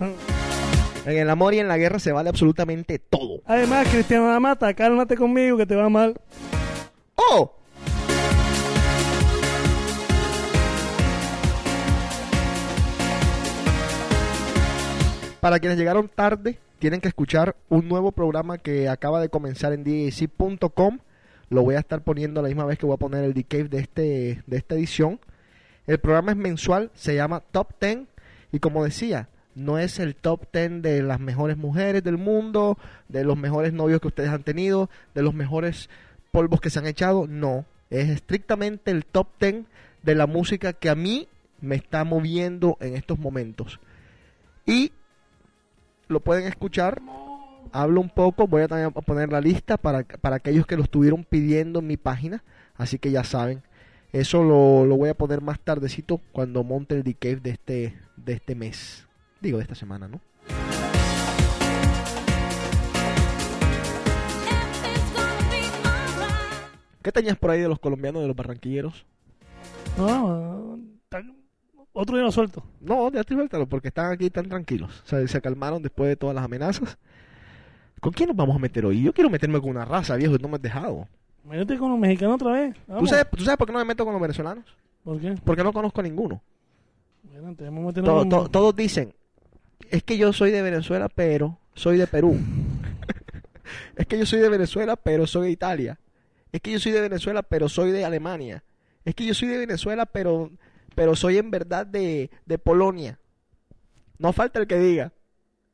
En 1.05 1.17
el 1.17 1.29
amor 1.29 1.53
y 1.53 1.59
en 1.59 1.67
la 1.67 1.77
guerra 1.77 1.99
se 1.99 2.11
vale 2.11 2.29
absolutamente 2.29 2.97
todo. 2.97 3.41
Además, 3.45 3.87
Cristiano 3.87 4.31
la 4.31 4.39
mata, 4.39 4.73
cálmate 4.73 5.15
conmigo 5.15 5.57
que 5.57 5.67
te 5.67 5.75
va 5.75 5.89
mal. 5.89 6.19
¡Oh! 7.15 7.55
Para 15.39 15.59
quienes 15.59 15.77
llegaron 15.77 16.07
tarde, 16.07 16.57
tienen 16.79 16.99
que 16.99 17.09
escuchar 17.09 17.55
un 17.69 17.87
nuevo 17.87 18.11
programa 18.11 18.57
que 18.57 18.89
acaba 18.89 19.21
de 19.21 19.29
comenzar 19.29 19.71
en 19.73 19.83
djc.com. 19.83 20.97
Lo 21.49 21.61
voy 21.61 21.75
a 21.75 21.79
estar 21.79 22.01
poniendo 22.01 22.39
a 22.39 22.43
la 22.43 22.49
misma 22.49 22.65
vez 22.65 22.79
que 22.79 22.87
voy 22.87 22.95
a 22.95 22.97
poner 22.97 23.23
el 23.23 23.35
Decave 23.35 23.65
de, 23.65 23.79
este, 23.79 24.43
de 24.47 24.57
esta 24.57 24.73
edición. 24.73 25.19
El 25.85 25.99
programa 25.99 26.31
es 26.31 26.37
mensual, 26.37 26.91
se 26.93 27.15
llama 27.15 27.41
Top 27.51 27.73
10 27.79 27.99
y 28.51 28.59
como 28.59 28.83
decía, 28.85 29.27
no 29.55 29.77
es 29.77 29.99
el 29.99 30.15
top 30.15 30.47
10 30.53 30.81
de 30.81 31.03
las 31.03 31.19
mejores 31.19 31.57
mujeres 31.57 32.03
del 32.03 32.17
mundo, 32.17 32.77
de 33.09 33.23
los 33.23 33.37
mejores 33.37 33.73
novios 33.73 33.99
que 33.99 34.07
ustedes 34.07 34.29
han 34.29 34.43
tenido, 34.43 34.89
de 35.13 35.23
los 35.23 35.33
mejores 35.33 35.89
polvos 36.31 36.61
que 36.61 36.69
se 36.69 36.79
han 36.79 36.87
echado, 36.87 37.27
no, 37.27 37.65
es 37.89 38.09
estrictamente 38.09 38.91
el 38.91 39.05
top 39.05 39.27
10 39.39 39.65
de 40.01 40.15
la 40.15 40.25
música 40.25 40.73
que 40.73 40.89
a 40.89 40.95
mí 40.95 41.27
me 41.61 41.75
está 41.75 42.03
moviendo 42.03 42.77
en 42.79 42.95
estos 42.95 43.19
momentos. 43.19 43.79
Y 44.65 44.91
lo 46.07 46.21
pueden 46.21 46.45
escuchar, 46.45 47.01
hablo 47.71 48.01
un 48.01 48.09
poco, 48.09 48.47
voy 48.47 48.63
a 48.63 48.67
también 48.67 48.91
poner 48.91 49.31
la 49.31 49.41
lista 49.41 49.77
para, 49.77 50.03
para 50.03 50.37
aquellos 50.37 50.65
que 50.65 50.77
lo 50.77 50.83
estuvieron 50.83 51.23
pidiendo 51.23 51.79
en 51.79 51.87
mi 51.87 51.97
página, 51.97 52.43
así 52.75 52.99
que 52.99 53.11
ya 53.11 53.23
saben, 53.23 53.63
eso 54.13 54.43
lo, 54.43 54.85
lo 54.85 54.95
voy 54.95 55.09
a 55.09 55.17
poner 55.17 55.41
más 55.41 55.59
tardecito 55.59 56.21
cuando 56.31 56.63
monte 56.63 56.95
el 56.95 57.03
decave 57.03 57.37
de 57.37 57.49
este, 57.49 57.97
de 58.15 58.33
este 58.33 58.53
mes. 58.53 59.07
Digo, 59.41 59.57
de 59.57 59.63
esta 59.63 59.75
semana, 59.75 60.07
¿no? 60.07 60.21
¿Qué 67.01 67.11
tenías 67.11 67.37
por 67.37 67.49
ahí 67.49 67.59
de 67.59 67.67
los 67.67 67.79
colombianos, 67.79 68.21
de 68.21 68.27
los 68.27 68.37
barranquilleros? 68.37 69.05
No, 69.97 70.79
otro 71.91 72.15
día 72.15 72.23
lo 72.23 72.31
suelto. 72.31 72.63
No, 72.79 73.11
ya 73.11 73.23
suéltalo, 73.23 73.67
porque 73.67 73.89
están 73.89 74.11
aquí 74.11 74.29
tan 74.29 74.47
tranquilos. 74.47 75.01
O 75.05 75.07
sea, 75.07 75.27
se 75.27 75.41
calmaron 75.41 75.81
después 75.81 76.07
de 76.07 76.15
todas 76.15 76.35
las 76.35 76.45
amenazas. 76.45 76.97
¿Con 77.99 78.13
quién 78.13 78.27
nos 78.27 78.37
vamos 78.37 78.55
a 78.55 78.59
meter 78.59 78.85
hoy? 78.85 79.01
Yo 79.01 79.11
quiero 79.13 79.29
meterme 79.29 79.59
con 79.59 79.71
una 79.71 79.85
raza, 79.85 80.15
viejo, 80.15 80.35
y 80.35 80.37
no 80.37 80.47
me 80.47 80.55
has 80.55 80.61
dejado. 80.61 81.07
Métete 81.43 81.77
con 81.77 81.91
los 81.91 81.99
mexicanos 81.99 82.35
otra 82.35 82.51
vez. 82.53 82.75
¿Tú 82.99 83.05
sabes, 83.07 83.27
¿Tú 83.35 83.43
sabes 83.43 83.57
por 83.57 83.67
qué 83.67 83.73
no 83.73 83.79
me 83.79 83.85
meto 83.85 84.05
con 84.05 84.13
los 84.13 84.21
venezolanos? 84.21 84.65
¿Por 85.03 85.19
qué? 85.19 85.35
Porque 85.43 85.63
no 85.63 85.73
conozco 85.73 85.99
a 85.99 86.03
ninguno. 86.03 86.41
Bueno, 87.23 87.53
tenemos 87.55 87.81
que 87.93 88.01
meternos 88.01 88.09
To- 88.09 88.19
con- 88.19 88.29
to- 88.45 88.49
todos 88.49 88.75
dicen, 88.75 89.13
es 89.89 90.03
que 90.03 90.17
yo 90.17 90.31
soy 90.31 90.51
de 90.51 90.61
Venezuela, 90.61 91.09
pero 91.09 91.59
soy 91.73 91.97
de 91.97 92.07
Perú. 92.07 92.37
es 93.97 94.07
que 94.07 94.17
yo 94.17 94.25
soy 94.25 94.39
de 94.39 94.49
Venezuela, 94.49 94.95
pero 94.95 95.27
soy 95.27 95.47
de 95.47 95.51
Italia. 95.51 95.99
Es 96.51 96.61
que 96.61 96.71
yo 96.71 96.79
soy 96.79 96.91
de 96.91 97.01
Venezuela, 97.01 97.41
pero 97.43 97.67
soy 97.67 97.91
de 97.91 98.05
Alemania. 98.05 98.63
Es 99.05 99.15
que 99.15 99.25
yo 99.25 99.33
soy 99.33 99.49
de 99.49 99.57
Venezuela, 99.57 100.05
pero, 100.05 100.49
pero 100.95 101.15
soy 101.15 101.37
en 101.37 101.51
verdad 101.51 101.85
de, 101.85 102.29
de 102.45 102.57
Polonia. 102.57 103.19
No 104.17 104.31
falta 104.31 104.59
el 104.59 104.67
que 104.67 104.79
diga. 104.79 105.11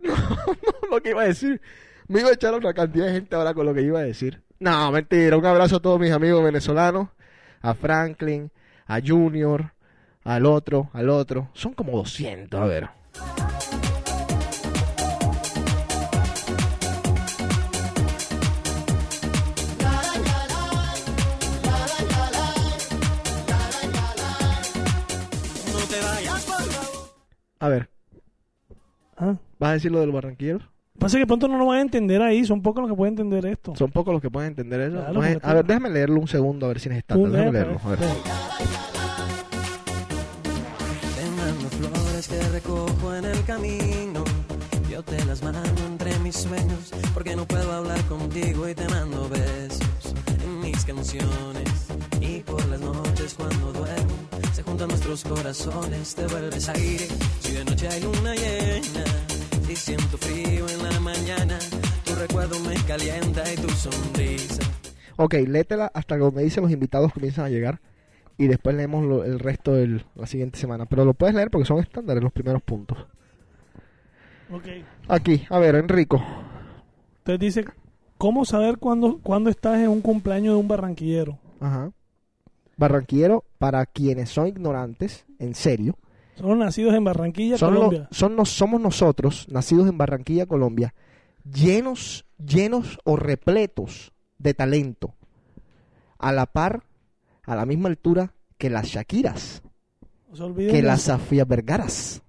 No, 0.01 0.15
no, 0.15 0.89
lo 0.95 1.01
que 1.03 1.09
iba 1.11 1.21
a 1.21 1.25
decir. 1.25 1.61
Me 2.07 2.21
iba 2.21 2.29
a 2.29 2.33
echar 2.33 2.53
una 2.55 2.73
cantidad 2.73 3.05
de 3.07 3.11
gente 3.11 3.35
ahora 3.35 3.53
con 3.53 3.65
lo 3.67 3.73
que 3.73 3.81
iba 3.81 3.99
a 3.99 4.03
decir. 4.03 4.41
No, 4.59 4.91
mentira. 4.91 5.37
Un 5.37 5.45
abrazo 5.45 5.77
a 5.77 5.79
todos 5.79 5.99
mis 5.99 6.11
amigos 6.11 6.43
venezolanos. 6.43 7.07
A 7.61 7.73
Franklin, 7.73 8.51
a 8.87 8.99
Junior, 8.99 9.73
al 10.23 10.45
otro, 10.45 10.89
al 10.93 11.09
otro. 11.09 11.49
Son 11.53 11.73
como 11.73 11.93
200, 11.93 12.59
a 12.59 12.65
ver. 12.65 12.89
A 27.61 27.67
ver. 27.67 27.89
Ah. 29.17 29.35
¿Vas 29.59 29.69
a 29.69 29.73
decir 29.73 29.91
lo 29.91 29.99
de 29.99 30.05
los 30.05 30.15
barranquilleros? 30.15 30.63
Pasa 30.99 31.17
que 31.17 31.25
pronto 31.25 31.47
no 31.47 31.57
lo 31.57 31.65
van 31.67 31.77
a 31.77 31.81
entender 31.81 32.21
ahí, 32.21 32.45
son 32.45 32.61
pocos 32.61 32.81
los 32.81 32.91
que 32.91 32.95
pueden 32.97 33.13
entender 33.13 33.45
esto. 33.45 33.73
Son 33.75 33.89
pocos 33.89 34.13
los 34.13 34.21
que 34.21 34.29
pueden 34.29 34.49
entender 34.49 34.81
eso. 34.81 34.97
Claro, 34.97 35.13
No 35.13 35.23
es- 35.23 35.37
a 35.41 35.53
ver, 35.53 35.65
déjame 35.65 35.89
leerlo 35.89 36.19
un 36.19 36.27
segundo, 36.27 36.65
a 36.65 36.69
ver 36.69 36.79
si 36.79 36.89
es 36.89 36.95
estándar. 36.97 37.31
Déjame 37.31 37.47
lee, 37.51 37.53
leerlo. 37.53 37.79
A 37.83 37.89
ver. 37.89 37.99
Te 40.39 41.25
mando 41.37 41.69
flores 41.69 42.27
que 42.27 42.41
recojo 42.49 43.15
en 43.15 43.25
el 43.25 43.43
camino. 43.45 44.23
Yo 44.91 45.03
te 45.03 45.23
las 45.25 45.41
mando 45.43 45.59
entre 45.87 46.17
mis 46.19 46.35
sueños. 46.35 46.91
Porque 47.13 47.35
no 47.35 47.45
puedo 47.45 47.71
hablar 47.71 48.01
contigo 48.05 48.67
y 48.67 48.75
te 48.75 48.87
mando 48.89 49.29
besos 49.29 50.13
en 50.43 50.59
mis 50.61 50.83
canciones. 50.83 51.87
Y 52.19 52.39
por 52.41 52.65
las 52.67 52.79
noches 52.81 53.35
cuando 53.37 53.71
duermo, 53.71 54.13
se 54.53 54.63
juntan 54.63 54.89
nuestros 54.89 55.23
corazones. 55.23 56.15
Te 56.15 56.27
vuelves 56.27 56.67
aire. 56.69 57.07
Si 57.39 57.53
de 57.53 57.63
noche 57.65 57.87
hay 57.87 58.01
luna 58.01 58.35
llena. 58.35 59.05
Si 59.69 59.75
siento 59.75 60.17
frío 60.17 60.67
en 60.67 60.81
la 60.83 60.99
mañana. 60.99 61.59
Tu 62.03 62.15
recuerdo 62.15 62.59
me 62.61 62.73
calienta 62.87 63.43
y 63.53 63.55
tu 63.55 63.69
sonrisa. 63.69 64.63
Ok, 65.15 65.35
léetela 65.47 65.91
hasta 65.93 66.17
donde 66.17 66.43
dice 66.43 66.59
los 66.59 66.71
invitados 66.71 67.13
comienzan 67.13 67.45
a 67.45 67.49
llegar. 67.49 67.79
Y 68.35 68.47
después 68.47 68.75
leemos 68.75 69.05
lo- 69.05 69.23
el 69.23 69.37
resto 69.37 69.73
de 69.75 70.03
la 70.15 70.25
siguiente 70.25 70.57
semana. 70.57 70.87
Pero 70.87 71.05
lo 71.05 71.13
puedes 71.13 71.35
leer 71.35 71.51
porque 71.51 71.67
son 71.67 71.77
estándares 71.79 72.23
los 72.23 72.31
primeros 72.33 72.63
puntos. 72.63 72.97
Ok. 74.51 74.65
Aquí, 75.07 75.45
a 75.51 75.59
ver, 75.59 75.75
Enrico. 75.75 76.19
Entonces 77.19 77.39
dice, 77.39 77.65
¿cómo 78.17 78.45
saber 78.45 78.79
cuándo, 78.79 79.19
cuándo 79.21 79.51
estás 79.51 79.77
en 79.79 79.89
un 79.89 80.01
cumpleaños 80.01 80.55
de 80.55 80.59
un 80.61 80.67
barranquillero? 80.67 81.37
Ajá. 81.59 81.91
Barranquillero, 82.75 83.43
para 83.59 83.85
quienes 83.85 84.29
son 84.29 84.47
ignorantes, 84.47 85.25
en 85.37 85.53
serio, 85.53 85.95
Son 86.39 86.49
los 86.49 86.57
nacidos 86.57 86.93
en 86.93 87.03
Barranquilla, 87.03 87.57
son 87.57 87.75
Colombia. 87.75 88.07
son 88.11 88.35
nos, 88.35 88.49
somos 88.49 88.79
nosotros, 88.79 89.45
nacidos 89.49 89.89
en 89.89 89.97
Barranquilla, 89.97 90.45
Colombia, 90.45 90.93
llenos, 91.43 92.25
llenos 92.37 92.97
o 93.03 93.17
repletos 93.17 94.13
de 94.37 94.53
talento, 94.53 95.15
a 96.17 96.31
la 96.31 96.45
par, 96.45 96.83
a 97.43 97.55
la 97.55 97.65
misma 97.65 97.89
altura 97.89 98.33
que 98.57 98.69
las 98.69 98.87
Shakiras, 98.87 99.63
No 100.29 100.35
se 100.35 100.43
olviden 100.43 100.71
que 100.71 100.81
las 100.81 100.99
eso. 100.99 101.07
Safía 101.07 101.45
Vergaras. 101.45 102.21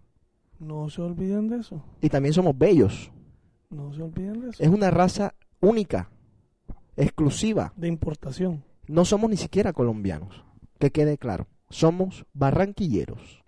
No 0.59 0.91
se 0.91 1.03
olviden 1.03 1.49
de 1.49 1.59
eso. 1.59 1.83
Y 2.01 2.09
también 2.09 2.35
somos 2.35 2.57
bellos. 2.59 3.11
No 3.71 3.93
se 3.93 4.03
olviden 4.03 4.41
de 4.41 4.51
eso. 4.51 4.63
Es 4.63 4.69
una 4.69 4.91
raza 4.91 5.35
única, 5.61 6.11
exclusiva. 6.97 7.73
De 7.77 7.89
importación. 7.89 8.65
No 8.89 9.05
somos 9.05 9.31
ni 9.31 9.37
siquiera 9.37 9.73
colombianos. 9.73 10.45
Que 10.79 10.91
quede 10.91 11.17
claro. 11.17 11.47
Somos 11.69 12.27
barranquilleros. 12.33 13.39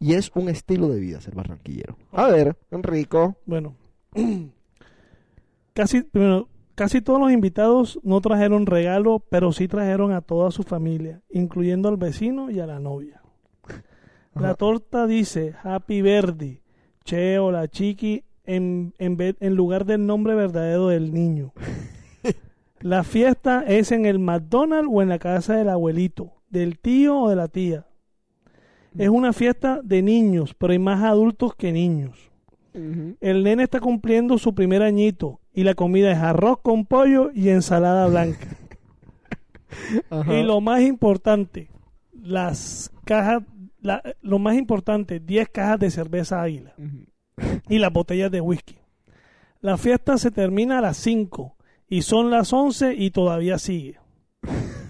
Y 0.00 0.14
es 0.14 0.30
un 0.34 0.48
estilo 0.48 0.88
de 0.88 1.00
vida 1.00 1.20
ser 1.20 1.34
barranquillero. 1.34 1.96
A 2.12 2.28
ver, 2.28 2.56
Enrico. 2.70 3.36
Bueno, 3.46 3.74
casi, 5.72 6.02
primero, 6.02 6.48
casi 6.74 7.00
todos 7.00 7.20
los 7.20 7.32
invitados 7.32 7.98
no 8.02 8.20
trajeron 8.20 8.66
regalo, 8.66 9.20
pero 9.30 9.52
sí 9.52 9.68
trajeron 9.68 10.12
a 10.12 10.20
toda 10.20 10.50
su 10.50 10.62
familia, 10.62 11.22
incluyendo 11.30 11.88
al 11.88 11.96
vecino 11.96 12.50
y 12.50 12.60
a 12.60 12.66
la 12.66 12.80
novia. 12.80 13.22
La 14.34 14.48
Ajá. 14.48 14.54
torta 14.56 15.06
dice 15.06 15.54
Happy 15.62 16.02
Verdi, 16.02 16.60
Cheo, 17.04 17.52
la 17.52 17.68
chiqui, 17.68 18.24
en, 18.46 18.92
en, 18.98 19.16
vez- 19.16 19.36
en 19.40 19.54
lugar 19.54 19.84
del 19.86 20.04
nombre 20.06 20.34
verdadero 20.34 20.88
del 20.88 21.14
niño. 21.14 21.52
La 22.80 23.02
fiesta 23.02 23.64
es 23.66 23.92
en 23.92 24.04
el 24.04 24.18
McDonald's 24.18 24.90
o 24.92 25.00
en 25.00 25.08
la 25.08 25.18
casa 25.18 25.56
del 25.56 25.70
abuelito, 25.70 26.34
del 26.50 26.78
tío 26.78 27.18
o 27.18 27.30
de 27.30 27.36
la 27.36 27.48
tía. 27.48 27.86
Es 28.96 29.08
una 29.08 29.32
fiesta 29.32 29.80
de 29.82 30.02
niños, 30.02 30.54
pero 30.56 30.72
hay 30.72 30.78
más 30.78 31.02
adultos 31.02 31.54
que 31.54 31.72
niños. 31.72 32.30
El 33.20 33.44
nene 33.44 33.62
está 33.64 33.78
cumpliendo 33.80 34.36
su 34.38 34.54
primer 34.54 34.82
añito 34.82 35.40
y 35.52 35.62
la 35.62 35.74
comida 35.74 36.10
es 36.10 36.18
arroz 36.18 36.58
con 36.60 36.86
pollo 36.86 37.30
y 37.32 37.48
ensalada 37.50 38.06
blanca. 38.08 38.48
Y 40.32 40.42
lo 40.44 40.60
más 40.60 40.82
importante, 40.82 41.68
las 42.12 42.92
cajas, 43.04 43.42
la- 43.80 44.02
lo 44.22 44.38
más 44.38 44.56
importante, 44.56 45.18
10 45.20 45.48
cajas 45.48 45.80
de 45.80 45.90
cerveza 45.90 46.40
águila 46.42 46.74
y 47.68 47.78
las 47.78 47.92
botellas 47.92 48.30
de 48.30 48.40
whisky. 48.40 48.76
La 49.60 49.76
fiesta 49.76 50.16
se 50.18 50.30
termina 50.30 50.78
a 50.78 50.80
las 50.80 50.96
5 50.98 51.56
y 51.88 52.02
son 52.02 52.30
las 52.30 52.52
11 52.52 52.94
y 52.94 53.10
todavía 53.10 53.58
sigue. 53.58 53.98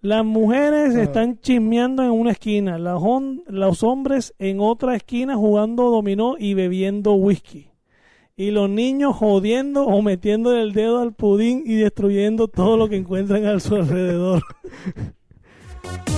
Las 0.00 0.24
mujeres 0.24 0.94
están 0.94 1.40
chismeando 1.40 2.04
en 2.04 2.10
una 2.10 2.30
esquina, 2.30 2.78
las 2.78 3.00
hon- 3.00 3.42
los 3.48 3.82
hombres 3.82 4.32
en 4.38 4.60
otra 4.60 4.94
esquina 4.94 5.34
jugando 5.36 5.90
dominó 5.90 6.36
y 6.38 6.54
bebiendo 6.54 7.14
whisky. 7.14 7.68
Y 8.36 8.52
los 8.52 8.70
niños 8.70 9.16
jodiendo 9.16 9.84
o 9.86 10.00
metiendo 10.00 10.56
el 10.56 10.72
dedo 10.72 11.00
al 11.00 11.12
pudín 11.12 11.64
y 11.66 11.74
destruyendo 11.74 12.46
todo 12.46 12.76
lo 12.76 12.88
que 12.88 12.96
encuentran 12.96 13.44
a 13.46 13.58
su 13.58 13.74
alrededor. 13.74 14.42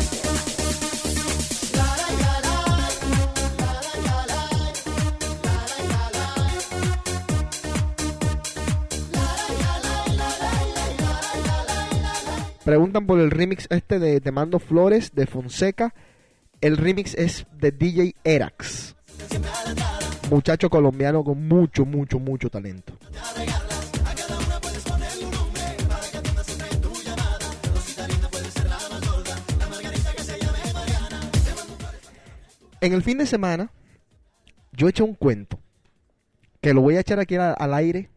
Preguntan 12.64 13.06
por 13.06 13.18
el 13.20 13.30
remix 13.30 13.66
este 13.70 13.98
de 13.98 14.20
Te 14.20 14.32
Mando 14.32 14.58
Flores 14.58 15.14
de 15.14 15.26
Fonseca. 15.26 15.94
El 16.60 16.76
remix 16.76 17.14
es 17.14 17.46
de 17.58 17.72
DJ 17.72 18.16
Erax. 18.22 18.96
Muchacho 20.30 20.68
colombiano 20.68 21.24
con 21.24 21.48
mucho, 21.48 21.86
mucho, 21.86 22.18
mucho 22.18 22.50
talento. 22.50 22.92
En 32.82 32.92
el 32.92 33.02
fin 33.02 33.18
de 33.18 33.26
semana, 33.26 33.70
yo 34.72 34.88
eché 34.88 35.02
un 35.02 35.14
cuento 35.14 35.58
que 36.60 36.74
lo 36.74 36.82
voy 36.82 36.96
a 36.96 37.00
echar 37.00 37.20
aquí 37.20 37.36
al 37.36 37.74
aire, 37.74 38.10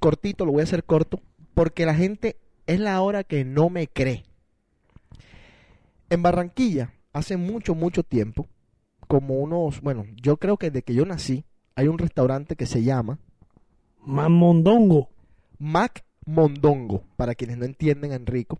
cortito, 0.00 0.44
lo 0.44 0.52
voy 0.52 0.60
a 0.60 0.64
hacer 0.64 0.84
corto, 0.84 1.20
porque 1.54 1.86
la 1.86 1.94
gente 1.94 2.36
es 2.66 2.80
la 2.80 3.00
hora 3.00 3.24
que 3.24 3.44
no 3.44 3.70
me 3.70 3.86
cree. 3.86 4.24
En 6.08 6.22
Barranquilla, 6.22 6.94
hace 7.12 7.36
mucho, 7.36 7.74
mucho 7.74 8.02
tiempo, 8.02 8.48
como 9.06 9.34
unos, 9.34 9.80
bueno, 9.80 10.04
yo 10.16 10.36
creo 10.36 10.56
que 10.56 10.70
desde 10.70 10.82
que 10.82 10.94
yo 10.94 11.04
nací, 11.04 11.44
hay 11.74 11.88
un 11.88 11.98
restaurante 11.98 12.56
que 12.56 12.66
se 12.66 12.82
llama 12.82 13.18
Mamondongo. 14.04 15.08
Mac 15.58 16.04
Mondongo, 16.24 17.04
para 17.16 17.34
quienes 17.34 17.58
no 17.58 17.64
entienden, 17.64 18.12
Enrico. 18.12 18.58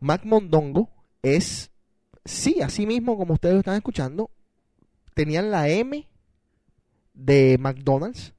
Mac 0.00 0.24
Mondongo 0.24 0.90
es, 1.22 1.70
sí, 2.24 2.60
así 2.60 2.86
mismo 2.86 3.16
como 3.16 3.34
ustedes 3.34 3.54
lo 3.54 3.60
están 3.60 3.76
escuchando, 3.76 4.30
tenían 5.14 5.50
la 5.50 5.68
M 5.68 6.08
de 7.14 7.56
McDonald's, 7.58 8.34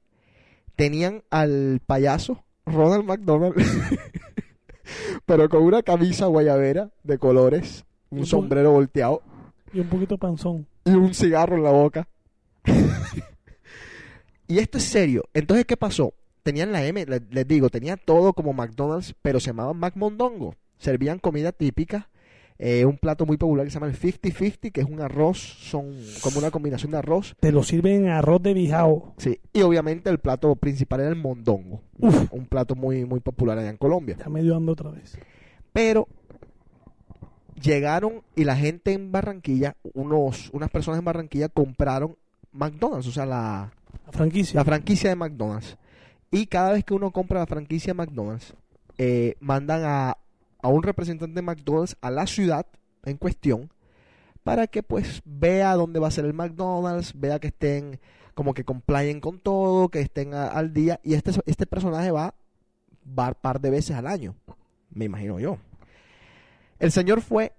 tenían 0.76 1.22
al 1.30 1.80
payaso 1.86 2.44
Ronald 2.66 3.04
McDonald, 3.04 3.54
pero 5.26 5.48
con 5.48 5.62
una 5.62 5.82
camisa 5.82 6.26
guayabera 6.26 6.90
de 7.02 7.18
colores, 7.18 7.84
un 8.10 8.26
sombrero 8.26 8.72
volteado 8.72 9.22
Y 9.72 9.80
un 9.80 9.88
poquito 9.88 10.16
panzón. 10.18 10.66
y 10.84 10.90
un 10.90 11.14
cigarro 11.14 11.56
en 11.56 11.62
la 11.62 11.70
boca. 11.70 12.08
y 14.48 14.58
esto 14.58 14.78
es 14.78 14.84
serio. 14.84 15.24
Entonces, 15.34 15.64
¿qué 15.66 15.76
pasó? 15.76 16.14
Tenían 16.42 16.72
la 16.72 16.84
M, 16.84 17.04
le- 17.06 17.22
les, 17.30 17.46
digo, 17.48 17.70
tenía 17.70 17.96
todo 17.96 18.32
como 18.34 18.52
McDonald's, 18.52 19.14
pero 19.22 19.40
se 19.40 19.46
llamaban 19.46 19.78
McMondongo. 19.78 20.54
Servían 20.78 21.18
comida 21.18 21.52
típica, 21.52 22.08
eh, 22.66 22.86
un 22.86 22.96
plato 22.96 23.26
muy 23.26 23.36
popular 23.36 23.66
que 23.66 23.70
se 23.70 23.74
llama 23.74 23.88
el 23.88 23.98
50-50, 23.98 24.72
que 24.72 24.80
es 24.80 24.86
un 24.86 25.02
arroz, 25.02 25.36
son 25.36 25.94
como 26.22 26.38
una 26.38 26.50
combinación 26.50 26.92
de 26.92 26.96
arroz. 26.96 27.36
Te 27.38 27.52
lo 27.52 27.62
sirven 27.62 28.06
en 28.06 28.08
arroz 28.08 28.42
de 28.42 28.54
bijao. 28.54 29.12
Sí, 29.18 29.38
y 29.52 29.60
obviamente 29.60 30.08
el 30.08 30.18
plato 30.18 30.56
principal 30.56 31.00
era 31.00 31.10
el 31.10 31.16
mondongo, 31.16 31.82
un 31.98 32.46
plato 32.46 32.74
muy, 32.74 33.04
muy 33.04 33.20
popular 33.20 33.58
allá 33.58 33.68
en 33.68 33.76
Colombia. 33.76 34.16
Ya 34.18 34.30
me 34.30 34.42
dio 34.42 34.56
hambre 34.56 34.72
otra 34.72 34.90
vez. 34.90 35.18
Pero 35.74 36.08
llegaron 37.60 38.22
y 38.34 38.44
la 38.44 38.56
gente 38.56 38.94
en 38.94 39.12
Barranquilla, 39.12 39.76
unos, 39.92 40.48
unas 40.54 40.70
personas 40.70 41.00
en 41.00 41.04
Barranquilla 41.04 41.50
compraron 41.50 42.16
McDonald's, 42.52 43.08
o 43.08 43.12
sea, 43.12 43.26
la, 43.26 43.74
La 44.06 44.12
franquicia. 44.12 44.58
la 44.58 44.64
franquicia 44.64 45.10
de 45.10 45.16
McDonald's. 45.16 45.76
Y 46.30 46.46
cada 46.46 46.72
vez 46.72 46.82
que 46.82 46.94
uno 46.94 47.10
compra 47.10 47.40
la 47.40 47.46
franquicia 47.46 47.92
de 47.92 47.98
McDonald's, 47.98 48.54
eh, 48.96 49.36
mandan 49.40 49.82
a, 49.84 50.16
a 50.64 50.68
un 50.68 50.82
representante 50.82 51.34
de 51.34 51.42
McDonald's 51.42 51.94
a 52.00 52.10
la 52.10 52.26
ciudad 52.26 52.66
en 53.04 53.18
cuestión 53.18 53.70
para 54.44 54.66
que 54.66 54.82
pues 54.82 55.20
vea 55.26 55.74
dónde 55.74 56.00
va 56.00 56.08
a 56.08 56.10
ser 56.10 56.24
el 56.24 56.32
McDonald's, 56.32 57.12
vea 57.20 57.38
que 57.38 57.48
estén 57.48 58.00
como 58.32 58.54
que 58.54 58.64
complyen 58.64 59.20
con 59.20 59.40
todo, 59.40 59.90
que 59.90 60.00
estén 60.00 60.32
al 60.32 60.72
día. 60.72 61.00
Y 61.04 61.12
este, 61.12 61.32
este 61.44 61.66
personaje 61.66 62.10
va, 62.10 62.34
va 63.06 63.34
par 63.34 63.60
de 63.60 63.68
veces 63.68 63.94
al 63.94 64.06
año, 64.06 64.36
me 64.88 65.04
imagino 65.04 65.38
yo. 65.38 65.58
El 66.78 66.90
señor 66.92 67.20
fue 67.20 67.52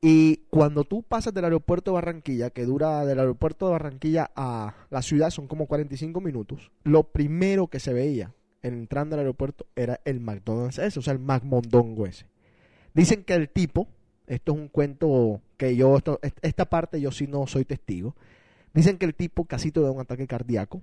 Y 0.00 0.46
cuando 0.48 0.84
tú 0.84 1.02
pasas 1.02 1.34
del 1.34 1.44
aeropuerto 1.44 1.90
de 1.90 1.96
Barranquilla, 1.96 2.50
que 2.50 2.64
dura 2.64 3.04
del 3.04 3.18
aeropuerto 3.18 3.66
de 3.66 3.72
Barranquilla 3.72 4.30
a 4.36 4.74
la 4.88 5.02
ciudad 5.02 5.30
son 5.30 5.48
como 5.48 5.66
45 5.66 6.20
minutos, 6.20 6.70
lo 6.84 7.10
primero 7.10 7.66
que 7.66 7.80
se 7.80 7.92
veía 7.92 8.32
entrando 8.62 9.16
al 9.16 9.20
aeropuerto 9.20 9.66
era 9.74 9.98
el 10.04 10.20
McDonald's 10.20 10.78
ese, 10.78 11.00
o 11.00 11.02
sea, 11.02 11.12
el 11.12 11.18
McMondongo 11.18 12.06
ese. 12.06 12.31
Dicen 12.94 13.24
que 13.24 13.34
el 13.34 13.48
tipo, 13.48 13.88
esto 14.26 14.52
es 14.52 14.58
un 14.58 14.68
cuento 14.68 15.40
que 15.56 15.76
yo, 15.76 15.96
esto- 15.96 16.18
est- 16.22 16.38
esta 16.42 16.66
parte 16.66 17.00
yo 17.00 17.10
sí 17.10 17.26
no 17.26 17.46
soy 17.46 17.64
testigo, 17.64 18.14
dicen 18.74 18.98
que 18.98 19.06
el 19.06 19.14
tipo 19.14 19.44
casi 19.44 19.70
tuvo 19.70 19.90
un 19.92 20.00
ataque 20.00 20.26
cardíaco. 20.26 20.82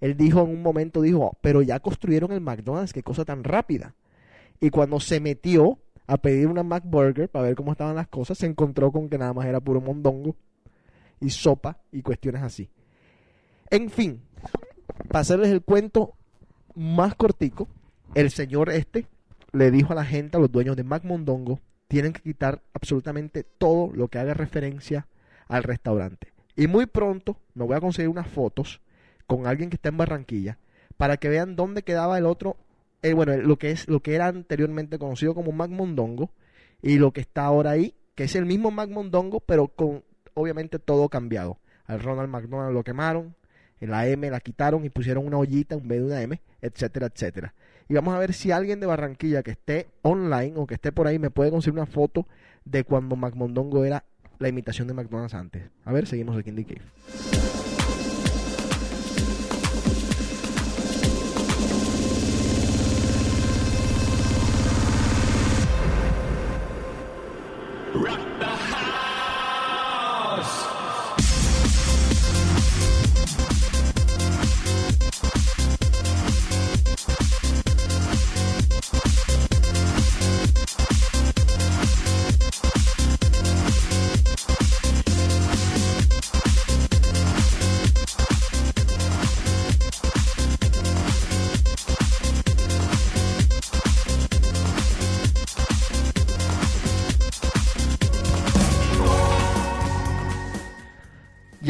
Él 0.00 0.16
dijo 0.16 0.40
en 0.42 0.50
un 0.50 0.62
momento, 0.62 1.00
dijo, 1.02 1.36
pero 1.40 1.62
ya 1.62 1.80
construyeron 1.80 2.32
el 2.32 2.40
McDonald's, 2.40 2.92
qué 2.92 3.02
cosa 3.02 3.24
tan 3.24 3.44
rápida. 3.44 3.94
Y 4.60 4.70
cuando 4.70 5.00
se 5.00 5.20
metió 5.20 5.78
a 6.06 6.16
pedir 6.18 6.48
una 6.48 6.62
McBurger 6.62 7.28
para 7.28 7.46
ver 7.46 7.54
cómo 7.54 7.72
estaban 7.72 7.96
las 7.96 8.08
cosas, 8.08 8.36
se 8.38 8.46
encontró 8.46 8.90
con 8.92 9.08
que 9.08 9.18
nada 9.18 9.32
más 9.32 9.46
era 9.46 9.60
puro 9.60 9.80
mondongo 9.80 10.36
y 11.20 11.30
sopa 11.30 11.78
y 11.92 12.02
cuestiones 12.02 12.42
así. 12.42 12.68
En 13.70 13.88
fin, 13.88 14.20
para 15.08 15.20
hacerles 15.20 15.50
el 15.50 15.62
cuento 15.62 16.14
más 16.74 17.14
cortico, 17.14 17.68
el 18.14 18.30
señor 18.30 18.70
este 18.70 19.06
le 19.54 19.70
dijo 19.70 19.92
a 19.92 19.96
la 19.96 20.04
gente, 20.04 20.36
a 20.36 20.40
los 20.40 20.50
dueños 20.50 20.76
de 20.76 20.84
McMondongo, 20.84 21.60
tienen 21.88 22.12
que 22.12 22.22
quitar 22.22 22.62
absolutamente 22.72 23.44
todo 23.44 23.90
lo 23.94 24.08
que 24.08 24.18
haga 24.18 24.34
referencia 24.34 25.06
al 25.48 25.62
restaurante. 25.62 26.32
Y 26.56 26.66
muy 26.66 26.86
pronto 26.86 27.38
me 27.54 27.64
voy 27.64 27.76
a 27.76 27.80
conseguir 27.80 28.08
unas 28.08 28.28
fotos 28.28 28.80
con 29.26 29.46
alguien 29.46 29.70
que 29.70 29.76
está 29.76 29.90
en 29.90 29.96
Barranquilla 29.96 30.58
para 30.96 31.16
que 31.16 31.28
vean 31.28 31.56
dónde 31.56 31.82
quedaba 31.82 32.18
el 32.18 32.26
otro, 32.26 32.56
eh, 33.02 33.14
bueno, 33.14 33.36
lo 33.36 33.56
que 33.56 33.70
es 33.70 33.88
lo 33.88 34.00
que 34.00 34.14
era 34.14 34.26
anteriormente 34.26 34.98
conocido 34.98 35.34
como 35.34 35.52
McMondongo 35.52 36.30
y 36.82 36.98
lo 36.98 37.12
que 37.12 37.20
está 37.20 37.44
ahora 37.44 37.70
ahí, 37.70 37.94
que 38.14 38.24
es 38.24 38.34
el 38.36 38.46
mismo 38.46 38.70
McMondongo, 38.70 39.40
pero 39.40 39.68
con 39.68 40.02
obviamente 40.34 40.78
todo 40.78 41.08
cambiado. 41.08 41.58
Al 41.86 42.00
Ronald 42.00 42.30
McDonald 42.30 42.74
lo 42.74 42.82
quemaron, 42.82 43.34
la 43.80 44.08
M 44.08 44.30
la 44.30 44.40
quitaron 44.40 44.84
y 44.84 44.90
pusieron 44.90 45.26
una 45.26 45.38
ollita 45.38 45.74
en 45.74 45.86
vez 45.86 46.00
de 46.00 46.06
una 46.06 46.22
M, 46.22 46.40
etcétera, 46.60 47.06
etcétera. 47.06 47.54
Y 47.88 47.94
vamos 47.94 48.14
a 48.14 48.18
ver 48.18 48.32
si 48.32 48.50
alguien 48.50 48.80
de 48.80 48.86
Barranquilla 48.86 49.42
que 49.42 49.52
esté 49.52 49.88
online 50.02 50.54
o 50.56 50.66
que 50.66 50.74
esté 50.74 50.92
por 50.92 51.06
ahí 51.06 51.18
me 51.18 51.30
puede 51.30 51.50
conseguir 51.50 51.78
una 51.78 51.86
foto 51.86 52.26
de 52.64 52.84
cuando 52.84 53.16
McMondongo 53.16 53.84
era 53.84 54.04
la 54.38 54.48
imitación 54.48 54.88
de 54.88 54.94
McDonald's 54.94 55.34
antes. 55.34 55.64
A 55.84 55.92
ver, 55.92 56.06
seguimos 56.06 56.36
aquí 56.36 56.50
en 56.50 56.56
The. 56.56 57.43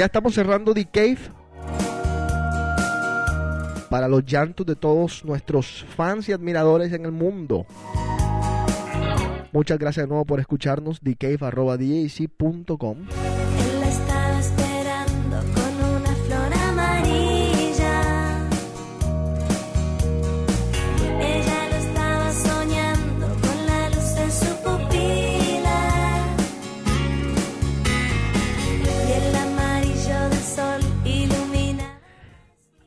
Estamos 0.04 0.34
cerrando 0.34 0.74
The 0.74 0.84
Cave. 0.84 1.18
Para 3.88 4.06
los 4.06 4.24
llantos 4.26 4.66
de 4.66 4.76
todos 4.76 5.24
nuestros 5.24 5.86
fans 5.96 6.28
y 6.28 6.32
admiradores 6.32 6.92
en 6.92 7.06
el 7.06 7.12
mundo. 7.12 7.64
Muchas 9.52 9.78
gracias 9.78 10.04
de 10.04 10.08
nuevo 10.08 10.26
por 10.26 10.40
escucharnos. 10.40 11.00
TheCave.com. 11.00 12.98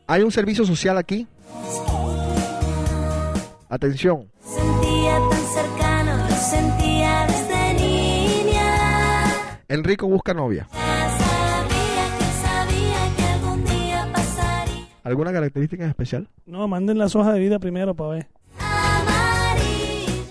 Hay 0.09 0.23
un 0.23 0.31
servicio 0.31 0.65
social 0.65 0.97
aquí. 0.97 1.27
Atención. 3.67 4.31
Sentía 4.41 5.19
tan 5.29 5.41
cercano, 5.41 6.17
lo 6.17 6.35
sentía 6.35 7.27
desde 7.27 7.73
niña. 7.73 9.61
Enrico 9.67 10.07
busca 10.07 10.33
novia. 10.33 10.67
¿Alguna 15.03 15.31
característica 15.31 15.83
en 15.83 15.89
especial? 15.89 16.29
No, 16.45 16.67
manden 16.67 16.97
las 16.97 17.15
hojas 17.15 17.33
de 17.33 17.39
vida 17.39 17.59
primero 17.59 17.93
para 17.93 18.09
ver. 18.11 18.27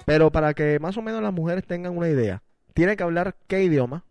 Pero 0.06 0.30
para 0.30 0.54
que 0.54 0.78
más 0.78 0.96
o 0.96 1.02
menos 1.02 1.22
las 1.22 1.32
mujeres 1.32 1.66
tengan 1.66 1.96
una 1.96 2.08
idea, 2.08 2.42
tiene 2.72 2.96
que 2.96 3.02
hablar 3.02 3.36
qué 3.46 3.62
idioma. 3.64 4.04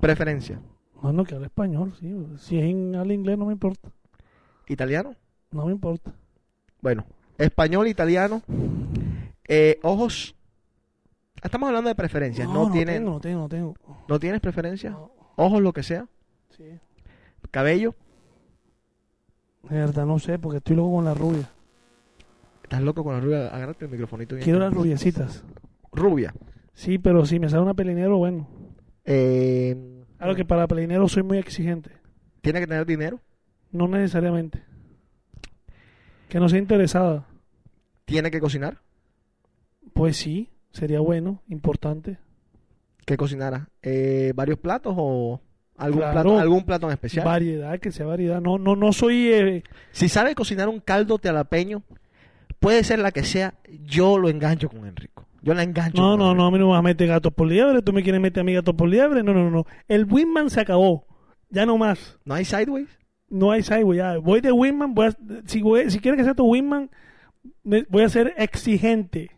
Preferencia. 0.00 0.60
Bueno, 1.00 1.24
que 1.24 1.34
habla 1.34 1.46
español, 1.46 1.94
sí. 2.00 2.14
Si 2.38 2.58
es 2.58 2.64
en 2.64 2.96
habla 2.96 3.12
inglés 3.12 3.38
no 3.38 3.46
me 3.46 3.52
importa. 3.52 3.90
¿Italiano? 4.68 5.14
No 5.50 5.66
me 5.66 5.72
importa. 5.72 6.12
Bueno, 6.80 7.04
español, 7.38 7.88
italiano. 7.88 8.42
Eh, 9.46 9.78
ojos. 9.82 10.34
Estamos 11.42 11.68
hablando 11.68 11.88
de 11.88 11.94
preferencias. 11.94 12.48
No, 12.48 12.66
no 12.66 12.72
tiene, 12.72 12.94
tengo, 12.94 13.10
no 13.12 13.20
tengo, 13.20 13.40
no 13.42 13.48
tengo. 13.48 13.74
¿No 14.08 14.18
tienes 14.18 14.40
preferencia? 14.40 14.96
Ojos, 15.36 15.60
lo 15.62 15.72
que 15.72 15.82
sea. 15.82 16.06
Sí. 16.56 16.64
Cabello. 17.50 17.94
De 19.68 19.76
verdad, 19.76 20.06
no 20.06 20.18
sé, 20.18 20.38
porque 20.38 20.58
estoy 20.58 20.76
loco 20.76 20.92
con 20.96 21.04
la 21.04 21.14
rubia. 21.14 21.50
¿Estás 22.62 22.82
loco 22.82 23.04
con 23.04 23.14
la 23.14 23.20
rubia? 23.20 23.48
Agárrate 23.48 23.84
el 23.84 23.90
microfonito. 23.90 24.34
bien. 24.34 24.44
Quiero 24.44 24.58
las 24.58 24.72
rubiecitas. 24.72 25.44
Rubia. 25.92 26.34
Sí, 26.72 26.98
pero 26.98 27.24
si 27.24 27.38
me 27.38 27.48
sale 27.48 27.62
una 27.62 27.74
pelinero, 27.74 28.18
bueno. 28.18 28.48
Eh, 29.04 29.90
Claro 30.18 30.34
que 30.34 30.44
para 30.44 30.66
pelinero 30.66 31.06
soy 31.08 31.22
muy 31.22 31.36
exigente. 31.38 31.90
¿Tiene 32.40 32.60
que 32.60 32.66
tener 32.66 32.86
dinero? 32.86 33.20
No 33.74 33.88
necesariamente. 33.88 34.62
Que 36.28 36.38
no 36.40 36.48
sea 36.48 36.58
interesada. 36.58 37.26
¿Tiene 38.04 38.30
que 38.30 38.40
cocinar? 38.40 38.78
Pues 39.92 40.16
sí, 40.16 40.48
sería 40.70 41.00
bueno, 41.00 41.42
importante. 41.48 42.18
¿Qué 43.04 43.16
cocinara? 43.16 43.68
Eh, 43.82 44.32
¿Varios 44.34 44.58
platos 44.58 44.94
o 44.96 45.40
algún, 45.76 45.98
Claro. 46.00 46.12
plato, 46.12 46.38
algún 46.38 46.64
plato 46.64 46.86
en 46.86 46.92
especial? 46.92 47.26
Variedad, 47.26 47.78
que 47.80 47.92
sea 47.92 48.06
variedad. 48.06 48.40
No, 48.40 48.58
no, 48.58 48.76
no 48.76 48.92
soy. 48.92 49.28
eh, 49.32 49.62
Si 49.92 50.08
sabe 50.08 50.34
cocinar 50.34 50.68
un 50.68 50.80
caldo 50.80 51.18
tealapeño, 51.18 51.82
puede 52.60 52.82
ser 52.84 53.00
la 53.00 53.10
que 53.12 53.24
sea, 53.24 53.54
yo 53.84 54.18
lo 54.18 54.28
engancho 54.28 54.68
con 54.68 54.86
Enrico. 54.86 55.26
Yo 55.42 55.52
la 55.52 55.62
engancho. 55.62 56.00
no, 56.00 56.10
con 56.10 56.18
no, 56.18 56.24
Enrico. 56.30 56.34
no, 56.42 56.46
a 56.46 56.50
mí 56.50 56.58
no 56.58 56.66
me 56.66 56.70
vas 56.72 56.78
a 56.78 56.82
meter 56.82 57.08
gatos 57.08 57.32
por 57.34 57.46
liebre. 57.48 57.82
Tú 57.82 57.92
me 57.92 58.02
quieres 58.02 58.20
meter 58.20 58.40
a 58.40 58.44
mí 58.44 58.54
gatos 58.54 58.74
por 58.74 58.88
liebre. 58.88 59.22
No, 59.22 59.34
no, 59.34 59.44
no, 59.44 59.50
no. 59.50 59.66
El 59.88 60.04
Winman 60.10 60.48
se 60.48 60.60
acabó. 60.60 61.06
Ya 61.50 61.66
no 61.66 61.76
más. 61.76 62.18
¿No 62.24 62.34
hay 62.34 62.44
sideways? 62.44 62.88
No 63.28 63.50
hay 63.50 63.62
sideway. 63.62 63.98
Ya. 63.98 64.18
Voy 64.18 64.40
de 64.40 64.52
Winman. 64.52 64.94
Voy 64.94 65.06
a- 65.06 65.16
si, 65.46 65.62
voy- 65.62 65.90
si 65.90 65.98
quieres 65.98 66.18
que 66.18 66.24
sea 66.24 66.34
tu 66.34 66.44
Winman, 66.46 66.90
me- 67.62 67.84
voy 67.88 68.02
a 68.04 68.08
ser 68.08 68.34
exigente. 68.36 69.30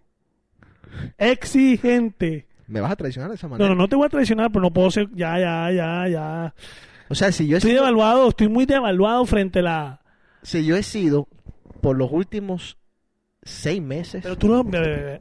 Exigente. 1.18 2.46
¿Me 2.66 2.80
vas 2.80 2.90
a 2.92 2.96
traicionar 2.96 3.30
de 3.30 3.36
esa 3.36 3.46
No, 3.46 3.52
manera? 3.52 3.68
no, 3.70 3.74
no 3.76 3.88
te 3.88 3.96
voy 3.96 4.06
a 4.06 4.10
traicionar, 4.10 4.50
pero 4.50 4.62
no 4.62 4.72
puedo 4.72 4.90
ser. 4.90 5.08
Ya, 5.14 5.38
ya, 5.38 5.70
ya, 5.70 6.08
ya. 6.08 6.54
O 7.08 7.14
sea, 7.14 7.30
si 7.30 7.46
yo 7.46 7.56
he 7.56 7.58
Estoy 7.58 7.70
sido, 7.72 7.82
devaluado, 7.82 8.28
estoy 8.28 8.48
muy 8.48 8.66
devaluado 8.66 9.24
frente 9.26 9.60
a 9.60 9.62
la. 9.62 10.00
si 10.42 10.64
yo 10.64 10.76
he 10.76 10.82
sido 10.82 11.28
por 11.80 11.96
los 11.96 12.10
últimos 12.10 12.78
seis 13.42 13.80
meses. 13.80 14.22
Pero 14.22 14.36
tú 14.36 14.48
no. 14.48 14.64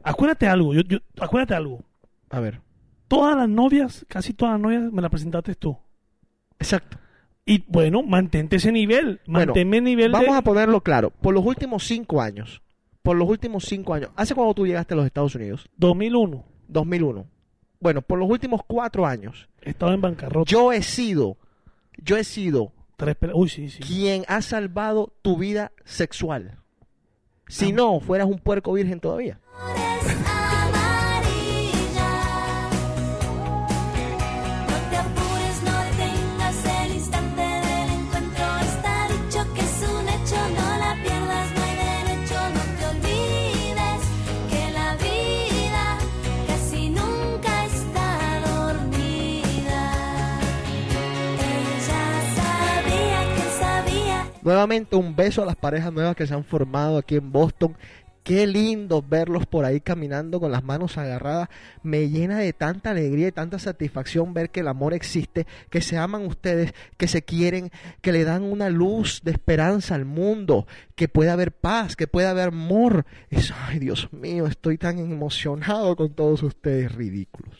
Acuérdate 0.02 0.48
algo. 0.48 0.74
Yo, 0.74 0.82
yo- 0.82 0.98
acuérdate 1.20 1.54
algo. 1.54 1.84
A 2.30 2.40
ver. 2.40 2.60
Todas 3.06 3.36
las 3.36 3.48
novias, 3.48 4.04
casi 4.08 4.32
todas 4.32 4.54
las 4.54 4.60
novias, 4.60 4.92
me 4.92 5.00
las 5.00 5.10
presentaste 5.10 5.54
tú. 5.54 5.78
Exacto. 6.58 6.98
Y 7.46 7.64
bueno, 7.68 8.02
mantente 8.02 8.56
ese 8.56 8.72
nivel. 8.72 9.20
Bueno, 9.26 9.52
Manténme 9.52 9.78
el 9.78 9.84
nivel 9.84 10.10
Vamos 10.12 10.32
de. 10.32 10.36
a 10.38 10.42
ponerlo 10.42 10.80
claro. 10.82 11.10
Por 11.10 11.32
los 11.32 11.44
últimos 11.44 11.86
cinco 11.86 12.20
años. 12.20 12.60
Por 13.02 13.16
los 13.16 13.28
últimos 13.28 13.64
cinco 13.64 13.94
años. 13.94 14.10
¿Hace 14.16 14.34
cuando 14.34 14.52
tú 14.52 14.66
llegaste 14.66 14.94
a 14.94 14.96
los 14.96 15.06
Estados 15.06 15.34
Unidos? 15.36 15.68
2001. 15.76 16.44
2001. 16.66 17.26
Bueno, 17.78 18.02
por 18.02 18.18
los 18.18 18.28
últimos 18.28 18.62
cuatro 18.66 19.06
años. 19.06 19.48
He 19.62 19.70
estado 19.70 19.92
en 19.94 20.00
bancarrota. 20.00 20.50
Yo 20.50 20.72
he 20.72 20.82
sido. 20.82 21.38
Yo 21.98 22.16
he 22.16 22.24
sido 22.24 22.72
Tres 22.96 23.16
Uy, 23.34 23.48
sí, 23.48 23.68
sí. 23.68 23.80
quien 23.82 24.24
ha 24.26 24.40
salvado 24.40 25.12
tu 25.22 25.36
vida 25.36 25.70
sexual. 25.84 26.58
Si 27.46 27.70
no, 27.70 28.00
fueras 28.00 28.26
un 28.26 28.38
puerco 28.38 28.72
virgen 28.72 29.00
todavía. 29.00 29.38
Nuevamente 54.46 54.94
un 54.94 55.16
beso 55.16 55.42
a 55.42 55.44
las 55.44 55.56
parejas 55.56 55.92
nuevas 55.92 56.14
que 56.14 56.24
se 56.24 56.32
han 56.32 56.44
formado 56.44 56.98
aquí 56.98 57.16
en 57.16 57.32
Boston. 57.32 57.76
Qué 58.22 58.46
lindo 58.46 59.02
verlos 59.02 59.44
por 59.44 59.64
ahí 59.64 59.80
caminando 59.80 60.38
con 60.38 60.52
las 60.52 60.62
manos 60.62 60.98
agarradas. 60.98 61.48
Me 61.82 62.08
llena 62.08 62.38
de 62.38 62.52
tanta 62.52 62.90
alegría 62.90 63.26
y 63.26 63.32
tanta 63.32 63.58
satisfacción 63.58 64.34
ver 64.34 64.50
que 64.50 64.60
el 64.60 64.68
amor 64.68 64.94
existe, 64.94 65.48
que 65.68 65.80
se 65.80 65.98
aman 65.98 66.24
ustedes, 66.26 66.74
que 66.96 67.08
se 67.08 67.22
quieren, 67.22 67.72
que 68.02 68.12
le 68.12 68.22
dan 68.22 68.44
una 68.44 68.70
luz 68.70 69.20
de 69.24 69.32
esperanza 69.32 69.96
al 69.96 70.04
mundo, 70.04 70.68
que 70.94 71.08
puede 71.08 71.30
haber 71.30 71.50
paz, 71.50 71.96
que 71.96 72.06
puede 72.06 72.28
haber 72.28 72.50
amor. 72.50 73.04
Ay, 73.66 73.80
Dios 73.80 74.12
mío, 74.12 74.46
estoy 74.46 74.78
tan 74.78 75.00
emocionado 75.00 75.96
con 75.96 76.14
todos 76.14 76.44
ustedes 76.44 76.94
ridículos. 76.94 77.58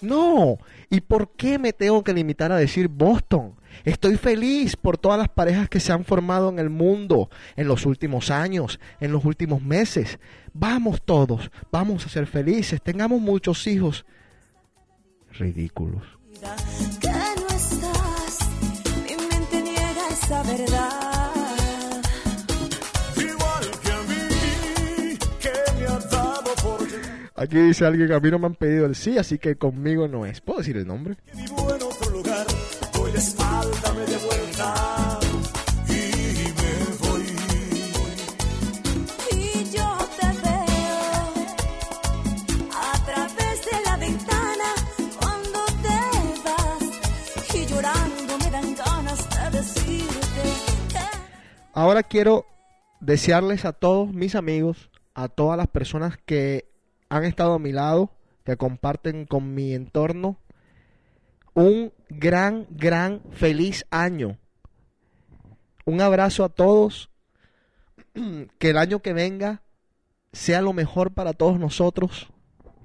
No, 0.00 0.58
¿y 0.90 1.00
por 1.00 1.32
qué 1.32 1.58
me 1.58 1.72
tengo 1.72 2.04
que 2.04 2.12
limitar 2.12 2.52
a 2.52 2.56
decir 2.56 2.88
Boston? 2.88 3.54
Estoy 3.84 4.16
feliz 4.16 4.76
por 4.76 4.98
todas 4.98 5.18
las 5.18 5.28
parejas 5.28 5.68
que 5.68 5.80
se 5.80 5.92
han 5.92 6.04
formado 6.04 6.48
en 6.48 6.58
el 6.58 6.70
mundo 6.70 7.30
en 7.56 7.68
los 7.68 7.86
últimos 7.86 8.30
años, 8.30 8.80
en 9.00 9.12
los 9.12 9.24
últimos 9.24 9.62
meses. 9.62 10.18
Vamos 10.52 11.02
todos, 11.04 11.50
vamos 11.70 12.06
a 12.06 12.08
ser 12.08 12.26
felices, 12.26 12.82
tengamos 12.82 13.20
muchos 13.20 13.66
hijos. 13.66 14.04
Ridículos. 15.32 16.02
que 17.00 17.08
no 17.08 17.48
estás. 17.56 18.38
Mi 19.04 19.16
mente 19.16 19.62
niega 19.62 20.08
esa 20.10 20.42
verdad. 20.42 20.87
Aquí 27.38 27.56
dice 27.56 27.86
alguien 27.86 28.08
que 28.08 28.14
a 28.14 28.18
mí 28.18 28.32
no 28.32 28.40
me 28.40 28.46
han 28.46 28.56
pedido 28.56 28.84
el 28.84 28.96
sí, 28.96 29.16
así 29.16 29.38
que 29.38 29.54
conmigo 29.54 30.08
no 30.08 30.26
es. 30.26 30.40
¿Puedo 30.40 30.58
decir 30.58 30.76
el 30.76 30.88
nombre? 30.88 31.16
vivo 31.36 31.72
en 31.72 31.82
otro 31.82 32.10
lugar. 32.10 32.44
Doy 32.92 33.12
la 33.12 33.18
espalda 33.18 33.92
media 33.94 34.18
vuelta 34.26 35.20
y 35.88 35.92
me 36.58 36.74
voy. 36.98 37.22
Y 39.30 39.64
yo 39.70 39.98
te 40.18 40.26
veo 40.26 40.98
a 42.74 43.04
través 43.06 43.64
de 43.64 43.82
la 43.84 43.96
ventana 43.98 44.70
cuando 45.20 45.64
te 45.84 45.98
vas. 46.44 47.54
Y 47.54 47.66
llorando 47.66 48.38
me 48.38 48.50
dan 48.50 48.74
ganas 48.74 49.30
de 49.30 49.58
decirte 49.58 50.42
que. 50.88 51.06
Ahora 51.72 52.02
quiero 52.02 52.46
desearles 52.98 53.64
a 53.64 53.72
todos 53.72 54.12
mis 54.12 54.34
amigos, 54.34 54.90
a 55.14 55.28
todas 55.28 55.56
las 55.56 55.68
personas 55.68 56.18
que 56.26 56.66
han 57.08 57.24
estado 57.24 57.54
a 57.54 57.58
mi 57.58 57.72
lado, 57.72 58.12
que 58.44 58.56
comparten 58.56 59.26
con 59.26 59.54
mi 59.54 59.74
entorno, 59.74 60.38
un 61.54 61.92
gran, 62.08 62.66
gran, 62.70 63.20
feliz 63.32 63.84
año. 63.90 64.38
Un 65.84 66.00
abrazo 66.00 66.44
a 66.44 66.48
todos. 66.48 67.10
Que 68.58 68.70
el 68.70 68.78
año 68.78 69.00
que 69.00 69.12
venga 69.12 69.62
sea 70.32 70.60
lo 70.60 70.72
mejor 70.72 71.14
para 71.14 71.32
todos 71.32 71.58
nosotros. 71.58 72.28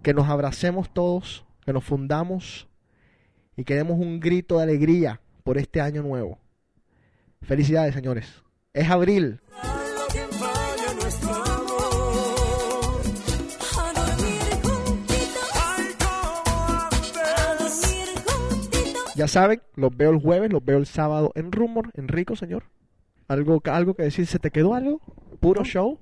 Que 0.01 0.13
nos 0.13 0.27
abracemos 0.27 0.93
todos, 0.93 1.45
que 1.65 1.73
nos 1.73 1.83
fundamos 1.83 2.67
y 3.55 3.63
que 3.63 3.75
demos 3.75 3.99
un 3.99 4.19
grito 4.19 4.57
de 4.57 4.63
alegría 4.63 5.21
por 5.43 5.57
este 5.57 5.81
año 5.81 6.01
nuevo. 6.01 6.39
Felicidades, 7.41 7.93
señores. 7.93 8.43
Es 8.73 8.89
abril. 8.89 9.41
Ya 19.23 19.27
saben, 19.29 19.61
los 19.75 19.95
veo 19.95 20.11
el 20.11 20.19
jueves, 20.19 20.51
los 20.51 20.65
veo 20.65 20.77
el 20.77 20.85
sábado 20.85 21.31
en 21.35 21.53
Rumor, 21.53 21.91
en 21.93 22.09
Rico, 22.09 22.35
señor. 22.35 22.63
¿Algo, 23.29 23.61
algo 23.67 23.93
que 23.93 24.03
decir? 24.03 24.25
¿Se 24.27 24.37
te 24.37 24.51
quedó 24.51 24.73
algo? 24.73 24.99
¿Puro 25.39 25.63
show? 25.63 25.97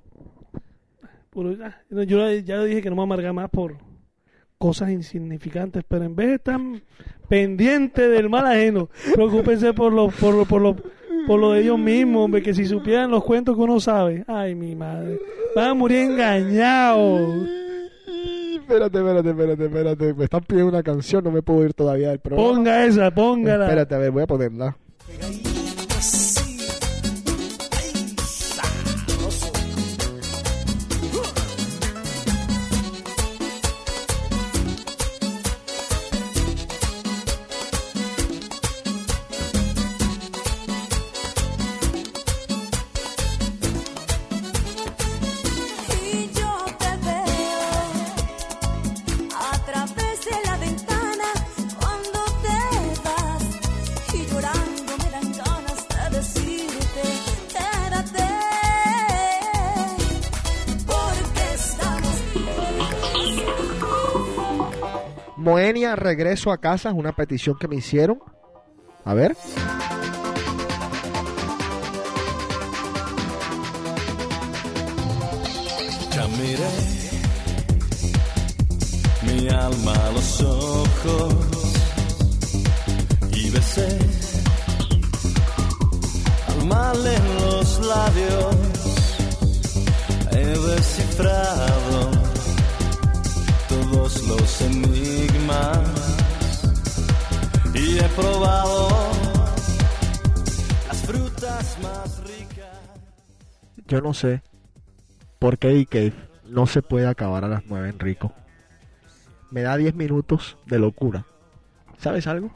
Puro- 1.30 1.56
no, 1.88 2.02
yo 2.02 2.28
ya 2.32 2.64
dije 2.64 2.82
que 2.82 2.90
no 2.90 2.96
me 2.96 3.02
amarga 3.04 3.32
más 3.32 3.48
por 3.48 3.76
cosas 4.58 4.90
insignificantes, 4.90 5.84
pero 5.86 6.02
en 6.04 6.16
vez 6.16 6.26
de 6.30 6.34
estar 6.34 6.60
pendiente 7.28 8.08
del 8.08 8.28
mal 8.28 8.44
ajeno, 8.44 8.88
preocúpense 9.14 9.72
por 9.72 9.92
lo, 9.92 10.08
por 10.08 10.34
lo, 10.34 10.44
por 10.44 10.60
lo, 10.60 10.76
por 11.28 11.38
lo 11.38 11.52
de 11.52 11.60
ellos 11.60 11.78
mismos, 11.78 12.24
hombre, 12.24 12.42
que 12.42 12.54
si 12.54 12.64
supieran 12.64 13.12
los 13.12 13.22
cuentos 13.22 13.54
que 13.54 13.62
uno 13.62 13.78
sabe, 13.78 14.24
ay 14.26 14.56
mi 14.56 14.74
madre, 14.74 15.20
van 15.54 15.68
a 15.68 15.74
morir 15.74 15.98
engañados. 16.10 17.48
Espérate, 18.72 18.98
espérate, 18.98 19.28
espérate, 19.28 19.64
espérate. 19.66 20.14
Me 20.14 20.24
están 20.24 20.40
pidiendo 20.44 20.70
una 20.70 20.82
canción, 20.82 21.22
no 21.22 21.30
me 21.30 21.42
puedo 21.42 21.62
ir 21.62 21.74
todavía 21.74 22.08
del 22.08 22.20
programa. 22.20 22.48
Ponga 22.48 22.86
esa, 22.86 23.10
póngala. 23.10 23.66
Espérate, 23.66 23.94
a 23.94 23.98
ver, 23.98 24.10
voy 24.10 24.22
a 24.22 24.26
ponerla. 24.26 24.76
Regreso 65.96 66.50
a 66.52 66.58
casa, 66.58 66.90
es 66.90 66.94
una 66.94 67.12
petición 67.12 67.56
que 67.58 67.68
me 67.68 67.76
hicieron. 67.76 68.18
A 69.04 69.14
ver. 69.14 69.36
Mi 79.22 79.48
alma 79.48 79.92
a 79.92 80.12
los 80.12 80.40
ojos 80.40 81.34
y 83.32 83.50
besé 83.50 83.98
al 86.48 86.66
mal 86.66 87.06
en 87.06 87.36
los 87.40 87.86
labios. 87.86 88.56
He 90.32 90.58
Yo 103.92 104.00
no 104.00 104.14
sé 104.14 104.40
por 105.38 105.58
qué 105.58 105.68
D-Cave 105.68 106.14
no 106.48 106.66
se 106.66 106.80
puede 106.80 107.06
acabar 107.06 107.44
a 107.44 107.48
las 107.48 107.66
9 107.66 107.90
en 107.90 107.98
Rico. 107.98 108.32
Me 109.50 109.60
da 109.60 109.76
10 109.76 109.96
minutos 109.96 110.56
de 110.64 110.78
locura. 110.78 111.26
¿Sabes 111.98 112.26
algo? 112.26 112.50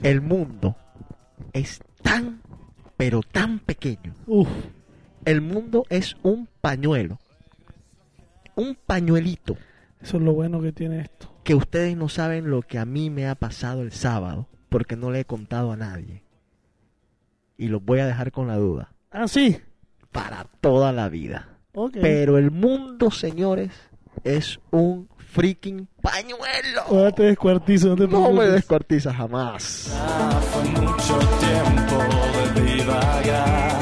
El 0.00 0.20
mundo 0.20 0.76
es 1.52 1.80
tan, 2.02 2.40
pero 2.96 3.22
tan 3.22 3.58
pequeño. 3.58 4.14
Uf, 4.28 4.48
El 5.24 5.40
mundo 5.40 5.86
es 5.88 6.16
un 6.22 6.48
pañuelo. 6.60 7.18
Un 8.54 8.76
pañuelito 8.76 9.56
eso 10.00 10.18
es 10.18 10.22
lo 10.22 10.34
bueno 10.34 10.62
que 10.62 10.70
tiene 10.70 11.00
esto. 11.00 11.34
que 11.42 11.56
ustedes 11.56 11.96
no 11.96 12.08
saben 12.08 12.48
lo 12.48 12.62
que 12.62 12.78
a 12.78 12.84
mí 12.84 13.10
me 13.10 13.26
ha 13.26 13.34
pasado 13.34 13.82
el 13.82 13.90
sábado 13.90 14.46
porque 14.68 14.94
no 14.94 15.10
le 15.10 15.18
he 15.18 15.24
contado 15.24 15.72
a 15.72 15.76
nadie. 15.76 16.22
Y 17.58 17.66
los 17.66 17.84
voy 17.84 17.98
a 17.98 18.06
dejar 18.06 18.30
con 18.30 18.46
la 18.46 18.56
duda. 18.56 18.92
Ah, 19.10 19.26
sí. 19.26 19.60
Para 20.12 20.46
toda 20.60 20.92
la 20.92 21.08
vida. 21.08 21.48
Pero 22.00 22.36
el 22.38 22.50
mundo, 22.50 23.10
señores, 23.10 23.70
es 24.24 24.60
un 24.70 25.08
freaking 25.16 25.88
pañuelo. 26.02 26.82
Ahora 26.86 27.12
te 27.12 27.22
descuartizo, 27.24 27.88
no 27.88 27.96
te 27.96 28.02
No 28.02 28.08
me 28.08 28.24
preocupes. 28.26 28.52
descuartiza 28.52 29.14
jamás. 29.14 29.90
Ah, 29.94 30.38
fue 30.52 30.64
mucho 30.82 31.18
tiempo 31.40 32.60
de 32.60 32.72
divagar. 32.74 33.72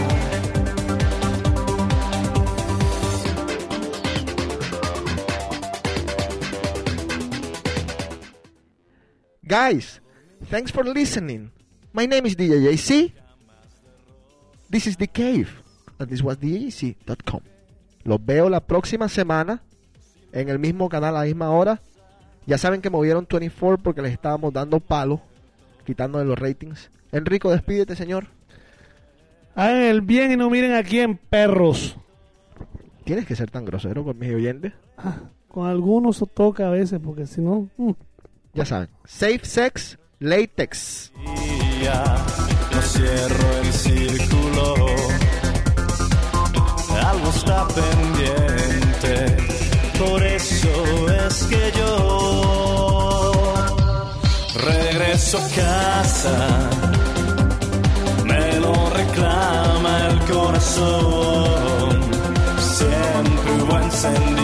Guys, 9.47 10.01
thanks 10.47 10.70
for 10.70 10.85
listening. 10.85 11.51
My 11.93 12.07
name 12.07 12.27
is 12.27 12.36
DJ 12.36 12.62
JC. 12.62 13.12
This 14.69 14.86
is 14.86 14.97
The 14.97 15.07
Cave. 15.09 15.60
And 16.01 16.09
this 16.09 16.22
was 16.22 16.40
DJC.com. 16.40 17.40
Los 18.05 18.24
veo 18.24 18.48
la 18.48 18.60
próxima 18.60 19.09
semana 19.09 19.62
en 20.32 20.48
el 20.48 20.59
mismo 20.59 20.89
canal 20.89 21.14
a 21.14 21.20
la 21.20 21.27
misma 21.27 21.51
hora. 21.51 21.82
Ya 22.47 22.56
saben 22.56 22.81
que 22.81 22.89
movieron 22.89 23.27
24 23.31 23.82
porque 23.82 24.01
les 24.02 24.12
estábamos 24.12 24.52
dando 24.52 24.81
palo, 24.81 25.20
quitándole 25.85 26.24
los 26.24 26.39
ratings. 26.39 26.90
Enrico, 27.12 27.51
despídete, 27.51 27.94
señor. 27.94 28.28
Hagan 29.55 29.82
el 29.82 30.01
bien 30.01 30.32
y 30.32 30.36
no 30.36 30.48
miren 30.48 30.72
aquí 30.72 31.01
en 31.01 31.18
perros. 31.18 31.97
Tienes 33.05 33.27
que 33.27 33.36
ser 33.36 33.51
tan 33.51 33.66
grosero 33.66 34.02
con 34.02 34.18
mis 34.18 34.32
oyentes. 34.32 34.72
Con 35.48 35.66
algunos 35.68 36.24
toca 36.35 36.68
a 36.68 36.70
veces, 36.70 36.98
porque 37.05 37.27
si 37.27 37.43
no. 37.43 37.68
mm. 37.77 37.90
Ya 38.55 38.64
saben. 38.64 38.89
Safe 39.05 39.40
Sex 39.44 39.98
Latex. 40.18 41.12
no 42.72 42.82
cierro 42.82 43.56
el 43.59 43.72
círculo. 43.72 44.99
Está 47.35 47.66
pendiente, 47.69 49.36
por 49.98 50.23
eso 50.23 50.69
es 51.27 51.44
que 51.44 51.73
yo 51.78 53.55
regreso 54.57 55.39
a 55.39 55.48
casa. 55.62 56.36
Me 58.24 58.61
lo 58.61 58.90
reclama 58.90 60.09
el 60.09 60.19
corazón. 60.32 62.01
Siempre 62.59 63.51
hubo 63.62 63.78
encendido 63.78 64.40